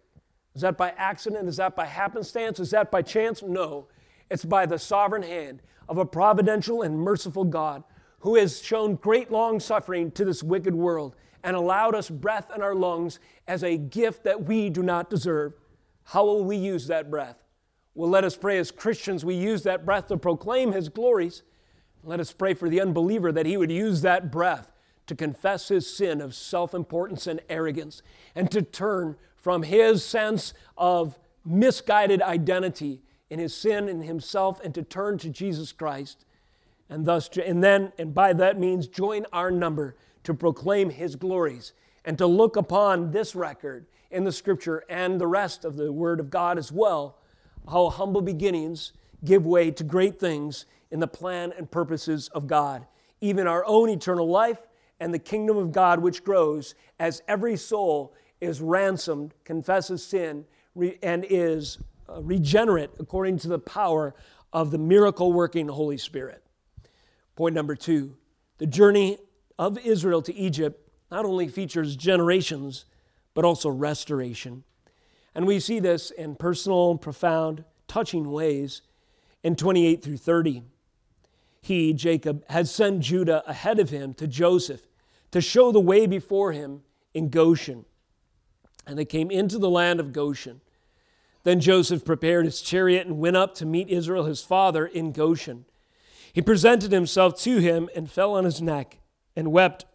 Is 0.54 0.62
that 0.62 0.78
by 0.78 0.90
accident? 0.98 1.48
Is 1.48 1.58
that 1.58 1.76
by 1.76 1.86
happenstance? 1.86 2.60
Is 2.60 2.72
that 2.72 2.92
by 2.92 3.02
chance? 3.02 3.42
No. 3.42 3.88
It's 4.30 4.46
by 4.46 4.66
the 4.66 4.78
sovereign 4.78 5.24
hand 5.24 5.62
of 5.88 5.98
a 5.98 6.06
providential 6.06 6.82
and 6.82 6.98
merciful 6.98 7.46
God 7.46 7.84
who 8.20 8.36
has 8.36 8.62
shown 8.62 8.96
great 8.96 9.32
long 9.32 9.60
suffering 9.60 10.12
to 10.12 10.26
this 10.26 10.44
wicked 10.44 10.76
world 10.76 11.16
and 11.44 11.56
allowed 11.56 11.96
us 11.96 12.10
breath 12.10 12.52
in 12.54 12.62
our 12.62 12.76
lungs 12.76 13.20
as 13.48 13.64
a 13.64 13.78
gift 13.78 14.24
that 14.26 14.44
we 14.44 14.70
do 14.70 14.84
not 14.84 15.10
deserve. 15.10 15.54
How 16.04 16.26
will 16.26 16.44
we 16.44 16.58
use 16.58 16.88
that 16.88 17.10
breath? 17.10 17.38
Well, 17.96 18.10
let 18.10 18.24
us 18.24 18.38
pray 18.38 18.58
as 18.58 18.72
Christians 18.72 19.26
we 19.26 19.36
use 19.36 19.64
that 19.64 19.86
breath 19.86 20.08
to 20.08 20.18
proclaim 20.18 20.72
His 20.72 20.88
glories 20.90 21.44
let 22.04 22.20
us 22.20 22.34
pray 22.34 22.54
for 22.54 22.68
the 22.68 22.82
unbeliever 22.82 23.32
that 23.32 23.46
he 23.46 23.58
would 23.58 23.72
use 23.72 24.02
that 24.02 24.32
breath 24.32 24.71
to 25.12 25.16
confess 25.16 25.68
his 25.68 25.94
sin 25.94 26.22
of 26.22 26.34
self 26.34 26.74
importance 26.74 27.28
and 27.28 27.42
arrogance 27.50 28.02
and 28.34 28.50
to 28.50 28.62
turn 28.62 29.18
from 29.36 29.64
his 29.64 30.06
sense 30.06 30.54
of 30.78 31.20
misguided 31.44 32.22
identity 32.22 33.02
in 33.30 33.38
his 33.38 33.54
sin 33.54 33.90
and 33.90 34.06
himself 34.06 34.62
and 34.64 34.74
to 34.74 34.82
turn 34.82 35.18
to 35.18 35.30
Jesus 35.30 35.74
Christ 35.74 36.24
and 36.90 37.06
thus 37.06 37.30
and 37.46 37.62
then 37.62 37.92
and 37.98 38.14
by 38.14 38.32
that 38.32 38.58
means 38.58 38.88
join 38.88 39.26
our 39.34 39.52
number 39.52 39.98
to 40.24 40.34
proclaim 40.34 40.90
his 40.90 41.18
glories 41.18 41.74
and 42.06 42.18
to 42.18 42.26
look 42.26 42.56
upon 42.56 43.12
this 43.12 43.36
record 43.36 43.88
in 44.12 44.24
the 44.24 44.32
scripture 44.32 44.86
and 44.88 45.20
the 45.20 45.28
rest 45.28 45.66
of 45.66 45.76
the 45.76 45.92
word 45.92 46.22
of 46.22 46.30
God 46.30 46.58
as 46.58 46.72
well 46.72 47.18
how 47.70 47.90
humble 47.90 48.22
beginnings 48.22 48.94
give 49.26 49.46
way 49.46 49.72
to 49.72 49.84
great 49.84 50.22
things 50.22 50.66
in 50.90 51.02
the 51.02 51.08
plan 51.08 51.52
and 51.58 51.70
purposes 51.70 52.30
of 52.30 52.48
God 52.48 52.88
even 53.20 53.46
our 53.46 53.66
own 53.66 53.90
eternal 53.90 54.30
life 54.30 54.60
and 55.02 55.12
the 55.12 55.20
kingdom 55.20 55.58
of 55.58 55.72
God 55.72 56.00
which 56.00 56.24
grows 56.24 56.76
as 57.00 57.24
every 57.28 57.58
soul 57.58 58.14
is 58.40 58.62
ransomed 58.62 59.34
confesses 59.44 60.06
sin 60.06 60.46
and 61.02 61.26
is 61.28 61.80
uh, 62.08 62.22
regenerate 62.22 62.92
according 63.00 63.40
to 63.40 63.48
the 63.48 63.58
power 63.58 64.14
of 64.54 64.70
the 64.70 64.78
miracle 64.78 65.34
working 65.34 65.68
Holy 65.68 65.98
Spirit. 65.98 66.44
Point 67.36 67.56
number 67.56 67.76
two 67.76 68.16
the 68.60 68.68
journey 68.68 69.18
of 69.58 69.80
Israel 69.80 70.22
to 70.22 70.36
Egypt 70.36 70.88
not 71.10 71.26
only 71.26 71.48
features 71.48 71.96
generations, 71.96 72.86
but 73.34 73.44
also 73.44 73.70
restoration. 73.70 74.64
And 75.34 75.48
we 75.48 75.60
see 75.60 75.80
this 75.80 76.12
in 76.12 76.36
personal, 76.36 76.98
profound, 76.98 77.64
touching 77.88 78.32
ways 78.32 78.84
in 79.44 79.56
28 79.56 80.04
through 80.04 80.18
30. 80.18 80.64
He, 81.62 81.94
Jacob, 81.94 82.44
had 82.50 82.68
sent 82.68 83.02
Judah 83.02 83.44
ahead 83.48 83.80
of 83.80 83.90
him 83.90 84.14
to 84.16 84.28
Joseph 84.28 84.88
to 85.32 85.42
show 85.42 85.72
the 85.72 85.80
way 85.80 86.06
before 86.06 86.52
him 86.52 86.82
in 87.14 87.30
Goshen. 87.30 87.86
And 88.86 88.98
they 88.98 89.06
came 89.06 89.32
into 89.32 89.58
the 89.58 89.70
land 89.70 90.00
of 90.00 90.14
Goshen. 90.14 90.62
Then 91.44 91.60
Joseph 91.60 92.06
prepared 92.06 92.46
his 92.46 92.62
chariot 92.62 93.08
and 93.08 93.20
went 93.20 93.38
up 93.38 93.56
to 93.56 93.66
meet 93.66 93.90
Israel 93.90 94.26
his 94.26 94.44
father 94.44 94.86
in 94.86 95.12
Goshen. 95.12 95.66
He 96.34 96.42
presented 96.42 96.92
himself 96.92 97.40
to 97.42 97.58
him 97.58 97.90
and 97.96 98.10
fell 98.10 98.34
on 98.34 98.46
his 98.46 98.62
neck 98.62 99.00
and 99.36 99.52
wept 99.52 99.86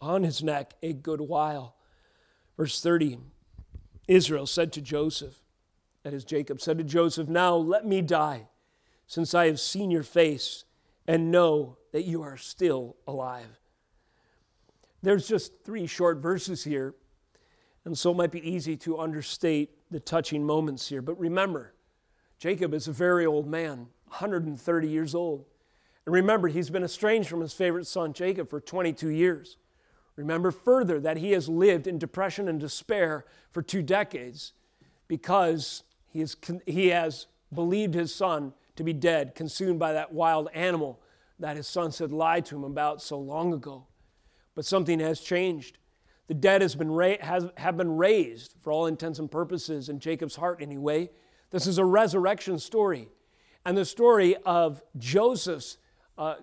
on 0.00 0.22
his 0.22 0.42
neck 0.42 0.74
a 0.82 0.92
good 0.92 1.20
while. 1.20 1.76
Verse 2.56 2.80
30 2.80 3.18
Israel 4.08 4.46
said 4.46 4.72
to 4.72 4.80
Joseph, 4.80 5.42
that 6.02 6.12
is, 6.12 6.24
Jacob 6.24 6.60
said 6.60 6.78
to 6.78 6.84
Joseph, 6.84 7.28
Now 7.28 7.54
let 7.54 7.86
me 7.86 8.02
die, 8.02 8.48
since 9.06 9.34
I 9.34 9.46
have 9.46 9.60
seen 9.60 9.90
your 9.90 10.02
face 10.02 10.64
and 11.06 11.30
know 11.30 11.78
that 11.92 12.04
you 12.04 12.22
are 12.22 12.36
still 12.36 12.96
alive. 13.06 13.60
There's 15.02 15.26
just 15.26 15.64
three 15.64 15.86
short 15.86 16.18
verses 16.18 16.64
here, 16.64 16.94
and 17.84 17.98
so 17.98 18.12
it 18.12 18.16
might 18.16 18.30
be 18.30 18.48
easy 18.48 18.76
to 18.78 18.98
understate 18.98 19.70
the 19.90 20.00
touching 20.00 20.44
moments 20.44 20.88
here. 20.88 21.02
But 21.02 21.18
remember, 21.18 21.74
Jacob 22.38 22.72
is 22.72 22.88
a 22.88 22.92
very 22.92 23.26
old 23.26 23.46
man, 23.46 23.88
130 24.06 24.88
years 24.88 25.14
old. 25.14 25.44
And 26.06 26.14
remember, 26.14 26.48
he's 26.48 26.70
been 26.70 26.84
estranged 26.84 27.28
from 27.28 27.40
his 27.40 27.52
favorite 27.52 27.86
son, 27.86 28.12
Jacob, 28.12 28.48
for 28.48 28.60
22 28.60 29.08
years. 29.08 29.56
Remember 30.16 30.50
further 30.50 31.00
that 31.00 31.16
he 31.16 31.32
has 31.32 31.48
lived 31.48 31.86
in 31.86 31.98
depression 31.98 32.48
and 32.48 32.60
despair 32.60 33.24
for 33.50 33.62
two 33.62 33.82
decades 33.82 34.52
because 35.08 35.84
he, 36.08 36.24
he 36.66 36.88
has 36.88 37.26
believed 37.52 37.94
his 37.94 38.14
son 38.14 38.52
to 38.76 38.84
be 38.84 38.92
dead, 38.92 39.34
consumed 39.34 39.78
by 39.78 39.92
that 39.92 40.12
wild 40.12 40.48
animal 40.54 41.00
that 41.38 41.56
his 41.56 41.66
son 41.66 41.92
said 41.92 42.12
lied 42.12 42.44
to 42.46 42.56
him 42.56 42.64
about 42.64 43.02
so 43.02 43.18
long 43.18 43.52
ago. 43.52 43.86
But 44.54 44.64
something 44.64 45.00
has 45.00 45.20
changed. 45.20 45.78
The 46.28 46.34
dead 46.34 46.62
has 46.62 46.74
been 46.74 46.90
ra- 46.90 47.16
has, 47.20 47.48
have 47.56 47.76
been 47.76 47.96
raised 47.96 48.54
for 48.60 48.72
all 48.72 48.86
intents 48.86 49.18
and 49.18 49.30
purposes, 49.30 49.88
in 49.88 49.98
Jacob's 49.98 50.36
heart 50.36 50.60
anyway. 50.60 51.10
This 51.50 51.66
is 51.66 51.78
a 51.78 51.84
resurrection 51.84 52.58
story. 52.58 53.08
And 53.64 53.76
the 53.76 53.84
story 53.84 54.36
of 54.44 54.82
Joseph's, 54.98 55.78
uh, 56.18 56.36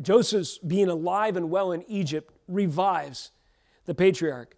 Joseph's 0.00 0.58
being 0.58 0.88
alive 0.88 1.36
and 1.36 1.50
well 1.50 1.72
in 1.72 1.82
Egypt 1.88 2.32
revives 2.48 3.30
the 3.84 3.94
patriarch. 3.94 4.56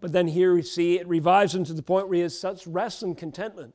But 0.00 0.12
then 0.12 0.28
here 0.28 0.54
we 0.54 0.62
see 0.62 0.98
it 0.98 1.08
revives 1.08 1.54
him 1.54 1.64
to 1.64 1.72
the 1.72 1.82
point 1.82 2.08
where 2.08 2.16
he 2.16 2.22
has 2.22 2.38
such 2.38 2.66
rest 2.66 3.02
and 3.02 3.16
contentment 3.16 3.74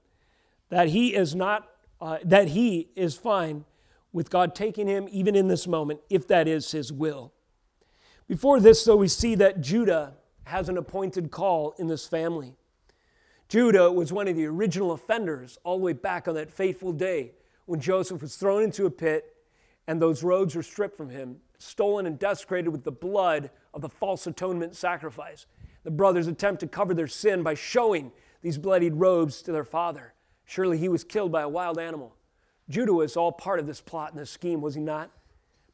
that 0.70 0.90
he 0.90 1.16
is 1.16 1.36
not, 1.36 1.68
uh, 2.00 2.20
that 2.24 2.50
he 2.50 2.90
is 2.96 3.16
fine 3.16 3.66
with 4.14 4.30
God 4.30 4.56
taking 4.56 4.88
him 4.88 5.08
even 5.12 5.36
in 5.36 5.48
this 5.48 5.68
moment, 5.68 6.02
if 6.10 6.28
that 6.28 6.48
is 6.48 6.72
his 6.72 6.94
will. 6.94 7.34
Before 8.30 8.60
this, 8.60 8.86
though, 8.86 8.96
we 8.96 9.08
see 9.08 9.34
that 9.36 9.60
Judah 9.60 10.14
has 10.44 10.70
an 10.70 10.78
appointed 10.78 11.32
call 11.32 11.74
in 11.80 11.88
this 11.88 12.06
family. 12.08 12.54
Judah 13.48 13.92
was 13.92 14.14
one 14.14 14.28
of 14.28 14.36
the 14.36 14.46
original 14.46 14.92
offenders 14.92 15.58
all 15.64 15.80
the 15.80 15.84
way 15.84 15.94
back 15.94 16.28
on 16.28 16.36
that 16.36 16.52
fateful 16.52 16.92
day 16.92 17.32
when 17.66 17.80
Joseph 17.80 18.22
was 18.22 18.36
thrown 18.36 18.62
into 18.62 18.86
a 18.86 18.92
pit 18.92 19.36
and 19.88 20.00
those 20.00 20.22
robes 20.22 20.54
were 20.54 20.62
stripped 20.62 20.96
from 20.96 21.10
him, 21.10 21.38
stolen 21.58 22.06
and 22.06 22.20
desecrated 22.20 22.72
with 22.72 22.84
the 22.84 22.92
blood 22.92 23.50
of 23.74 23.82
the 23.82 23.90
false 23.90 24.28
atonement 24.28 24.76
sacrifice. 24.76 25.48
The 25.84 25.90
brothers 25.90 26.28
attempt 26.28 26.60
to 26.60 26.68
cover 26.68 26.94
their 26.94 27.08
sin 27.08 27.42
by 27.42 27.56
showing 27.56 28.12
these 28.44 28.60
bloodied 28.60 28.94
robes 28.94 29.42
to 29.42 29.52
their 29.52 29.64
father. 29.64 30.14
Surely 30.46 30.78
he 30.78 30.88
was 30.88 31.04
killed 31.04 31.32
by 31.32 31.42
a 31.42 31.50
wild 31.50 31.80
animal. 31.80 32.16
Judah 32.70 32.94
was 32.94 33.18
all 33.18 33.32
part 33.32 33.60
of 33.60 33.66
this 33.66 33.82
plot 33.82 34.12
and 34.12 34.20
this 34.20 34.30
scheme, 34.30 34.62
was 34.62 34.76
he 34.76 34.82
not? 34.82 35.10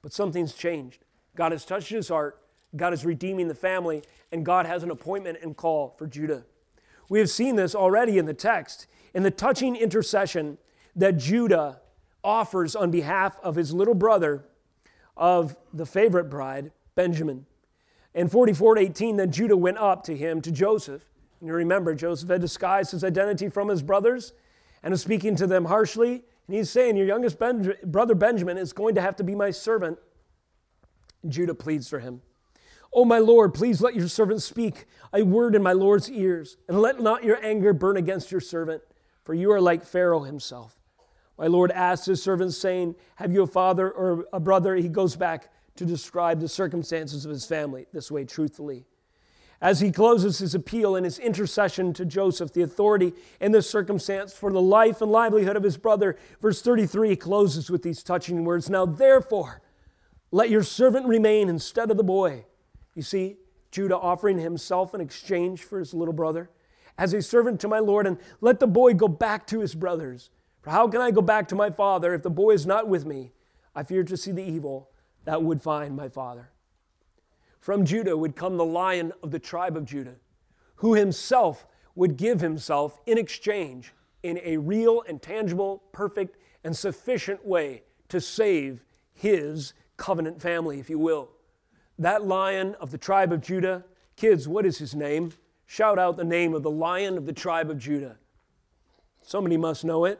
But 0.01 0.13
something's 0.13 0.53
changed. 0.53 1.03
God 1.35 1.51
has 1.51 1.65
touched 1.65 1.89
his 1.89 2.07
heart 2.07 2.39
God 2.75 2.93
is 2.93 3.05
redeeming 3.05 3.47
the 3.47 3.55
family, 3.55 4.03
and 4.31 4.45
God 4.45 4.65
has 4.65 4.83
an 4.83 4.91
appointment 4.91 5.39
and 5.41 5.55
call 5.55 5.95
for 5.97 6.07
Judah. 6.07 6.45
We 7.09 7.19
have 7.19 7.29
seen 7.29 7.55
this 7.55 7.75
already 7.75 8.17
in 8.17 8.25
the 8.25 8.33
text, 8.33 8.87
in 9.13 9.23
the 9.23 9.31
touching 9.31 9.75
intercession 9.75 10.57
that 10.95 11.17
Judah 11.17 11.81
offers 12.23 12.75
on 12.75 12.91
behalf 12.91 13.39
of 13.43 13.55
his 13.55 13.73
little 13.73 13.93
brother 13.93 14.45
of 15.15 15.55
the 15.73 15.85
favorite 15.85 16.25
bride, 16.25 16.71
Benjamin. 16.95 17.45
In 18.13 18.27
44 18.27 18.75
to 18.75 18.81
18, 18.81 19.17
then 19.17 19.31
Judah 19.31 19.57
went 19.57 19.77
up 19.77 20.03
to 20.05 20.15
him, 20.15 20.41
to 20.41 20.51
Joseph. 20.51 21.03
And 21.39 21.47
you 21.47 21.53
remember, 21.53 21.93
Joseph 21.93 22.29
had 22.29 22.41
disguised 22.41 22.91
his 22.91 23.03
identity 23.03 23.49
from 23.49 23.67
his 23.67 23.83
brothers 23.83 24.33
and 24.81 24.91
was 24.91 25.01
speaking 25.01 25.35
to 25.35 25.47
them 25.47 25.65
harshly. 25.65 26.23
And 26.47 26.55
he's 26.55 26.69
saying, 26.69 26.95
Your 26.95 27.05
youngest 27.05 27.37
ben- 27.37 27.75
brother 27.83 28.15
Benjamin 28.15 28.57
is 28.57 28.73
going 28.73 28.95
to 28.95 29.01
have 29.01 29.15
to 29.17 29.23
be 29.23 29.35
my 29.35 29.51
servant. 29.51 29.99
And 31.23 31.31
Judah 31.31 31.55
pleads 31.55 31.89
for 31.89 31.99
him. 31.99 32.21
Oh, 32.97 33.03
my 33.03 33.19
Lord, 33.19 33.53
please 33.53 33.81
let 33.81 33.93
your 33.93 34.07
servant 34.07 34.41
speak 34.41 34.85
a 35.11 35.21
word 35.21 35.53
in 35.53 35.61
my 35.61 35.73
Lord's 35.73 36.09
ears, 36.09 36.55
and 36.69 36.79
let 36.79 37.01
not 37.01 37.25
your 37.25 37.37
anger 37.45 37.73
burn 37.73 37.97
against 37.97 38.31
your 38.31 38.39
servant, 38.39 38.81
for 39.25 39.33
you 39.33 39.51
are 39.51 39.59
like 39.59 39.83
Pharaoh 39.83 40.23
himself. 40.23 40.79
My 41.37 41.47
Lord 41.47 41.71
asked 41.71 42.05
his 42.05 42.23
servant, 42.23 42.53
saying, 42.53 42.95
Have 43.15 43.33
you 43.33 43.43
a 43.43 43.47
father 43.47 43.91
or 43.91 44.25
a 44.31 44.39
brother? 44.39 44.75
He 44.75 44.87
goes 44.87 45.17
back 45.17 45.51
to 45.75 45.85
describe 45.85 46.39
the 46.39 46.47
circumstances 46.47 47.25
of 47.25 47.31
his 47.31 47.45
family 47.45 47.85
this 47.91 48.09
way, 48.09 48.23
truthfully. 48.23 48.85
As 49.59 49.81
he 49.81 49.91
closes 49.91 50.37
his 50.37 50.55
appeal 50.55 50.95
and 50.95 51.03
his 51.03 51.19
intercession 51.19 51.91
to 51.93 52.05
Joseph, 52.05 52.53
the 52.53 52.61
authority 52.61 53.11
in 53.41 53.51
this 53.51 53.69
circumstance 53.69 54.31
for 54.31 54.53
the 54.53 54.61
life 54.61 55.01
and 55.01 55.11
livelihood 55.11 55.57
of 55.57 55.63
his 55.63 55.75
brother, 55.75 56.17
verse 56.41 56.61
33 56.61 57.17
closes 57.17 57.69
with 57.69 57.83
these 57.83 58.03
touching 58.03 58.45
words 58.45 58.69
Now, 58.69 58.85
therefore, 58.85 59.61
let 60.31 60.49
your 60.49 60.63
servant 60.63 61.07
remain 61.07 61.49
instead 61.49 61.91
of 61.91 61.97
the 61.97 62.03
boy 62.03 62.45
you 62.95 63.01
see, 63.01 63.37
Judah 63.71 63.97
offering 63.97 64.39
himself 64.39 64.95
in 64.95 65.01
exchange 65.01 65.63
for 65.63 65.79
his 65.79 65.93
little 65.93 66.13
brother 66.13 66.49
as 66.97 67.13
a 67.13 67.21
servant 67.21 67.59
to 67.59 67.67
my 67.67 67.79
Lord, 67.79 68.07
and 68.07 68.17
let 68.39 68.59
the 68.59 68.67
boy 68.67 68.93
go 68.93 69.07
back 69.07 69.45
to 69.47 69.59
his 69.59 69.75
brothers. 69.75 70.29
For 70.61 70.69
how 70.69 70.87
can 70.87 71.01
I 71.01 71.11
go 71.11 71.21
back 71.21 71.47
to 71.49 71.55
my 71.55 71.69
father 71.69 72.13
if 72.13 72.23
the 72.23 72.29
boy 72.29 72.51
is 72.51 72.65
not 72.65 72.87
with 72.87 73.05
me? 73.05 73.33
I 73.75 73.83
fear 73.83 74.03
to 74.05 74.15
see 74.15 74.31
the 74.31 74.43
evil 74.43 74.89
that 75.25 75.43
would 75.43 75.61
find 75.61 75.95
my 75.95 76.07
father. 76.07 76.51
From 77.59 77.85
Judah 77.85 78.15
would 78.15 78.35
come 78.35 78.57
the 78.57 78.65
lion 78.65 79.11
of 79.21 79.31
the 79.31 79.39
tribe 79.39 79.75
of 79.75 79.85
Judah, 79.85 80.15
who 80.75 80.93
himself 80.93 81.67
would 81.95 82.15
give 82.15 82.39
himself 82.39 82.99
in 83.05 83.17
exchange 83.17 83.93
in 84.23 84.39
a 84.43 84.57
real 84.57 85.03
and 85.07 85.21
tangible, 85.21 85.83
perfect, 85.91 86.37
and 86.63 86.75
sufficient 86.75 87.45
way 87.45 87.83
to 88.09 88.21
save 88.21 88.85
his 89.13 89.73
covenant 89.97 90.41
family, 90.41 90.79
if 90.79 90.89
you 90.89 90.99
will. 90.99 91.29
That 91.97 92.25
lion 92.25 92.75
of 92.79 92.91
the 92.91 92.97
tribe 92.97 93.31
of 93.31 93.41
Judah, 93.41 93.85
kids, 94.15 94.47
what 94.47 94.65
is 94.65 94.77
his 94.77 94.93
name? 94.93 95.33
Shout 95.65 95.97
out 95.97 96.17
the 96.17 96.23
name 96.23 96.53
of 96.53 96.63
the 96.63 96.71
lion 96.71 97.17
of 97.17 97.25
the 97.25 97.33
tribe 97.33 97.69
of 97.69 97.77
Judah. 97.77 98.17
Somebody 99.21 99.57
must 99.57 99.83
know 99.83 100.05
it. 100.05 100.19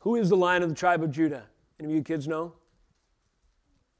Who 0.00 0.16
is 0.16 0.28
the 0.28 0.36
lion 0.36 0.62
of 0.62 0.68
the 0.68 0.74
tribe 0.74 1.02
of 1.02 1.10
Judah? 1.10 1.44
Any 1.78 1.88
of 1.90 1.94
you 1.94 2.02
kids 2.02 2.26
know? 2.26 2.54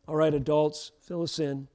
All 0.07 0.16
right, 0.16 0.35
adults, 0.35 0.93
fill 1.01 1.22
us 1.22 1.39
in. 1.39 1.68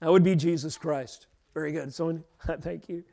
That 0.00 0.12
would 0.12 0.22
be 0.22 0.36
Jesus 0.36 0.76
Christ. 0.76 1.26
Very 1.54 1.72
good. 1.72 1.92
Someone, 1.92 2.24
thank 2.60 2.88
you. 2.88 3.04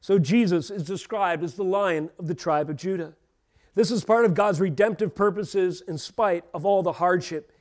So 0.00 0.18
Jesus 0.18 0.70
is 0.70 0.82
described 0.82 1.44
as 1.44 1.54
the 1.54 1.64
lion 1.64 2.10
of 2.18 2.26
the 2.26 2.34
tribe 2.34 2.70
of 2.70 2.76
Judah. 2.76 3.14
This 3.74 3.90
is 3.90 4.04
part 4.04 4.24
of 4.24 4.34
God's 4.34 4.60
redemptive 4.60 5.14
purposes 5.14 5.82
in 5.86 5.98
spite 5.98 6.44
of 6.52 6.66
all 6.66 6.82
the 6.82 6.92
hardship 6.92 7.52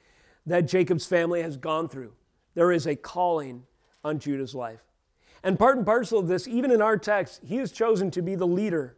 that 0.48 0.68
Jacob's 0.68 1.06
family 1.06 1.42
has 1.44 1.58
gone 1.58 1.88
through. 1.90 2.14
There 2.56 2.72
is 2.72 2.88
a 2.88 2.96
calling 2.96 3.64
on 4.04 4.18
Judah's 4.18 4.56
life. 4.56 4.82
And 5.44 5.60
part 5.60 5.78
and 5.78 5.86
parcel 5.86 6.18
of 6.18 6.28
this, 6.28 6.48
even 6.48 6.72
in 6.72 6.82
our 6.82 6.98
text, 6.98 7.42
he 7.46 7.58
is 7.58 7.72
chosen 7.72 8.10
to 8.12 8.22
be 8.22 8.34
the 8.34 8.48
leader, 8.48 8.96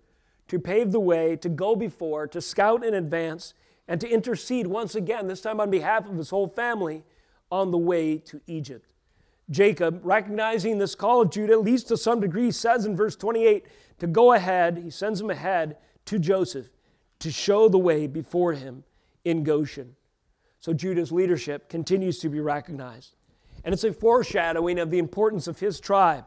to 0.47 0.59
pave 0.59 0.91
the 0.91 0.99
way, 0.99 1.35
to 1.37 1.49
go 1.49 1.75
before, 1.75 2.27
to 2.27 2.39
scout 2.39 2.85
in 2.85 2.93
advance, 2.93 3.53
and 3.87 3.99
to 3.99 4.07
intercede 4.07 4.67
once 4.67 4.95
again, 4.95 5.27
this 5.27 5.41
time 5.41 5.59
on 5.59 5.69
behalf 5.69 6.07
of 6.07 6.15
his 6.15 6.29
whole 6.29 6.47
family, 6.47 7.03
on 7.51 7.71
the 7.71 7.77
way 7.77 8.19
to 8.19 8.39
Egypt. 8.45 8.93
Jacob, 9.49 10.01
recognizing 10.03 10.77
this 10.77 10.93
call 10.93 11.21
of 11.21 11.31
Judah, 11.31 11.53
at 11.53 11.63
least 11.63 11.87
to 11.87 11.97
some 11.97 12.19
degree, 12.19 12.51
says 12.51 12.85
in 12.85 12.95
verse 12.95 13.15
28 13.15 13.65
to 13.97 14.07
go 14.07 14.33
ahead, 14.33 14.77
he 14.77 14.91
sends 14.91 15.19
him 15.19 15.31
ahead 15.31 15.77
to 16.05 16.19
Joseph 16.19 16.69
to 17.17 17.31
show 17.31 17.67
the 17.67 17.79
way 17.79 18.05
before 18.05 18.53
him 18.53 18.83
in 19.25 19.43
Goshen. 19.43 19.95
So 20.59 20.73
Judah's 20.73 21.11
leadership 21.11 21.69
continues 21.69 22.19
to 22.19 22.29
be 22.29 22.39
recognized. 22.39 23.15
And 23.63 23.73
it's 23.73 23.83
a 23.83 23.93
foreshadowing 23.93 24.79
of 24.79 24.89
the 24.89 24.99
importance 24.99 25.47
of 25.47 25.59
his 25.59 25.79
tribe, 25.79 26.25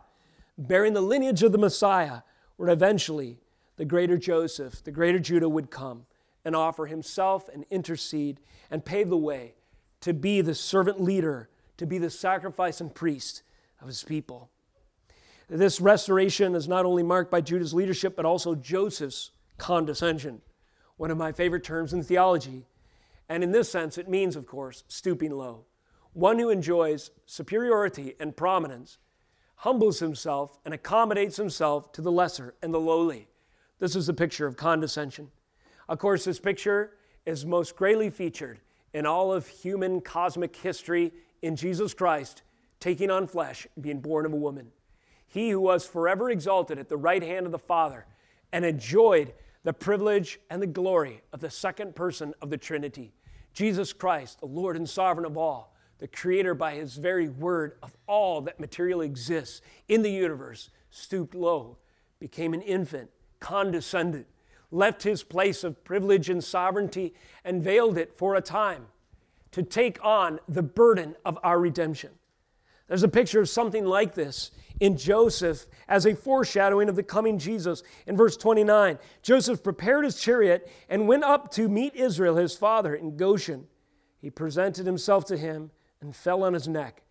bearing 0.56 0.92
the 0.92 1.00
lineage 1.00 1.42
of 1.42 1.52
the 1.52 1.58
Messiah, 1.58 2.22
where 2.56 2.68
eventually 2.68 3.38
the 3.76 3.84
greater 3.84 4.16
Joseph, 4.16 4.82
the 4.84 4.90
greater 4.90 5.18
Judah 5.18 5.48
would 5.48 5.70
come 5.70 6.06
and 6.44 6.56
offer 6.56 6.86
himself 6.86 7.48
and 7.48 7.64
intercede 7.70 8.40
and 8.70 8.84
pave 8.84 9.08
the 9.08 9.16
way 9.16 9.54
to 10.00 10.12
be 10.12 10.40
the 10.40 10.54
servant 10.54 11.00
leader, 11.00 11.48
to 11.76 11.86
be 11.86 11.98
the 11.98 12.10
sacrifice 12.10 12.80
and 12.80 12.94
priest 12.94 13.42
of 13.80 13.86
his 13.86 14.02
people. 14.02 14.50
This 15.48 15.80
restoration 15.80 16.54
is 16.54 16.68
not 16.68 16.86
only 16.86 17.02
marked 17.02 17.30
by 17.30 17.40
Judah's 17.40 17.74
leadership, 17.74 18.16
but 18.16 18.24
also 18.24 18.54
Joseph's 18.54 19.30
condescension, 19.58 20.40
one 20.96 21.10
of 21.10 21.18
my 21.18 21.32
favorite 21.32 21.64
terms 21.64 21.92
in 21.92 22.02
theology. 22.02 22.66
And 23.28 23.42
in 23.42 23.52
this 23.52 23.70
sense, 23.70 23.98
it 23.98 24.08
means, 24.08 24.36
of 24.36 24.46
course, 24.46 24.84
stooping 24.88 25.32
low. 25.32 25.64
One 26.12 26.38
who 26.38 26.50
enjoys 26.50 27.10
superiority 27.24 28.14
and 28.20 28.36
prominence 28.36 28.98
humbles 29.56 30.00
himself 30.00 30.58
and 30.64 30.74
accommodates 30.74 31.36
himself 31.36 31.92
to 31.92 32.02
the 32.02 32.12
lesser 32.12 32.54
and 32.62 32.74
the 32.74 32.80
lowly. 32.80 33.28
This 33.78 33.96
is 33.96 34.08
a 34.08 34.14
picture 34.14 34.46
of 34.46 34.56
condescension. 34.56 35.30
Of 35.88 35.98
course, 35.98 36.24
this 36.24 36.40
picture 36.40 36.92
is 37.24 37.46
most 37.46 37.76
greatly 37.76 38.10
featured 38.10 38.60
in 38.92 39.06
all 39.06 39.32
of 39.32 39.46
human 39.46 40.00
cosmic 40.00 40.54
history 40.56 41.12
in 41.40 41.56
Jesus 41.56 41.94
Christ 41.94 42.42
taking 42.80 43.10
on 43.10 43.26
flesh, 43.26 43.66
being 43.80 44.00
born 44.00 44.26
of 44.26 44.32
a 44.32 44.36
woman. 44.36 44.72
He 45.26 45.50
who 45.50 45.60
was 45.60 45.86
forever 45.86 46.30
exalted 46.30 46.78
at 46.78 46.88
the 46.88 46.96
right 46.96 47.22
hand 47.22 47.46
of 47.46 47.52
the 47.52 47.58
Father 47.58 48.06
and 48.52 48.64
enjoyed 48.64 49.32
the 49.64 49.72
privilege 49.72 50.40
and 50.50 50.60
the 50.60 50.66
glory 50.66 51.22
of 51.32 51.40
the 51.40 51.50
second 51.50 51.94
person 51.94 52.34
of 52.42 52.50
the 52.50 52.56
Trinity. 52.56 53.12
Jesus 53.52 53.92
Christ, 53.92 54.40
the 54.40 54.46
Lord 54.46 54.76
and 54.76 54.88
sovereign 54.88 55.26
of 55.26 55.36
all, 55.36 55.74
the 55.98 56.08
creator 56.08 56.54
by 56.54 56.74
his 56.74 56.96
very 56.96 57.28
word 57.28 57.76
of 57.82 57.96
all 58.06 58.40
that 58.42 58.58
materially 58.58 59.06
exists 59.06 59.60
in 59.88 60.02
the 60.02 60.10
universe, 60.10 60.70
stooped 60.90 61.34
low, 61.34 61.78
became 62.18 62.54
an 62.54 62.62
infant, 62.62 63.10
condescended, 63.38 64.26
left 64.70 65.02
his 65.02 65.22
place 65.22 65.62
of 65.62 65.84
privilege 65.84 66.28
and 66.28 66.42
sovereignty 66.42 67.14
and 67.44 67.62
veiled 67.62 67.98
it 67.98 68.16
for 68.16 68.34
a 68.34 68.40
time 68.40 68.86
to 69.52 69.62
take 69.62 70.02
on 70.04 70.40
the 70.48 70.62
burden 70.62 71.14
of 71.24 71.38
our 71.42 71.60
redemption. 71.60 72.10
There's 72.88 73.02
a 73.02 73.08
picture 73.08 73.40
of 73.40 73.48
something 73.48 73.84
like 73.84 74.14
this 74.14 74.50
in 74.82 74.96
Joseph 74.96 75.66
as 75.86 76.04
a 76.04 76.16
foreshadowing 76.16 76.88
of 76.88 76.96
the 76.96 77.04
coming 77.04 77.38
Jesus. 77.38 77.84
In 78.04 78.16
verse 78.16 78.36
29, 78.36 78.98
Joseph 79.22 79.62
prepared 79.62 80.04
his 80.04 80.20
chariot 80.20 80.68
and 80.88 81.06
went 81.06 81.22
up 81.22 81.52
to 81.52 81.68
meet 81.68 81.94
Israel, 81.94 82.34
his 82.34 82.56
father, 82.56 82.92
in 82.92 83.16
Goshen. 83.16 83.68
He 84.20 84.28
presented 84.28 84.84
himself 84.84 85.24
to 85.26 85.36
him 85.36 85.70
and 86.00 86.16
fell 86.16 86.42
on 86.42 86.52
his 86.52 86.66
neck 86.66 87.04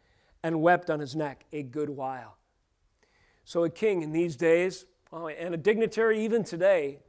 and 0.44 0.62
wept 0.62 0.90
on 0.90 1.00
his 1.00 1.16
neck 1.16 1.46
a 1.54 1.64
good 1.64 1.90
while. 1.90 2.36
So, 3.46 3.64
a 3.64 3.70
king 3.70 4.02
in 4.02 4.12
these 4.12 4.36
days, 4.36 4.86
and 5.14 5.54
a 5.54 5.58
dignitary 5.58 6.26
even 6.26 6.44
today, 6.44 7.00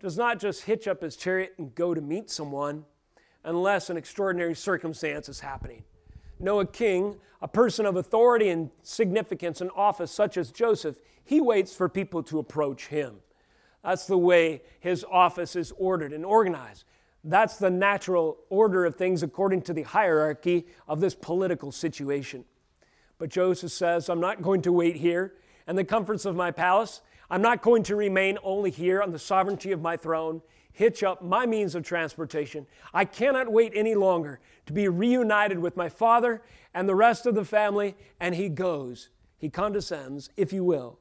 does 0.00 0.18
not 0.18 0.38
just 0.38 0.64
hitch 0.64 0.86
up 0.86 1.00
his 1.00 1.16
chariot 1.16 1.54
and 1.56 1.74
go 1.74 1.94
to 1.94 2.00
meet 2.02 2.28
someone 2.28 2.84
unless 3.42 3.88
an 3.88 3.96
extraordinary 3.96 4.54
circumstance 4.54 5.30
is 5.30 5.40
happening. 5.40 5.82
No, 6.40 6.60
a 6.60 6.66
king, 6.66 7.16
a 7.42 7.48
person 7.48 7.86
of 7.86 7.96
authority 7.96 8.48
and 8.48 8.70
significance 8.82 9.60
and 9.60 9.70
office, 9.76 10.10
such 10.10 10.36
as 10.36 10.50
Joseph, 10.50 10.98
he 11.24 11.40
waits 11.40 11.74
for 11.74 11.88
people 11.88 12.22
to 12.24 12.38
approach 12.38 12.88
him. 12.88 13.16
That's 13.84 14.06
the 14.06 14.18
way 14.18 14.62
his 14.80 15.04
office 15.10 15.54
is 15.54 15.72
ordered 15.78 16.12
and 16.12 16.24
organized. 16.24 16.84
That's 17.22 17.56
the 17.56 17.70
natural 17.70 18.38
order 18.48 18.84
of 18.84 18.96
things 18.96 19.22
according 19.22 19.62
to 19.62 19.74
the 19.74 19.82
hierarchy 19.82 20.66
of 20.88 21.00
this 21.00 21.14
political 21.14 21.70
situation. 21.70 22.44
But 23.18 23.28
Joseph 23.28 23.72
says, 23.72 24.08
I'm 24.08 24.20
not 24.20 24.40
going 24.40 24.62
to 24.62 24.72
wait 24.72 24.96
here 24.96 25.34
in 25.68 25.76
the 25.76 25.84
comforts 25.84 26.24
of 26.24 26.34
my 26.34 26.50
palace. 26.50 27.02
I'm 27.30 27.42
not 27.42 27.62
going 27.62 27.82
to 27.84 27.96
remain 27.96 28.38
only 28.42 28.70
here 28.70 29.02
on 29.02 29.12
the 29.12 29.18
sovereignty 29.18 29.72
of 29.72 29.80
my 29.82 29.96
throne, 29.96 30.40
hitch 30.72 31.02
up 31.02 31.22
my 31.22 31.46
means 31.46 31.74
of 31.74 31.84
transportation. 31.84 32.66
I 32.94 33.04
cannot 33.04 33.52
wait 33.52 33.72
any 33.74 33.94
longer 33.94 34.40
to 34.66 34.72
be 34.72 34.88
reunited 34.88 35.58
with 35.58 35.76
my 35.76 35.88
father 35.88 36.42
and 36.72 36.88
the 36.88 36.94
rest 36.94 37.26
of 37.26 37.34
the 37.34 37.44
family. 37.44 37.96
And 38.18 38.34
he 38.34 38.48
goes. 38.48 39.10
He 39.36 39.48
condescends, 39.48 40.30
if 40.36 40.52
you 40.52 40.64
will. 40.64 40.98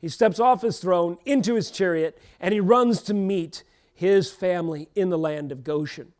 He 0.00 0.08
steps 0.08 0.40
off 0.40 0.62
his 0.62 0.80
throne 0.80 1.18
into 1.24 1.54
his 1.54 1.70
chariot 1.70 2.18
and 2.40 2.52
he 2.52 2.60
runs 2.60 3.02
to 3.02 3.14
meet 3.14 3.62
his 3.94 4.32
family 4.32 4.88
in 4.94 5.10
the 5.10 5.18
land 5.18 5.52
of 5.52 5.64
Goshen. 5.64 6.12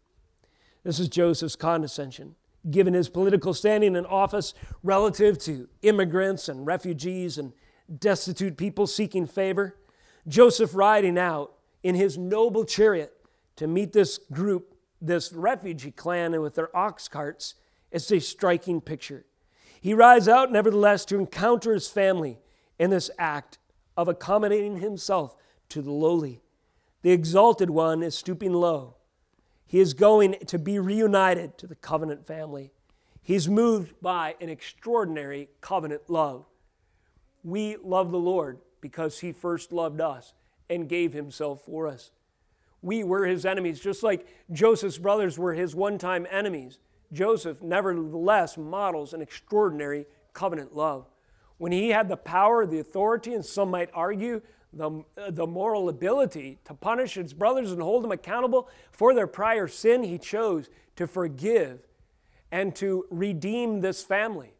This 0.84 1.00
is 1.00 1.08
Joseph's 1.08 1.56
condescension, 1.56 2.36
given 2.70 2.94
his 2.94 3.08
political 3.08 3.54
standing 3.54 3.96
and 3.96 4.06
office 4.06 4.54
relative 4.82 5.38
to 5.40 5.68
immigrants 5.82 6.48
and 6.48 6.66
refugees 6.66 7.38
and 7.38 7.52
destitute 7.98 8.56
people 8.56 8.86
seeking 8.86 9.26
favor. 9.26 9.76
Joseph 10.28 10.74
riding 10.74 11.18
out 11.18 11.53
in 11.84 11.94
his 11.94 12.18
noble 12.18 12.64
chariot 12.64 13.12
to 13.56 13.68
meet 13.68 13.92
this 13.92 14.18
group, 14.32 14.74
this 15.00 15.32
refugee 15.32 15.92
clan, 15.92 16.32
and 16.32 16.42
with 16.42 16.56
their 16.56 16.74
ox 16.74 17.06
carts. 17.06 17.54
It's 17.92 18.10
a 18.10 18.18
striking 18.18 18.80
picture. 18.80 19.26
He 19.80 19.94
rides 19.94 20.26
out, 20.26 20.50
nevertheless, 20.50 21.04
to 21.04 21.18
encounter 21.18 21.74
his 21.74 21.86
family 21.86 22.38
in 22.78 22.90
this 22.90 23.10
act 23.18 23.58
of 23.96 24.08
accommodating 24.08 24.78
himself 24.78 25.36
to 25.68 25.82
the 25.82 25.92
lowly. 25.92 26.40
The 27.02 27.12
exalted 27.12 27.68
one 27.68 28.02
is 28.02 28.16
stooping 28.16 28.54
low. 28.54 28.96
He 29.66 29.78
is 29.78 29.92
going 29.92 30.36
to 30.46 30.58
be 30.58 30.78
reunited 30.78 31.58
to 31.58 31.66
the 31.66 31.74
covenant 31.74 32.26
family. 32.26 32.72
He's 33.22 33.48
moved 33.48 34.00
by 34.00 34.36
an 34.40 34.48
extraordinary 34.48 35.50
covenant 35.60 36.08
love. 36.08 36.46
We 37.42 37.76
love 37.76 38.10
the 38.10 38.18
Lord 38.18 38.60
because 38.80 39.20
he 39.20 39.32
first 39.32 39.70
loved 39.70 40.00
us 40.00 40.32
and 40.68 40.88
gave 40.88 41.12
himself 41.12 41.62
for 41.64 41.86
us. 41.86 42.10
We 42.82 43.02
were 43.02 43.26
his 43.26 43.46
enemies, 43.46 43.80
just 43.80 44.02
like 44.02 44.26
Joseph's 44.52 44.98
brothers 44.98 45.38
were 45.38 45.54
his 45.54 45.74
one 45.74 45.98
time 45.98 46.26
enemies. 46.30 46.78
Joseph, 47.12 47.62
nevertheless, 47.62 48.58
models 48.58 49.14
an 49.14 49.22
extraordinary 49.22 50.06
covenant 50.32 50.74
love. 50.74 51.08
When 51.58 51.72
he 51.72 51.90
had 51.90 52.08
the 52.08 52.16
power, 52.16 52.66
the 52.66 52.80
authority, 52.80 53.32
and 53.34 53.44
some 53.44 53.70
might 53.70 53.90
argue 53.94 54.42
the, 54.72 55.04
uh, 55.16 55.30
the 55.30 55.46
moral 55.46 55.88
ability 55.88 56.58
to 56.64 56.74
punish 56.74 57.14
his 57.14 57.32
brothers 57.32 57.72
and 57.72 57.80
hold 57.80 58.02
them 58.02 58.12
accountable 58.12 58.68
for 58.90 59.14
their 59.14 59.28
prior 59.28 59.68
sin, 59.68 60.02
he 60.02 60.18
chose 60.18 60.68
to 60.96 61.06
forgive 61.06 61.86
and 62.50 62.74
to 62.76 63.06
redeem 63.10 63.80
this 63.80 64.02
family 64.02 64.54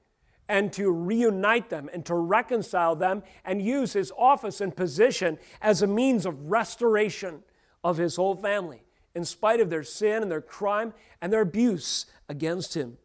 and 0.48 0.72
to 0.72 0.90
reunite 0.90 1.70
them 1.70 1.88
and 1.92 2.04
to 2.06 2.14
reconcile 2.14 2.94
them 2.94 3.22
and 3.44 3.62
use 3.62 3.92
his 3.92 4.12
office 4.16 4.60
and 4.60 4.76
position 4.76 5.38
as 5.62 5.82
a 5.82 5.86
means 5.86 6.26
of 6.26 6.50
restoration 6.50 7.42
of 7.82 7.96
his 7.96 8.16
whole 8.16 8.36
family, 8.36 8.82
in 9.14 9.24
spite 9.24 9.60
of 9.60 9.70
their 9.70 9.82
sin 9.82 10.22
and 10.22 10.30
their 10.30 10.40
crime 10.40 10.92
and 11.20 11.32
their 11.32 11.42
abuse 11.42 12.06
against 12.28 12.74
him. 12.74 12.98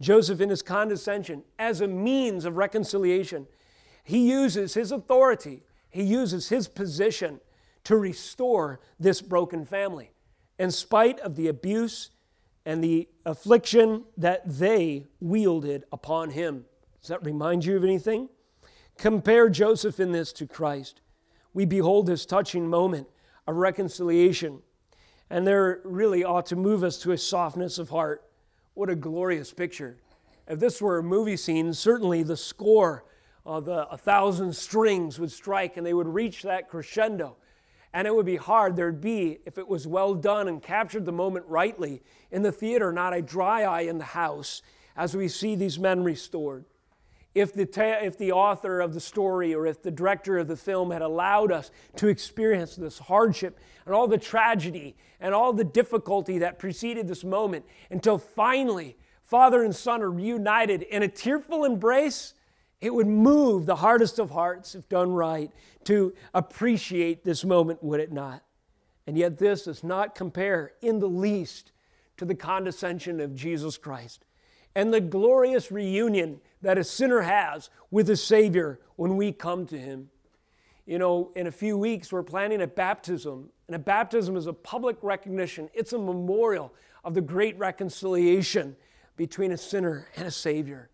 Joseph, 0.00 0.40
in 0.40 0.50
his 0.50 0.62
condescension, 0.62 1.42
as 1.58 1.80
a 1.80 1.88
means 1.88 2.44
of 2.44 2.56
reconciliation, 2.56 3.46
he 4.04 4.30
uses 4.30 4.74
his 4.74 4.92
authority, 4.92 5.62
he 5.90 6.02
uses 6.02 6.48
his 6.48 6.68
position 6.68 7.40
to 7.84 7.96
restore 7.96 8.80
this 9.00 9.20
broken 9.20 9.64
family, 9.64 10.12
in 10.58 10.70
spite 10.70 11.18
of 11.20 11.36
the 11.36 11.48
abuse 11.48 12.10
and 12.68 12.84
the 12.84 13.08
affliction 13.24 14.04
that 14.18 14.42
they 14.44 15.06
wielded 15.20 15.84
upon 15.90 16.28
him. 16.28 16.66
Does 17.00 17.08
that 17.08 17.24
remind 17.24 17.64
you 17.64 17.78
of 17.78 17.82
anything? 17.82 18.28
Compare 18.98 19.48
Joseph 19.48 19.98
in 19.98 20.12
this 20.12 20.34
to 20.34 20.46
Christ. 20.46 21.00
We 21.54 21.64
behold 21.64 22.06
this 22.06 22.26
touching 22.26 22.68
moment 22.68 23.08
of 23.46 23.56
reconciliation, 23.56 24.60
and 25.30 25.46
there 25.46 25.80
really 25.82 26.22
ought 26.22 26.44
to 26.46 26.56
move 26.56 26.84
us 26.84 26.98
to 26.98 27.12
a 27.12 27.16
softness 27.16 27.78
of 27.78 27.88
heart. 27.88 28.22
What 28.74 28.90
a 28.90 28.94
glorious 28.94 29.50
picture. 29.50 29.96
If 30.46 30.60
this 30.60 30.82
were 30.82 30.98
a 30.98 31.02
movie 31.02 31.38
scene, 31.38 31.72
certainly 31.72 32.22
the 32.22 32.36
score 32.36 33.02
of 33.46 33.64
the 33.64 33.88
A 33.88 33.96
Thousand 33.96 34.54
Strings 34.54 35.18
would 35.18 35.32
strike 35.32 35.78
and 35.78 35.86
they 35.86 35.94
would 35.94 36.06
reach 36.06 36.42
that 36.42 36.68
crescendo. 36.68 37.38
And 37.92 38.06
it 38.06 38.14
would 38.14 38.26
be 38.26 38.36
hard. 38.36 38.76
There'd 38.76 39.00
be, 39.00 39.38
if 39.46 39.58
it 39.58 39.66
was 39.66 39.86
well 39.86 40.14
done 40.14 40.48
and 40.48 40.62
captured 40.62 41.04
the 41.06 41.12
moment 41.12 41.46
rightly, 41.48 42.02
in 42.30 42.42
the 42.42 42.52
theater, 42.52 42.92
not 42.92 43.14
a 43.14 43.22
dry 43.22 43.62
eye 43.62 43.82
in 43.82 43.98
the 43.98 44.04
house 44.04 44.62
as 44.96 45.16
we 45.16 45.28
see 45.28 45.54
these 45.54 45.78
men 45.78 46.04
restored. 46.04 46.64
if 47.34 47.52
the, 47.52 47.66
ta- 47.66 48.00
if 48.02 48.18
the 48.18 48.32
author 48.32 48.80
of 48.80 48.94
the 48.94 49.00
story 49.00 49.54
or 49.54 49.66
if 49.66 49.82
the 49.82 49.90
director 49.90 50.38
of 50.38 50.48
the 50.48 50.56
film 50.56 50.90
had 50.90 51.02
allowed 51.02 51.52
us 51.52 51.70
to 51.96 52.08
experience 52.08 52.74
this 52.76 52.98
hardship 52.98 53.58
and 53.86 53.94
all 53.94 54.08
the 54.08 54.18
tragedy 54.18 54.96
and 55.20 55.34
all 55.34 55.52
the 55.52 55.64
difficulty 55.64 56.38
that 56.38 56.58
preceded 56.58 57.06
this 57.06 57.24
moment 57.24 57.64
until 57.90 58.18
finally 58.18 58.96
father 59.22 59.62
and 59.62 59.76
son 59.76 60.02
are 60.02 60.10
reunited 60.10 60.82
in 60.82 61.02
a 61.02 61.08
tearful 61.08 61.64
embrace, 61.64 62.34
it 62.80 62.94
would 62.94 63.06
move 63.06 63.66
the 63.66 63.76
hardest 63.76 64.18
of 64.18 64.30
hearts, 64.30 64.74
if 64.74 64.88
done 64.88 65.12
right, 65.12 65.50
to 65.84 66.14
appreciate 66.32 67.24
this 67.24 67.44
moment, 67.44 67.82
would 67.82 68.00
it 68.00 68.12
not? 68.12 68.42
And 69.06 69.16
yet, 69.16 69.38
this 69.38 69.64
does 69.64 69.82
not 69.82 70.14
compare 70.14 70.72
in 70.80 70.98
the 70.98 71.08
least 71.08 71.72
to 72.18 72.24
the 72.24 72.34
condescension 72.34 73.20
of 73.20 73.34
Jesus 73.34 73.78
Christ 73.78 74.24
and 74.74 74.92
the 74.92 75.00
glorious 75.00 75.72
reunion 75.72 76.40
that 76.62 76.78
a 76.78 76.84
sinner 76.84 77.22
has 77.22 77.70
with 77.90 78.08
a 78.10 78.16
Savior 78.16 78.78
when 78.96 79.16
we 79.16 79.32
come 79.32 79.66
to 79.66 79.78
Him. 79.78 80.10
You 80.86 80.98
know, 80.98 81.32
in 81.34 81.46
a 81.46 81.52
few 81.52 81.76
weeks, 81.76 82.12
we're 82.12 82.22
planning 82.22 82.62
a 82.62 82.66
baptism, 82.66 83.50
and 83.66 83.74
a 83.74 83.78
baptism 83.78 84.36
is 84.36 84.46
a 84.46 84.52
public 84.52 84.96
recognition, 85.02 85.68
it's 85.74 85.92
a 85.92 85.98
memorial 85.98 86.72
of 87.02 87.14
the 87.14 87.20
great 87.20 87.58
reconciliation 87.58 88.76
between 89.16 89.52
a 89.52 89.56
sinner 89.56 90.08
and 90.16 90.28
a 90.28 90.30
Savior. 90.30 90.90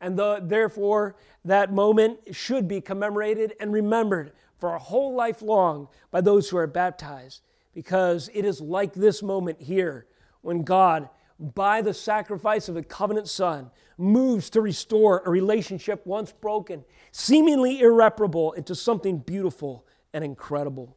And 0.00 0.18
the, 0.18 0.40
therefore, 0.42 1.16
that 1.44 1.72
moment 1.72 2.20
should 2.32 2.68
be 2.68 2.80
commemorated 2.80 3.54
and 3.60 3.72
remembered 3.72 4.32
for 4.58 4.74
a 4.74 4.78
whole 4.78 5.14
life 5.14 5.42
long 5.42 5.88
by 6.10 6.20
those 6.20 6.48
who 6.48 6.56
are 6.56 6.66
baptized, 6.66 7.42
because 7.74 8.30
it 8.34 8.44
is 8.44 8.60
like 8.60 8.94
this 8.94 9.22
moment 9.22 9.60
here 9.60 10.06
when 10.40 10.62
God 10.62 11.08
by 11.38 11.80
the 11.82 11.94
sacrifice 11.94 12.68
of 12.68 12.74
the 12.74 12.82
covenant 12.82 13.28
Son, 13.28 13.70
moves 13.96 14.50
to 14.50 14.60
restore 14.60 15.22
a 15.24 15.30
relationship 15.30 16.04
once 16.04 16.32
broken, 16.32 16.84
seemingly 17.12 17.80
irreparable, 17.80 18.52
into 18.52 18.74
something 18.74 19.18
beautiful 19.18 19.86
and 20.12 20.24
incredible. 20.24 20.96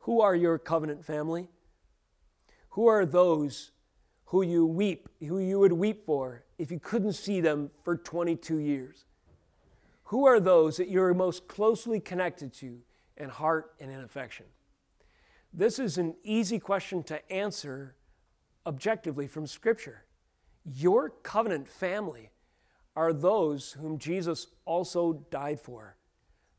Who 0.00 0.20
are 0.20 0.36
your 0.36 0.58
covenant 0.58 1.04
family? 1.04 1.48
Who 2.70 2.86
are 2.86 3.04
those 3.04 3.72
who 4.32 4.40
you 4.40 4.64
weep, 4.64 5.10
who 5.20 5.38
you 5.38 5.58
would 5.58 5.74
weep 5.74 6.06
for 6.06 6.42
if 6.56 6.70
you 6.70 6.80
couldn't 6.80 7.12
see 7.12 7.38
them 7.42 7.70
for 7.84 7.98
22 7.98 8.56
years? 8.56 9.04
Who 10.04 10.26
are 10.26 10.40
those 10.40 10.78
that 10.78 10.88
you're 10.88 11.12
most 11.12 11.46
closely 11.48 12.00
connected 12.00 12.54
to 12.54 12.78
in 13.18 13.28
heart 13.28 13.74
and 13.78 13.90
in 13.90 14.00
affection? 14.00 14.46
This 15.52 15.78
is 15.78 15.98
an 15.98 16.14
easy 16.24 16.58
question 16.58 17.02
to 17.02 17.30
answer 17.30 17.94
objectively 18.64 19.26
from 19.26 19.46
Scripture. 19.46 20.06
Your 20.64 21.10
covenant 21.10 21.68
family 21.68 22.30
are 22.96 23.12
those 23.12 23.72
whom 23.72 23.98
Jesus 23.98 24.46
also 24.64 25.26
died 25.30 25.60
for. 25.60 25.98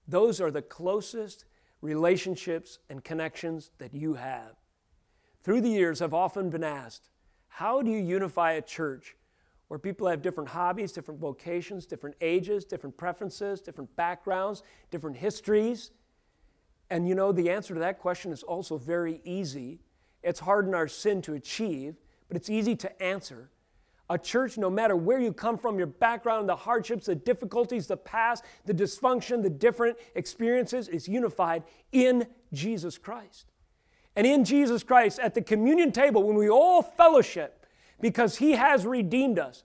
Those 0.07 0.39
are 0.39 0.51
the 0.51 0.61
closest 0.61 1.45
relationships 1.81 2.77
and 2.87 3.03
connections 3.03 3.71
that 3.79 3.95
you 3.95 4.13
have. 4.13 4.57
Through 5.41 5.61
the 5.61 5.69
years, 5.69 6.03
I've 6.03 6.13
often 6.13 6.51
been 6.51 6.63
asked, 6.63 7.09
how 7.55 7.83
do 7.83 7.91
you 7.91 7.99
unify 7.99 8.53
a 8.53 8.61
church 8.63 9.15
where 9.67 9.77
people 9.77 10.07
have 10.07 10.23
different 10.23 10.49
hobbies, 10.49 10.91
different 10.91 11.19
vocations, 11.19 11.85
different 11.85 12.15
ages, 12.19 12.65
different 12.65 12.97
preferences, 12.97 13.61
different 13.61 13.95
backgrounds, 13.95 14.63
different 14.89 15.17
histories? 15.17 15.91
And 16.89 17.07
you 17.07 17.13
know, 17.13 17.31
the 17.31 17.51
answer 17.51 17.75
to 17.75 17.79
that 17.79 17.99
question 17.99 18.31
is 18.31 18.41
also 18.41 18.77
very 18.79 19.21
easy 19.23 19.81
it's 20.23 20.39
hard 20.39 20.67
in 20.67 20.73
our 20.73 20.87
sin 20.87 21.21
to 21.23 21.33
achieve, 21.33 21.97
but 22.29 22.37
it's 22.37 22.49
easy 22.49 22.77
to 22.77 23.03
answer. 23.03 23.49
A 24.09 24.17
church, 24.17 24.57
no 24.57 24.69
matter 24.69 24.95
where 24.95 25.19
you 25.19 25.33
come 25.33 25.57
from, 25.57 25.77
your 25.77 25.87
background, 25.87 26.47
the 26.47 26.55
hardships, 26.55 27.07
the 27.07 27.15
difficulties, 27.15 27.87
the 27.87 27.97
past, 27.97 28.45
the 28.65 28.73
dysfunction, 28.73 29.43
the 29.43 29.49
different 29.49 29.97
experiences, 30.15 30.87
is 30.87 31.09
unified 31.09 31.63
in 31.91 32.25
Jesus 32.53 32.97
Christ. 32.97 33.51
And 34.15 34.27
in 34.27 34.45
Jesus 34.45 34.83
Christ, 34.83 35.19
at 35.19 35.33
the 35.33 35.41
communion 35.41 35.91
table, 35.91 36.23
when 36.23 36.35
we 36.35 36.49
all 36.49 36.81
fellowship, 36.81 37.65
because 37.99 38.37
He 38.37 38.51
has 38.51 38.85
redeemed 38.85 39.39
us, 39.39 39.63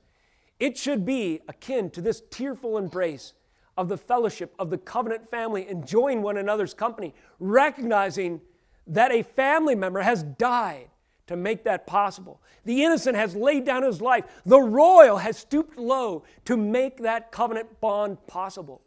it 0.58 0.76
should 0.76 1.04
be 1.04 1.40
akin 1.48 1.90
to 1.90 2.00
this 2.00 2.22
tearful 2.30 2.78
embrace 2.78 3.34
of 3.76 3.88
the 3.88 3.98
fellowship 3.98 4.54
of 4.58 4.70
the 4.70 4.78
covenant 4.78 5.28
family, 5.28 5.68
enjoying 5.68 6.22
one 6.22 6.36
another's 6.36 6.74
company, 6.74 7.14
recognizing 7.38 8.40
that 8.86 9.12
a 9.12 9.22
family 9.22 9.74
member 9.74 10.00
has 10.00 10.22
died 10.22 10.88
to 11.28 11.36
make 11.36 11.62
that 11.64 11.86
possible. 11.86 12.40
The 12.64 12.82
innocent 12.82 13.16
has 13.16 13.36
laid 13.36 13.64
down 13.64 13.82
his 13.82 14.00
life. 14.00 14.24
The 14.44 14.60
royal 14.60 15.18
has 15.18 15.36
stooped 15.36 15.78
low 15.78 16.24
to 16.46 16.56
make 16.56 17.02
that 17.02 17.30
covenant 17.30 17.80
bond 17.80 18.26
possible. 18.26 18.82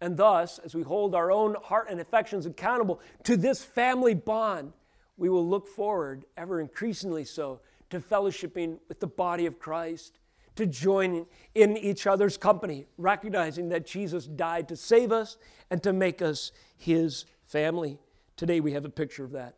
And 0.00 0.16
thus, 0.16 0.58
as 0.58 0.74
we 0.74 0.82
hold 0.82 1.14
our 1.14 1.32
own 1.32 1.56
heart 1.62 1.88
and 1.90 2.00
affections 2.00 2.46
accountable 2.46 3.00
to 3.24 3.36
this 3.36 3.64
family 3.64 4.14
bond, 4.14 4.72
we 5.20 5.28
will 5.28 5.46
look 5.46 5.68
forward, 5.68 6.24
ever 6.38 6.62
increasingly 6.62 7.26
so, 7.26 7.60
to 7.90 8.00
fellowshipping 8.00 8.78
with 8.88 9.00
the 9.00 9.06
body 9.06 9.44
of 9.44 9.58
Christ, 9.58 10.18
to 10.56 10.64
joining 10.64 11.26
in 11.54 11.76
each 11.76 12.06
other's 12.06 12.38
company, 12.38 12.86
recognizing 12.96 13.68
that 13.68 13.86
Jesus 13.86 14.26
died 14.26 14.66
to 14.68 14.76
save 14.76 15.12
us 15.12 15.36
and 15.70 15.82
to 15.82 15.92
make 15.92 16.22
us 16.22 16.52
his 16.74 17.26
family. 17.44 17.98
Today 18.38 18.60
we 18.60 18.72
have 18.72 18.86
a 18.86 18.90
picture 18.90 19.22
of 19.22 19.32
that. 19.32 19.56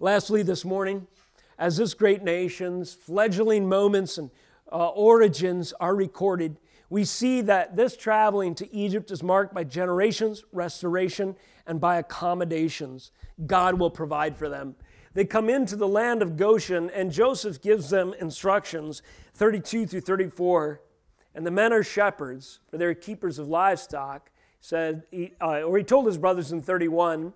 Lastly, 0.00 0.42
this 0.42 0.64
morning, 0.64 1.06
as 1.60 1.76
this 1.76 1.94
great 1.94 2.24
nation's 2.24 2.92
fledgling 2.92 3.68
moments 3.68 4.18
and 4.18 4.32
uh, 4.72 4.88
origins 4.88 5.72
are 5.74 5.94
recorded, 5.94 6.58
we 6.90 7.04
see 7.04 7.40
that 7.42 7.76
this 7.76 7.96
traveling 7.96 8.56
to 8.56 8.74
Egypt 8.74 9.12
is 9.12 9.22
marked 9.22 9.54
by 9.54 9.62
generations, 9.62 10.42
restoration, 10.50 11.36
and 11.68 11.80
by 11.80 11.98
accommodations. 11.98 13.12
God 13.46 13.78
will 13.78 13.90
provide 13.90 14.36
for 14.36 14.48
them. 14.48 14.74
They 15.14 15.24
come 15.24 15.48
into 15.48 15.76
the 15.76 15.88
land 15.88 16.22
of 16.22 16.36
Goshen, 16.36 16.90
and 16.90 17.10
Joseph 17.10 17.60
gives 17.60 17.90
them 17.90 18.14
instructions 18.20 19.02
32 19.34 19.86
through 19.86 20.00
34. 20.02 20.80
And 21.34 21.46
the 21.46 21.50
men 21.50 21.72
are 21.72 21.82
shepherds, 21.82 22.60
for 22.68 22.78
they're 22.78 22.94
keepers 22.94 23.38
of 23.38 23.48
livestock. 23.48 24.30
Said, 24.60 25.04
uh, 25.40 25.62
or 25.62 25.78
he 25.78 25.84
told 25.84 26.06
his 26.06 26.18
brothers 26.18 26.50
in 26.50 26.62
31, 26.62 27.32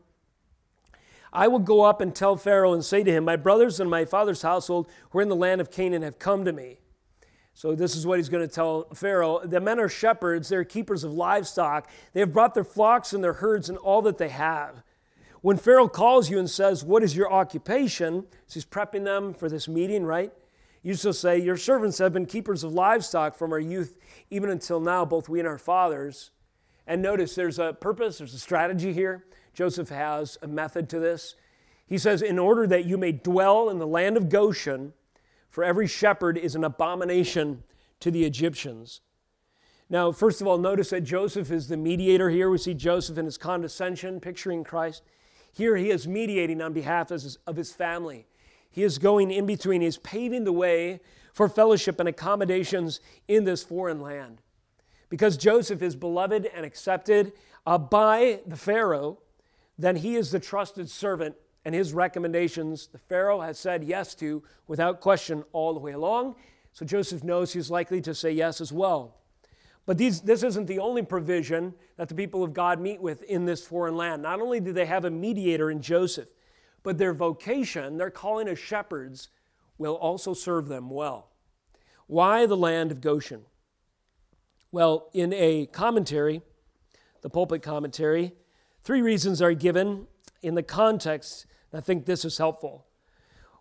I 1.32 1.48
will 1.48 1.60
go 1.60 1.82
up 1.82 2.00
and 2.00 2.14
tell 2.14 2.36
Pharaoh 2.36 2.74
and 2.74 2.84
say 2.84 3.02
to 3.04 3.10
him, 3.10 3.24
My 3.24 3.36
brothers 3.36 3.80
and 3.80 3.88
my 3.88 4.04
father's 4.04 4.42
household 4.42 4.88
who 5.10 5.18
are 5.18 5.22
in 5.22 5.28
the 5.28 5.36
land 5.36 5.60
of 5.60 5.70
Canaan 5.70 6.02
have 6.02 6.18
come 6.18 6.44
to 6.44 6.52
me. 6.52 6.78
So, 7.54 7.74
this 7.74 7.94
is 7.94 8.06
what 8.06 8.18
he's 8.18 8.28
going 8.28 8.46
to 8.46 8.52
tell 8.52 8.88
Pharaoh. 8.94 9.40
The 9.44 9.60
men 9.60 9.78
are 9.78 9.88
shepherds, 9.88 10.48
they're 10.48 10.64
keepers 10.64 11.04
of 11.04 11.12
livestock. 11.12 11.88
They 12.12 12.20
have 12.20 12.32
brought 12.32 12.54
their 12.54 12.64
flocks 12.64 13.12
and 13.12 13.22
their 13.22 13.34
herds 13.34 13.68
and 13.68 13.78
all 13.78 14.02
that 14.02 14.18
they 14.18 14.30
have. 14.30 14.82
When 15.42 15.56
Pharaoh 15.56 15.88
calls 15.88 16.30
you 16.30 16.38
and 16.38 16.48
says, 16.48 16.84
What 16.84 17.02
is 17.02 17.16
your 17.16 17.30
occupation? 17.30 18.26
So 18.46 18.54
he's 18.54 18.64
prepping 18.64 19.04
them 19.04 19.34
for 19.34 19.48
this 19.48 19.68
meeting, 19.68 20.04
right? 20.04 20.32
You 20.82 20.94
shall 20.94 21.12
say, 21.12 21.38
Your 21.38 21.56
servants 21.56 21.98
have 21.98 22.12
been 22.12 22.26
keepers 22.26 22.64
of 22.64 22.72
livestock 22.72 23.36
from 23.36 23.52
our 23.52 23.60
youth, 23.60 23.98
even 24.30 24.50
until 24.50 24.80
now, 24.80 25.04
both 25.04 25.28
we 25.28 25.40
and 25.40 25.48
our 25.48 25.58
fathers. 25.58 26.30
And 26.86 27.02
notice 27.02 27.34
there's 27.34 27.58
a 27.58 27.72
purpose, 27.72 28.18
there's 28.18 28.34
a 28.34 28.38
strategy 28.38 28.92
here. 28.92 29.24
Joseph 29.52 29.90
has 29.90 30.38
a 30.42 30.46
method 30.46 30.88
to 30.90 31.00
this. 31.00 31.34
He 31.86 31.98
says, 31.98 32.22
In 32.22 32.38
order 32.38 32.66
that 32.68 32.84
you 32.84 32.96
may 32.96 33.12
dwell 33.12 33.68
in 33.68 33.78
the 33.78 33.86
land 33.86 34.16
of 34.16 34.28
Goshen, 34.28 34.92
for 35.50 35.64
every 35.64 35.88
shepherd 35.88 36.38
is 36.38 36.54
an 36.54 36.64
abomination 36.64 37.64
to 37.98 38.12
the 38.12 38.24
Egyptians. 38.24 39.00
Now, 39.90 40.10
first 40.12 40.40
of 40.40 40.46
all, 40.46 40.56
notice 40.56 40.90
that 40.90 41.02
Joseph 41.02 41.50
is 41.50 41.68
the 41.68 41.76
mediator 41.76 42.30
here. 42.30 42.48
We 42.48 42.58
see 42.58 42.74
Joseph 42.74 43.18
in 43.18 43.26
his 43.26 43.36
condescension, 43.36 44.20
picturing 44.20 44.64
Christ. 44.64 45.02
Here 45.52 45.76
he 45.76 45.90
is 45.90 46.08
mediating 46.08 46.60
on 46.62 46.72
behalf 46.72 47.10
of 47.10 47.56
his 47.56 47.72
family. 47.72 48.26
He 48.70 48.82
is 48.82 48.98
going 48.98 49.30
in 49.30 49.44
between, 49.44 49.82
he 49.82 49.86
is 49.86 49.98
paving 49.98 50.44
the 50.44 50.52
way 50.52 51.00
for 51.32 51.48
fellowship 51.48 52.00
and 52.00 52.08
accommodations 52.08 53.00
in 53.28 53.44
this 53.44 53.62
foreign 53.62 54.00
land. 54.00 54.40
Because 55.10 55.36
Joseph 55.36 55.82
is 55.82 55.94
beloved 55.94 56.46
and 56.46 56.64
accepted 56.64 57.32
uh, 57.66 57.76
by 57.76 58.40
the 58.46 58.56
Pharaoh, 58.56 59.18
then 59.78 59.96
he 59.96 60.16
is 60.16 60.30
the 60.30 60.40
trusted 60.40 60.90
servant, 60.90 61.36
and 61.64 61.74
his 61.74 61.92
recommendations 61.92 62.86
the 62.86 62.98
Pharaoh 62.98 63.40
has 63.40 63.58
said 63.58 63.84
yes 63.84 64.14
to 64.16 64.42
without 64.66 65.00
question 65.00 65.44
all 65.52 65.74
the 65.74 65.80
way 65.80 65.92
along. 65.92 66.34
So 66.72 66.86
Joseph 66.86 67.22
knows 67.22 67.52
he's 67.52 67.70
likely 67.70 68.00
to 68.00 68.14
say 68.14 68.32
yes 68.32 68.60
as 68.60 68.72
well. 68.72 69.16
But 69.84 69.98
these, 69.98 70.20
this 70.20 70.42
isn't 70.42 70.66
the 70.66 70.78
only 70.78 71.02
provision 71.02 71.74
that 71.96 72.08
the 72.08 72.14
people 72.14 72.44
of 72.44 72.52
God 72.52 72.80
meet 72.80 73.00
with 73.00 73.22
in 73.24 73.46
this 73.46 73.66
foreign 73.66 73.96
land. 73.96 74.22
Not 74.22 74.40
only 74.40 74.60
do 74.60 74.72
they 74.72 74.86
have 74.86 75.04
a 75.04 75.10
mediator 75.10 75.70
in 75.70 75.82
Joseph, 75.82 76.28
but 76.82 76.98
their 76.98 77.12
vocation, 77.12 77.96
their 77.96 78.10
calling 78.10 78.48
as 78.48 78.58
shepherds, 78.58 79.28
will 79.78 79.94
also 79.94 80.34
serve 80.34 80.68
them 80.68 80.88
well. 80.90 81.30
Why 82.06 82.46
the 82.46 82.56
land 82.56 82.92
of 82.92 83.00
Goshen? 83.00 83.42
Well, 84.70 85.10
in 85.12 85.32
a 85.32 85.66
commentary, 85.66 86.42
the 87.22 87.30
pulpit 87.30 87.62
commentary, 87.62 88.32
Three 88.84 89.00
reasons 89.00 89.40
are 89.40 89.54
given 89.54 90.08
in 90.42 90.56
the 90.56 90.62
context. 90.62 91.46
I 91.72 91.80
think 91.80 92.04
this 92.04 92.24
is 92.24 92.38
helpful. 92.38 92.86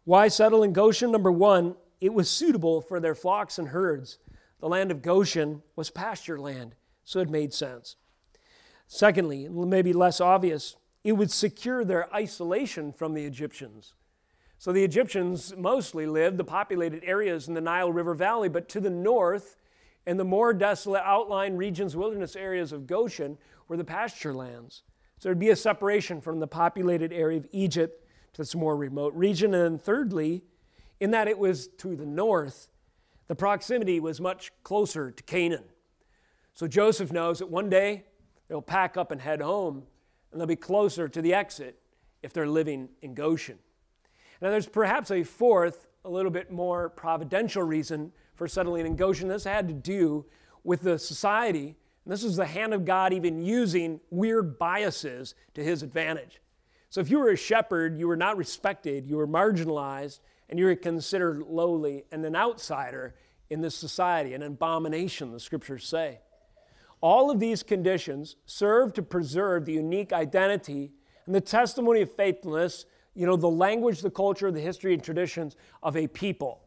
Why 0.04 0.28
settle 0.30 0.64
in 0.64 0.74
Goshen? 0.74 1.12
Number 1.12 1.32
one, 1.32 1.76
it 2.00 2.14
was 2.14 2.30
suitable 2.30 2.82
for 2.82 3.00
their 3.00 3.14
flocks 3.14 3.60
and 3.60 3.68
herds. 3.68 4.18
The 4.62 4.70
land 4.70 4.92
of 4.92 5.02
Goshen 5.02 5.64
was 5.76 5.90
pasture 5.90 6.40
land. 6.40 6.76
So 7.04 7.20
it 7.20 7.30
made 7.30 7.54
sense. 7.54 7.98
Secondly, 8.88 9.50
maybe 9.50 9.92
less 9.92 10.22
obvious, 10.22 10.76
it 11.04 11.14
would 11.14 11.32
secure 11.32 11.84
their 11.84 12.14
isolation 12.14 12.94
from 12.94 13.14
the 13.14 13.26
Egyptians. 13.26 13.96
So 14.58 14.72
the 14.72 14.84
Egyptians 14.84 15.56
mostly 15.58 16.06
lived 16.06 16.38
the 16.38 16.44
populated 16.44 17.04
areas 17.04 17.48
in 17.48 17.56
the 17.56 17.62
Nile 17.62 17.92
River 17.92 18.14
Valley, 18.14 18.48
but 18.48 18.70
to 18.70 18.80
the 18.80 18.92
north, 18.92 19.58
in 20.06 20.18
the 20.18 20.24
more 20.24 20.54
desolate 20.54 21.02
outlying 21.04 21.58
regions, 21.58 21.96
wilderness 21.96 22.36
areas 22.36 22.72
of 22.72 22.86
Goshen, 22.86 23.40
were 23.68 23.78
the 23.78 23.84
pasture 23.84 24.34
lands. 24.34 24.84
So 25.18 25.30
there'd 25.30 25.40
be 25.40 25.50
a 25.50 25.56
separation 25.56 26.22
from 26.22 26.40
the 26.40 26.48
populated 26.48 27.12
area 27.12 27.40
of 27.40 27.48
Egypt 27.52 28.08
to 28.34 28.42
this 28.42 28.54
more 28.54 28.78
remote 28.78 29.14
region. 29.16 29.54
And 29.54 29.64
then 29.64 29.80
thirdly, 29.80 30.44
in 31.00 31.12
that 31.12 31.28
it 31.28 31.40
was 31.40 31.68
to 31.78 31.96
the 31.96 32.06
north, 32.06 32.71
the 33.32 33.36
proximity 33.36 34.02
was 34.02 34.20
much 34.20 34.52
closer 34.62 35.10
to 35.10 35.24
Canaan. 35.24 35.64
So 36.54 36.68
Joseph 36.68 37.14
knows 37.14 37.40
that 37.40 37.50
one 37.50 37.70
day 37.70 38.04
they'll 38.50 38.62
pack 38.62 38.98
up 38.98 39.10
and 39.10 39.22
head 39.22 39.40
home, 39.40 39.84
and 40.32 40.42
they'll 40.42 40.46
be 40.46 40.58
closer 40.58 41.08
to 41.08 41.22
the 41.22 41.34
exit 41.34 41.80
if 42.22 42.34
they're 42.34 42.46
living 42.46 42.90
in 43.02 43.14
Goshen. 43.14 43.58
Now, 44.42 44.50
there's 44.50 44.68
perhaps 44.68 45.12
a 45.12 45.24
fourth, 45.24 45.88
a 46.04 46.10
little 46.10 46.30
bit 46.30 46.52
more 46.52 46.90
providential 46.90 47.64
reason 47.64 48.12
for 48.36 48.50
settling 48.50 48.86
in 48.86 48.98
Goshen. 48.98 49.30
This 49.30 49.46
had 49.46 49.70
to 49.70 49.74
do 49.74 50.26
with 50.66 50.82
the 50.82 51.00
society. 51.00 51.78
And 52.04 52.12
this 52.12 52.26
is 52.26 52.36
the 52.36 52.46
hand 52.46 52.74
of 52.74 52.84
God 52.84 53.14
even 53.14 53.42
using 53.42 54.02
weird 54.10 54.60
biases 54.60 55.36
to 55.54 55.64
his 55.64 55.84
advantage. 55.84 56.42
So, 56.90 57.00
if 57.00 57.10
you 57.10 57.20
were 57.20 57.30
a 57.30 57.38
shepherd, 57.38 57.98
you 57.98 58.10
were 58.10 58.18
not 58.18 58.36
respected, 58.36 59.08
you 59.08 59.16
were 59.16 59.26
marginalized, 59.26 60.20
and 60.52 60.60
you're 60.60 60.76
considered 60.76 61.42
lowly 61.48 62.04
and 62.12 62.24
an 62.24 62.36
outsider 62.36 63.16
in 63.50 63.62
this 63.62 63.74
society, 63.74 64.36
an 64.36 64.44
abomination, 64.44 65.32
the 65.32 65.40
scriptures 65.40 65.88
say. 65.88 66.20
All 67.02 67.32
of 67.32 67.40
these 67.40 67.64
conditions 67.64 68.36
serve 68.46 68.94
to 68.94 69.02
preserve 69.02 69.66
the 69.66 69.74
unique 69.74 70.14
identity 70.14 70.92
and 71.26 71.34
the 71.34 71.42
testimony 71.42 72.02
of 72.02 72.14
faithfulness 72.14 72.86
you 73.14 73.26
know, 73.26 73.36
the 73.36 73.50
language, 73.50 74.02
the 74.02 74.10
culture, 74.10 74.52
the 74.52 74.62
history, 74.62 74.94
and 74.94 75.04
traditions 75.04 75.56
of 75.84 75.98
a 75.98 76.08
people. 76.08 76.62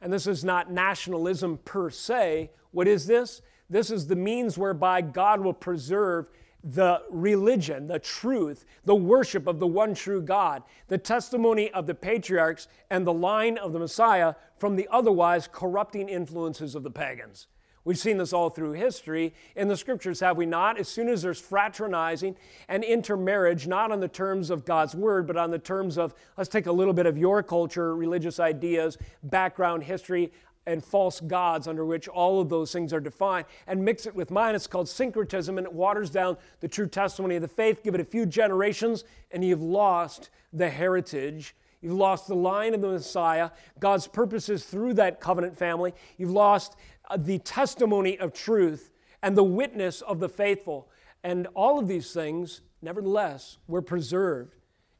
And 0.00 0.12
this 0.12 0.26
is 0.26 0.44
not 0.44 0.70
nationalism 0.70 1.58
per 1.64 1.90
se. 1.90 2.50
What 2.70 2.86
is 2.86 3.06
this? 3.06 3.42
This 3.68 3.90
is 3.90 4.06
the 4.06 4.16
means 4.16 4.56
whereby 4.56 5.00
God 5.00 5.40
will 5.40 5.52
preserve 5.52 6.28
the 6.62 7.02
religion, 7.10 7.86
the 7.86 7.98
truth, 7.98 8.64
the 8.84 8.94
worship 8.94 9.46
of 9.46 9.58
the 9.60 9.66
one 9.66 9.94
true 9.94 10.20
God, 10.20 10.62
the 10.88 10.98
testimony 10.98 11.70
of 11.70 11.86
the 11.86 11.94
patriarchs, 11.94 12.68
and 12.90 13.06
the 13.06 13.12
line 13.12 13.58
of 13.58 13.72
the 13.72 13.78
Messiah 13.78 14.34
from 14.58 14.76
the 14.76 14.88
otherwise 14.90 15.48
corrupting 15.50 16.08
influences 16.08 16.74
of 16.74 16.82
the 16.82 16.90
pagans. 16.90 17.46
We've 17.84 17.98
seen 17.98 18.18
this 18.18 18.34
all 18.34 18.50
through 18.50 18.72
history 18.72 19.32
in 19.56 19.68
the 19.68 19.76
scriptures, 19.76 20.20
have 20.20 20.36
we 20.36 20.44
not? 20.44 20.78
As 20.78 20.88
soon 20.88 21.08
as 21.08 21.22
there's 21.22 21.40
fraternizing 21.40 22.36
and 22.68 22.84
intermarriage, 22.84 23.66
not 23.66 23.90
on 23.90 24.00
the 24.00 24.08
terms 24.08 24.50
of 24.50 24.66
God's 24.66 24.94
word, 24.94 25.26
but 25.26 25.38
on 25.38 25.50
the 25.50 25.58
terms 25.58 25.96
of, 25.96 26.12
let's 26.36 26.50
take 26.50 26.66
a 26.66 26.72
little 26.72 26.92
bit 26.92 27.06
of 27.06 27.16
your 27.16 27.42
culture, 27.42 27.96
religious 27.96 28.40
ideas, 28.40 28.98
background, 29.22 29.84
history, 29.84 30.32
and 30.68 30.84
false 30.84 31.20
gods 31.20 31.66
under 31.66 31.84
which 31.84 32.06
all 32.08 32.40
of 32.40 32.50
those 32.50 32.70
things 32.70 32.92
are 32.92 33.00
defined 33.00 33.46
and 33.66 33.82
mix 33.82 34.04
it 34.04 34.14
with 34.14 34.30
mine. 34.30 34.54
It's 34.54 34.66
called 34.66 34.88
syncretism 34.88 35.56
and 35.56 35.66
it 35.66 35.72
waters 35.72 36.10
down 36.10 36.36
the 36.60 36.68
true 36.68 36.86
testimony 36.86 37.36
of 37.36 37.42
the 37.42 37.48
faith. 37.48 37.82
Give 37.82 37.94
it 37.94 38.00
a 38.00 38.04
few 38.04 38.26
generations 38.26 39.04
and 39.30 39.42
you've 39.42 39.62
lost 39.62 40.28
the 40.52 40.68
heritage. 40.68 41.56
You've 41.80 41.94
lost 41.94 42.28
the 42.28 42.34
line 42.34 42.74
of 42.74 42.82
the 42.82 42.88
Messiah, 42.88 43.50
God's 43.80 44.06
purposes 44.06 44.64
through 44.64 44.94
that 44.94 45.20
covenant 45.20 45.56
family. 45.56 45.94
You've 46.18 46.30
lost 46.30 46.76
uh, 47.08 47.16
the 47.16 47.38
testimony 47.38 48.18
of 48.18 48.34
truth 48.34 48.92
and 49.22 49.36
the 49.36 49.44
witness 49.44 50.02
of 50.02 50.20
the 50.20 50.28
faithful. 50.28 50.90
And 51.24 51.46
all 51.54 51.78
of 51.78 51.88
these 51.88 52.12
things, 52.12 52.60
nevertheless, 52.82 53.56
were 53.66 53.82
preserved. 53.82 54.54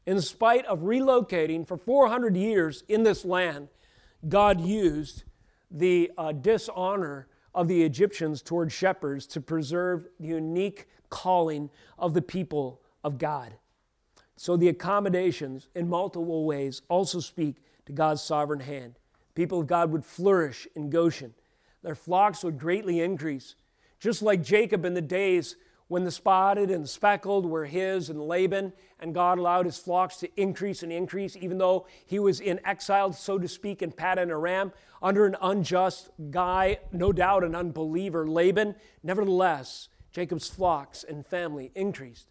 In 0.07 0.19
spite 0.21 0.65
of 0.65 0.79
relocating 0.79 1.67
for 1.67 1.77
400 1.77 2.35
years 2.35 2.83
in 2.87 3.03
this 3.03 3.23
land, 3.23 3.67
God 4.27 4.59
used 4.59 5.23
the 5.71 6.11
uh, 6.17 6.31
dishonor 6.31 7.27
of 7.53 7.67
the 7.67 7.83
Egyptians 7.83 8.41
toward 8.41 8.71
shepherds 8.71 9.25
to 9.27 9.41
preserve 9.41 10.07
the 10.19 10.27
unique 10.27 10.87
calling 11.09 11.69
of 11.97 12.13
the 12.13 12.21
people 12.21 12.81
of 13.03 13.17
God. 13.17 13.55
So 14.35 14.55
the 14.55 14.69
accommodations 14.69 15.67
in 15.75 15.89
multiple 15.89 16.45
ways 16.45 16.81
also 16.87 17.19
speak 17.19 17.57
to 17.85 17.91
God's 17.91 18.21
sovereign 18.21 18.61
hand. 18.61 18.99
People 19.35 19.61
of 19.61 19.67
God 19.67 19.91
would 19.91 20.05
flourish 20.05 20.67
in 20.75 20.89
Goshen 20.89 21.33
their 21.81 21.95
flocks 21.95 22.43
would 22.43 22.59
greatly 22.59 23.01
increase. 23.01 23.55
Just 23.99 24.21
like 24.21 24.43
Jacob 24.43 24.85
in 24.85 24.93
the 24.93 25.01
days 25.01 25.55
when 25.89 26.03
the 26.03 26.11
spotted 26.11 26.69
and 26.69 26.83
the 26.83 26.87
speckled 26.87 27.45
were 27.45 27.65
his 27.65 28.09
and 28.09 28.21
Laban, 28.21 28.71
and 28.99 29.13
God 29.13 29.39
allowed 29.39 29.65
his 29.65 29.79
flocks 29.79 30.17
to 30.17 30.29
increase 30.39 30.83
and 30.83 30.91
increase, 30.91 31.35
even 31.35 31.57
though 31.57 31.87
he 32.05 32.19
was 32.19 32.39
in 32.39 32.61
exile, 32.63 33.11
so 33.11 33.39
to 33.39 33.47
speak, 33.47 33.81
in 33.81 33.91
Paddan 33.91 34.29
Aram, 34.29 34.71
under 35.01 35.25
an 35.25 35.35
unjust 35.41 36.11
guy, 36.29 36.77
no 36.91 37.11
doubt 37.11 37.43
an 37.43 37.55
unbeliever, 37.55 38.27
Laban. 38.27 38.75
Nevertheless, 39.01 39.89
Jacob's 40.11 40.47
flocks 40.47 41.03
and 41.03 41.25
family 41.25 41.71
increased. 41.73 42.27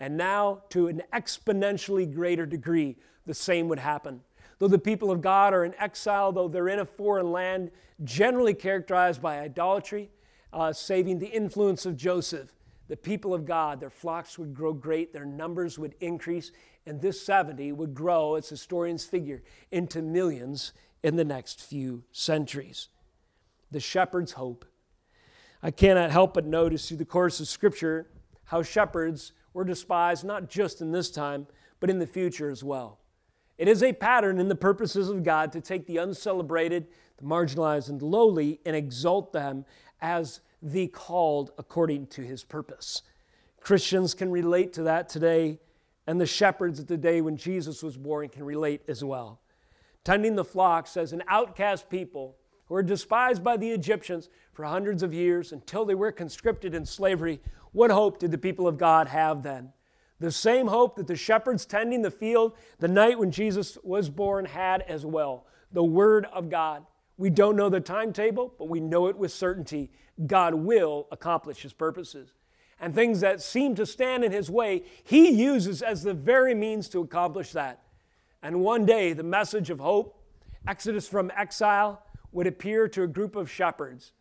And 0.00 0.16
now, 0.16 0.62
to 0.70 0.88
an 0.88 1.02
exponentially 1.12 2.12
greater 2.12 2.46
degree, 2.46 2.96
the 3.26 3.34
same 3.34 3.68
would 3.68 3.80
happen. 3.80 4.22
Though 4.58 4.68
the 4.68 4.78
people 4.78 5.10
of 5.10 5.20
God 5.20 5.52
are 5.52 5.64
in 5.64 5.74
exile, 5.78 6.32
though 6.32 6.48
they're 6.48 6.68
in 6.68 6.78
a 6.78 6.86
foreign 6.86 7.32
land, 7.32 7.70
generally 8.02 8.54
characterized 8.54 9.20
by 9.20 9.40
idolatry, 9.40 10.10
uh, 10.54 10.72
saving 10.72 11.18
the 11.18 11.26
influence 11.26 11.84
of 11.84 11.96
Joseph, 11.96 12.53
the 12.88 12.96
people 12.96 13.32
of 13.32 13.46
God, 13.46 13.80
their 13.80 13.90
flocks 13.90 14.38
would 14.38 14.54
grow 14.54 14.72
great, 14.72 15.12
their 15.12 15.24
numbers 15.24 15.78
would 15.78 15.94
increase, 16.00 16.52
and 16.86 17.00
this 17.00 17.24
70 17.24 17.72
would 17.72 17.94
grow, 17.94 18.34
as 18.34 18.48
historians 18.48 19.04
figure, 19.04 19.42
into 19.70 20.02
millions 20.02 20.72
in 21.02 21.16
the 21.16 21.24
next 21.24 21.62
few 21.62 22.04
centuries. 22.12 22.88
The 23.70 23.80
shepherd's 23.80 24.32
hope. 24.32 24.64
I 25.62 25.70
cannot 25.70 26.10
help 26.10 26.34
but 26.34 26.46
notice 26.46 26.86
through 26.88 26.98
the 26.98 27.04
course 27.06 27.40
of 27.40 27.48
Scripture 27.48 28.10
how 28.44 28.62
shepherds 28.62 29.32
were 29.54 29.64
despised 29.64 30.24
not 30.24 30.50
just 30.50 30.82
in 30.82 30.92
this 30.92 31.10
time, 31.10 31.46
but 31.80 31.88
in 31.88 31.98
the 31.98 32.06
future 32.06 32.50
as 32.50 32.62
well. 32.62 33.00
It 33.56 33.68
is 33.68 33.82
a 33.82 33.92
pattern 33.92 34.38
in 34.38 34.48
the 34.48 34.54
purposes 34.54 35.08
of 35.08 35.22
God 35.22 35.52
to 35.52 35.60
take 35.60 35.86
the 35.86 35.98
uncelebrated, 35.98 36.88
the 37.16 37.24
marginalized, 37.24 37.88
and 37.88 38.00
the 38.00 38.06
lowly 38.06 38.60
and 38.66 38.74
exalt 38.74 39.32
them 39.32 39.64
as 40.00 40.40
the 40.64 40.88
called 40.88 41.52
according 41.58 42.06
to 42.06 42.22
his 42.22 42.42
purpose. 42.42 43.02
Christians 43.60 44.14
can 44.14 44.30
relate 44.30 44.72
to 44.72 44.82
that 44.84 45.10
today, 45.10 45.60
and 46.06 46.18
the 46.18 46.26
shepherds 46.26 46.80
at 46.80 46.88
the 46.88 46.96
day 46.96 47.20
when 47.20 47.36
Jesus 47.36 47.82
was 47.82 47.98
born 47.98 48.30
can 48.30 48.44
relate 48.44 48.80
as 48.88 49.04
well. 49.04 49.40
Tending 50.04 50.36
the 50.36 50.44
flocks 50.44 50.96
as 50.96 51.12
an 51.12 51.22
outcast 51.28 51.90
people 51.90 52.36
who 52.66 52.74
were 52.74 52.82
despised 52.82 53.44
by 53.44 53.58
the 53.58 53.70
Egyptians 53.70 54.30
for 54.52 54.64
hundreds 54.64 55.02
of 55.02 55.12
years 55.12 55.52
until 55.52 55.84
they 55.84 55.94
were 55.94 56.12
conscripted 56.12 56.74
in 56.74 56.86
slavery, 56.86 57.40
what 57.72 57.90
hope 57.90 58.18
did 58.18 58.30
the 58.30 58.38
people 58.38 58.66
of 58.66 58.78
God 58.78 59.08
have 59.08 59.42
then? 59.42 59.72
The 60.18 60.32
same 60.32 60.68
hope 60.68 60.96
that 60.96 61.06
the 61.06 61.16
shepherds 61.16 61.66
tending 61.66 62.00
the 62.00 62.10
field 62.10 62.54
the 62.78 62.88
night 62.88 63.18
when 63.18 63.30
Jesus 63.30 63.76
was 63.82 64.08
born 64.08 64.46
had 64.46 64.80
as 64.82 65.04
well 65.04 65.46
the 65.72 65.84
Word 65.84 66.24
of 66.32 66.48
God. 66.48 66.86
We 67.16 67.30
don't 67.30 67.56
know 67.56 67.68
the 67.68 67.80
timetable, 67.80 68.54
but 68.58 68.68
we 68.68 68.80
know 68.80 69.06
it 69.06 69.16
with 69.16 69.32
certainty. 69.32 69.90
God 70.26 70.54
will 70.54 71.06
accomplish 71.12 71.62
His 71.62 71.72
purposes. 71.72 72.32
And 72.80 72.94
things 72.94 73.20
that 73.20 73.40
seem 73.40 73.74
to 73.76 73.86
stand 73.86 74.24
in 74.24 74.32
His 74.32 74.50
way, 74.50 74.82
He 75.04 75.30
uses 75.30 75.82
as 75.82 76.02
the 76.02 76.14
very 76.14 76.54
means 76.54 76.88
to 76.90 77.00
accomplish 77.00 77.52
that. 77.52 77.82
And 78.42 78.60
one 78.60 78.84
day, 78.84 79.12
the 79.12 79.22
message 79.22 79.70
of 79.70 79.78
hope, 79.78 80.20
Exodus 80.66 81.08
from 81.08 81.30
exile, 81.36 82.02
would 82.32 82.46
appear 82.46 82.88
to 82.88 83.02
a 83.02 83.06
group 83.06 83.36
of 83.36 83.50
shepherds. 83.50 84.12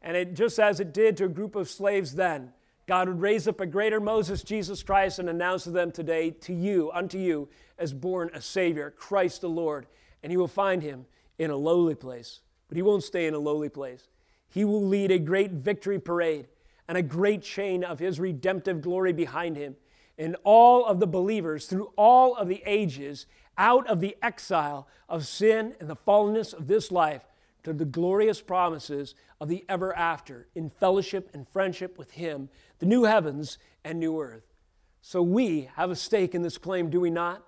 And 0.00 0.16
it 0.16 0.34
just 0.34 0.58
as 0.58 0.78
it 0.78 0.94
did 0.94 1.16
to 1.16 1.24
a 1.24 1.28
group 1.28 1.56
of 1.56 1.68
slaves 1.68 2.14
then, 2.14 2.52
God 2.86 3.08
would 3.08 3.20
raise 3.20 3.48
up 3.48 3.60
a 3.60 3.66
greater 3.66 3.98
Moses, 3.98 4.42
Jesus 4.42 4.82
Christ, 4.84 5.18
and 5.18 5.28
announce 5.28 5.64
to 5.64 5.70
them 5.70 5.90
today, 5.90 6.30
to 6.30 6.54
you, 6.54 6.92
unto 6.92 7.18
you, 7.18 7.48
as 7.76 7.92
born 7.92 8.30
a 8.32 8.40
Savior, 8.40 8.92
Christ 8.96 9.40
the 9.40 9.48
Lord. 9.48 9.86
And 10.22 10.30
you 10.30 10.38
will 10.38 10.46
find 10.46 10.82
him 10.82 11.06
in 11.38 11.50
a 11.50 11.56
lowly 11.56 11.94
place. 11.94 12.40
But 12.68 12.76
he 12.76 12.82
won't 12.82 13.04
stay 13.04 13.26
in 13.26 13.34
a 13.34 13.38
lowly 13.38 13.68
place. 13.68 14.08
He 14.48 14.64
will 14.64 14.84
lead 14.84 15.10
a 15.10 15.18
great 15.18 15.52
victory 15.52 15.98
parade 15.98 16.48
and 16.88 16.96
a 16.96 17.02
great 17.02 17.42
chain 17.42 17.84
of 17.84 17.98
his 17.98 18.20
redemptive 18.20 18.80
glory 18.80 19.12
behind 19.12 19.56
him. 19.56 19.76
And 20.18 20.36
all 20.44 20.86
of 20.86 21.00
the 21.00 21.06
believers 21.06 21.66
through 21.66 21.92
all 21.96 22.36
of 22.36 22.48
the 22.48 22.62
ages, 22.64 23.26
out 23.58 23.86
of 23.86 24.00
the 24.00 24.16
exile 24.22 24.88
of 25.08 25.26
sin 25.26 25.74
and 25.78 25.90
the 25.90 25.96
fallenness 25.96 26.54
of 26.54 26.68
this 26.68 26.90
life, 26.90 27.26
to 27.64 27.72
the 27.72 27.84
glorious 27.84 28.40
promises 28.40 29.16
of 29.40 29.48
the 29.48 29.64
ever 29.68 29.94
after 29.96 30.46
in 30.54 30.70
fellowship 30.70 31.28
and 31.34 31.48
friendship 31.48 31.98
with 31.98 32.12
Him, 32.12 32.48
the 32.78 32.86
new 32.86 33.04
heavens 33.04 33.58
and 33.84 33.98
new 33.98 34.20
earth. 34.20 34.54
So 35.02 35.20
we 35.20 35.68
have 35.74 35.90
a 35.90 35.96
stake 35.96 36.34
in 36.34 36.42
this 36.42 36.58
claim, 36.58 36.90
do 36.90 37.00
we 37.00 37.10
not? 37.10 37.45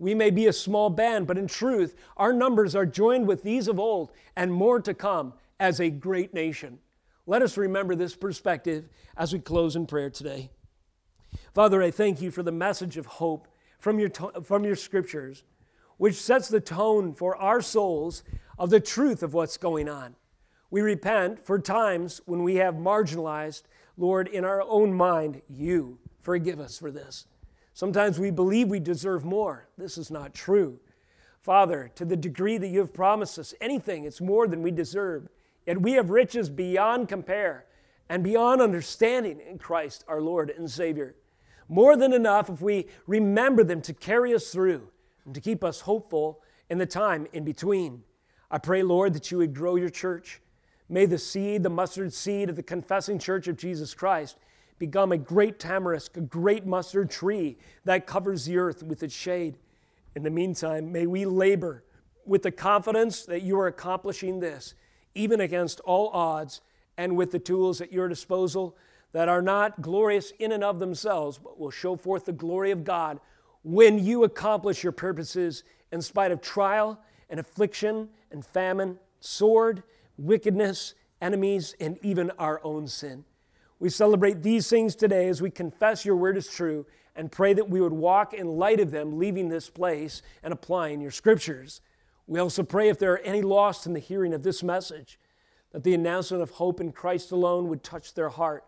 We 0.00 0.14
may 0.14 0.30
be 0.30 0.46
a 0.46 0.52
small 0.54 0.88
band, 0.88 1.26
but 1.26 1.36
in 1.36 1.46
truth, 1.46 1.94
our 2.16 2.32
numbers 2.32 2.74
are 2.74 2.86
joined 2.86 3.28
with 3.28 3.42
these 3.42 3.68
of 3.68 3.78
old 3.78 4.10
and 4.34 4.50
more 4.50 4.80
to 4.80 4.94
come 4.94 5.34
as 5.60 5.78
a 5.78 5.90
great 5.90 6.32
nation. 6.32 6.78
Let 7.26 7.42
us 7.42 7.58
remember 7.58 7.94
this 7.94 8.16
perspective 8.16 8.88
as 9.14 9.34
we 9.34 9.40
close 9.40 9.76
in 9.76 9.86
prayer 9.86 10.08
today. 10.08 10.52
Father, 11.52 11.82
I 11.82 11.90
thank 11.90 12.22
you 12.22 12.30
for 12.30 12.42
the 12.42 12.50
message 12.50 12.96
of 12.96 13.04
hope 13.04 13.46
from 13.78 13.98
your, 13.98 14.08
to- 14.08 14.40
from 14.42 14.64
your 14.64 14.74
scriptures, 14.74 15.44
which 15.98 16.14
sets 16.14 16.48
the 16.48 16.60
tone 16.60 17.12
for 17.12 17.36
our 17.36 17.60
souls 17.60 18.22
of 18.58 18.70
the 18.70 18.80
truth 18.80 19.22
of 19.22 19.34
what's 19.34 19.58
going 19.58 19.86
on. 19.86 20.16
We 20.70 20.80
repent 20.80 21.44
for 21.44 21.58
times 21.58 22.22
when 22.24 22.42
we 22.42 22.54
have 22.54 22.74
marginalized, 22.76 23.64
Lord, 23.98 24.28
in 24.28 24.46
our 24.46 24.62
own 24.62 24.94
mind, 24.94 25.42
you. 25.46 25.98
Forgive 26.22 26.58
us 26.58 26.78
for 26.78 26.90
this. 26.90 27.26
Sometimes 27.72 28.18
we 28.18 28.30
believe 28.30 28.68
we 28.68 28.80
deserve 28.80 29.24
more. 29.24 29.68
This 29.78 29.96
is 29.96 30.10
not 30.10 30.34
true. 30.34 30.80
Father, 31.40 31.90
to 31.94 32.04
the 32.04 32.16
degree 32.16 32.58
that 32.58 32.68
you 32.68 32.80
have 32.80 32.92
promised 32.92 33.38
us 33.38 33.54
anything, 33.60 34.04
it's 34.04 34.20
more 34.20 34.46
than 34.46 34.62
we 34.62 34.70
deserve. 34.70 35.28
Yet 35.66 35.80
we 35.80 35.92
have 35.92 36.10
riches 36.10 36.50
beyond 36.50 37.08
compare 37.08 37.64
and 38.08 38.22
beyond 38.24 38.60
understanding 38.60 39.40
in 39.40 39.58
Christ 39.58 40.04
our 40.08 40.20
Lord 40.20 40.50
and 40.50 40.70
Savior. 40.70 41.14
More 41.68 41.96
than 41.96 42.12
enough 42.12 42.50
if 42.50 42.60
we 42.60 42.88
remember 43.06 43.62
them 43.62 43.80
to 43.82 43.94
carry 43.94 44.34
us 44.34 44.50
through 44.50 44.88
and 45.24 45.34
to 45.34 45.40
keep 45.40 45.62
us 45.62 45.82
hopeful 45.82 46.42
in 46.68 46.78
the 46.78 46.86
time 46.86 47.26
in 47.32 47.44
between. 47.44 48.02
I 48.50 48.58
pray, 48.58 48.82
Lord, 48.82 49.14
that 49.14 49.30
you 49.30 49.38
would 49.38 49.54
grow 49.54 49.76
your 49.76 49.90
church. 49.90 50.40
May 50.88 51.06
the 51.06 51.18
seed, 51.18 51.62
the 51.62 51.70
mustard 51.70 52.12
seed 52.12 52.50
of 52.50 52.56
the 52.56 52.64
confessing 52.64 53.20
church 53.20 53.46
of 53.46 53.56
Jesus 53.56 53.94
Christ, 53.94 54.36
become 54.80 55.12
a 55.12 55.18
great 55.18 55.60
tamarisk, 55.60 56.16
a 56.16 56.22
great 56.22 56.66
mustard 56.66 57.10
tree 57.10 57.58
that 57.84 58.06
covers 58.06 58.46
the 58.46 58.56
earth 58.56 58.82
with 58.82 59.02
its 59.02 59.14
shade. 59.14 59.58
In 60.16 60.24
the 60.24 60.30
meantime, 60.30 60.90
may 60.90 61.06
we 61.06 61.26
labor 61.26 61.84
with 62.24 62.42
the 62.42 62.50
confidence 62.50 63.24
that 63.26 63.42
you 63.42 63.60
are 63.60 63.66
accomplishing 63.66 64.40
this, 64.40 64.74
even 65.14 65.40
against 65.40 65.80
all 65.80 66.08
odds, 66.08 66.62
and 66.96 67.16
with 67.16 67.30
the 67.30 67.38
tools 67.38 67.80
at 67.80 67.92
your 67.92 68.08
disposal 68.08 68.76
that 69.12 69.28
are 69.28 69.42
not 69.42 69.82
glorious 69.82 70.32
in 70.38 70.50
and 70.50 70.64
of 70.64 70.78
themselves, 70.78 71.38
but 71.38 71.60
will 71.60 71.70
show 71.70 71.94
forth 71.94 72.24
the 72.24 72.32
glory 72.32 72.70
of 72.70 72.82
God 72.82 73.20
when 73.62 73.98
you 73.98 74.24
accomplish 74.24 74.82
your 74.82 74.92
purposes 74.92 75.62
in 75.92 76.00
spite 76.00 76.32
of 76.32 76.40
trial 76.40 76.98
and 77.28 77.38
affliction 77.38 78.08
and 78.30 78.44
famine, 78.44 78.98
sword, 79.20 79.82
wickedness, 80.16 80.94
enemies, 81.20 81.74
and 81.78 81.98
even 82.02 82.30
our 82.38 82.60
own 82.64 82.86
sin. 82.86 83.24
We 83.80 83.88
celebrate 83.88 84.42
these 84.42 84.68
things 84.68 84.94
today 84.94 85.28
as 85.28 85.40
we 85.40 85.50
confess 85.50 86.04
your 86.04 86.16
word 86.16 86.36
is 86.36 86.46
true 86.46 86.84
and 87.16 87.32
pray 87.32 87.54
that 87.54 87.70
we 87.70 87.80
would 87.80 87.94
walk 87.94 88.34
in 88.34 88.46
light 88.46 88.78
of 88.78 88.90
them, 88.90 89.18
leaving 89.18 89.48
this 89.48 89.70
place 89.70 90.20
and 90.42 90.52
applying 90.52 91.00
your 91.00 91.10
scriptures. 91.10 91.80
We 92.26 92.38
also 92.38 92.62
pray 92.62 92.90
if 92.90 92.98
there 92.98 93.14
are 93.14 93.20
any 93.20 93.40
lost 93.40 93.86
in 93.86 93.94
the 93.94 93.98
hearing 93.98 94.34
of 94.34 94.42
this 94.42 94.62
message, 94.62 95.18
that 95.72 95.82
the 95.82 95.94
announcement 95.94 96.42
of 96.42 96.50
hope 96.50 96.78
in 96.80 96.92
Christ 96.92 97.32
alone 97.32 97.68
would 97.68 97.82
touch 97.82 98.12
their 98.12 98.28
heart, 98.28 98.64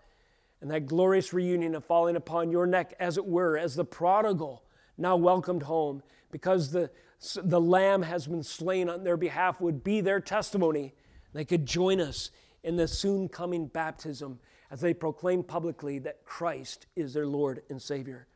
and 0.63 0.71
that 0.71 0.87
glorious 0.87 1.35
reunion 1.35 1.75
of 1.75 1.85
falling 1.85 2.17
upon 2.17 2.51
your 2.51 2.67
neck, 2.67 2.95
as 2.99 3.19
it 3.19 3.27
were, 3.27 3.59
as 3.59 3.75
the 3.75 3.85
prodigal 3.85 4.65
now 4.97 5.17
welcomed 5.17 5.65
home, 5.65 6.03
because 6.31 6.71
the, 6.71 6.91
the 7.37 7.61
Lamb 7.61 8.03
has 8.03 8.27
been 8.27 8.43
slain 8.43 8.89
on 8.89 9.05
their 9.05 9.19
behalf, 9.19 9.61
would 9.61 9.85
be 9.85 10.01
their 10.01 10.21
testimony. 10.21 10.95
They 11.35 11.45
could 11.45 11.67
join 11.67 12.01
us 12.01 12.31
in 12.65 12.77
the 12.77 12.89
soon 12.89 13.29
coming 13.29 13.67
baptism 13.67 14.39
as 14.73 14.81
they 14.81 14.95
proclaim 14.95 15.43
publicly 15.43 15.99
that 15.99 16.25
Christ 16.25 16.87
is 16.97 17.13
their 17.13 17.27
Lord 17.27 17.63
and 17.69 17.81
Savior. 17.81 18.27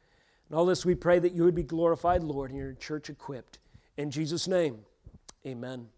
And 0.49 0.59
all 0.59 0.67
this 0.67 0.85
we 0.85 0.95
pray 0.95 1.19
that 1.19 1.33
you 1.33 1.43
would 1.45 1.55
be 1.55 1.63
glorified, 1.63 2.23
Lord, 2.23 2.51
and 2.51 2.59
your 2.59 2.75
church 2.75 3.09
equipped. 3.09 3.59
In 3.97 4.11
Jesus' 4.11 4.47
name, 4.47 4.81
amen. 5.47 5.89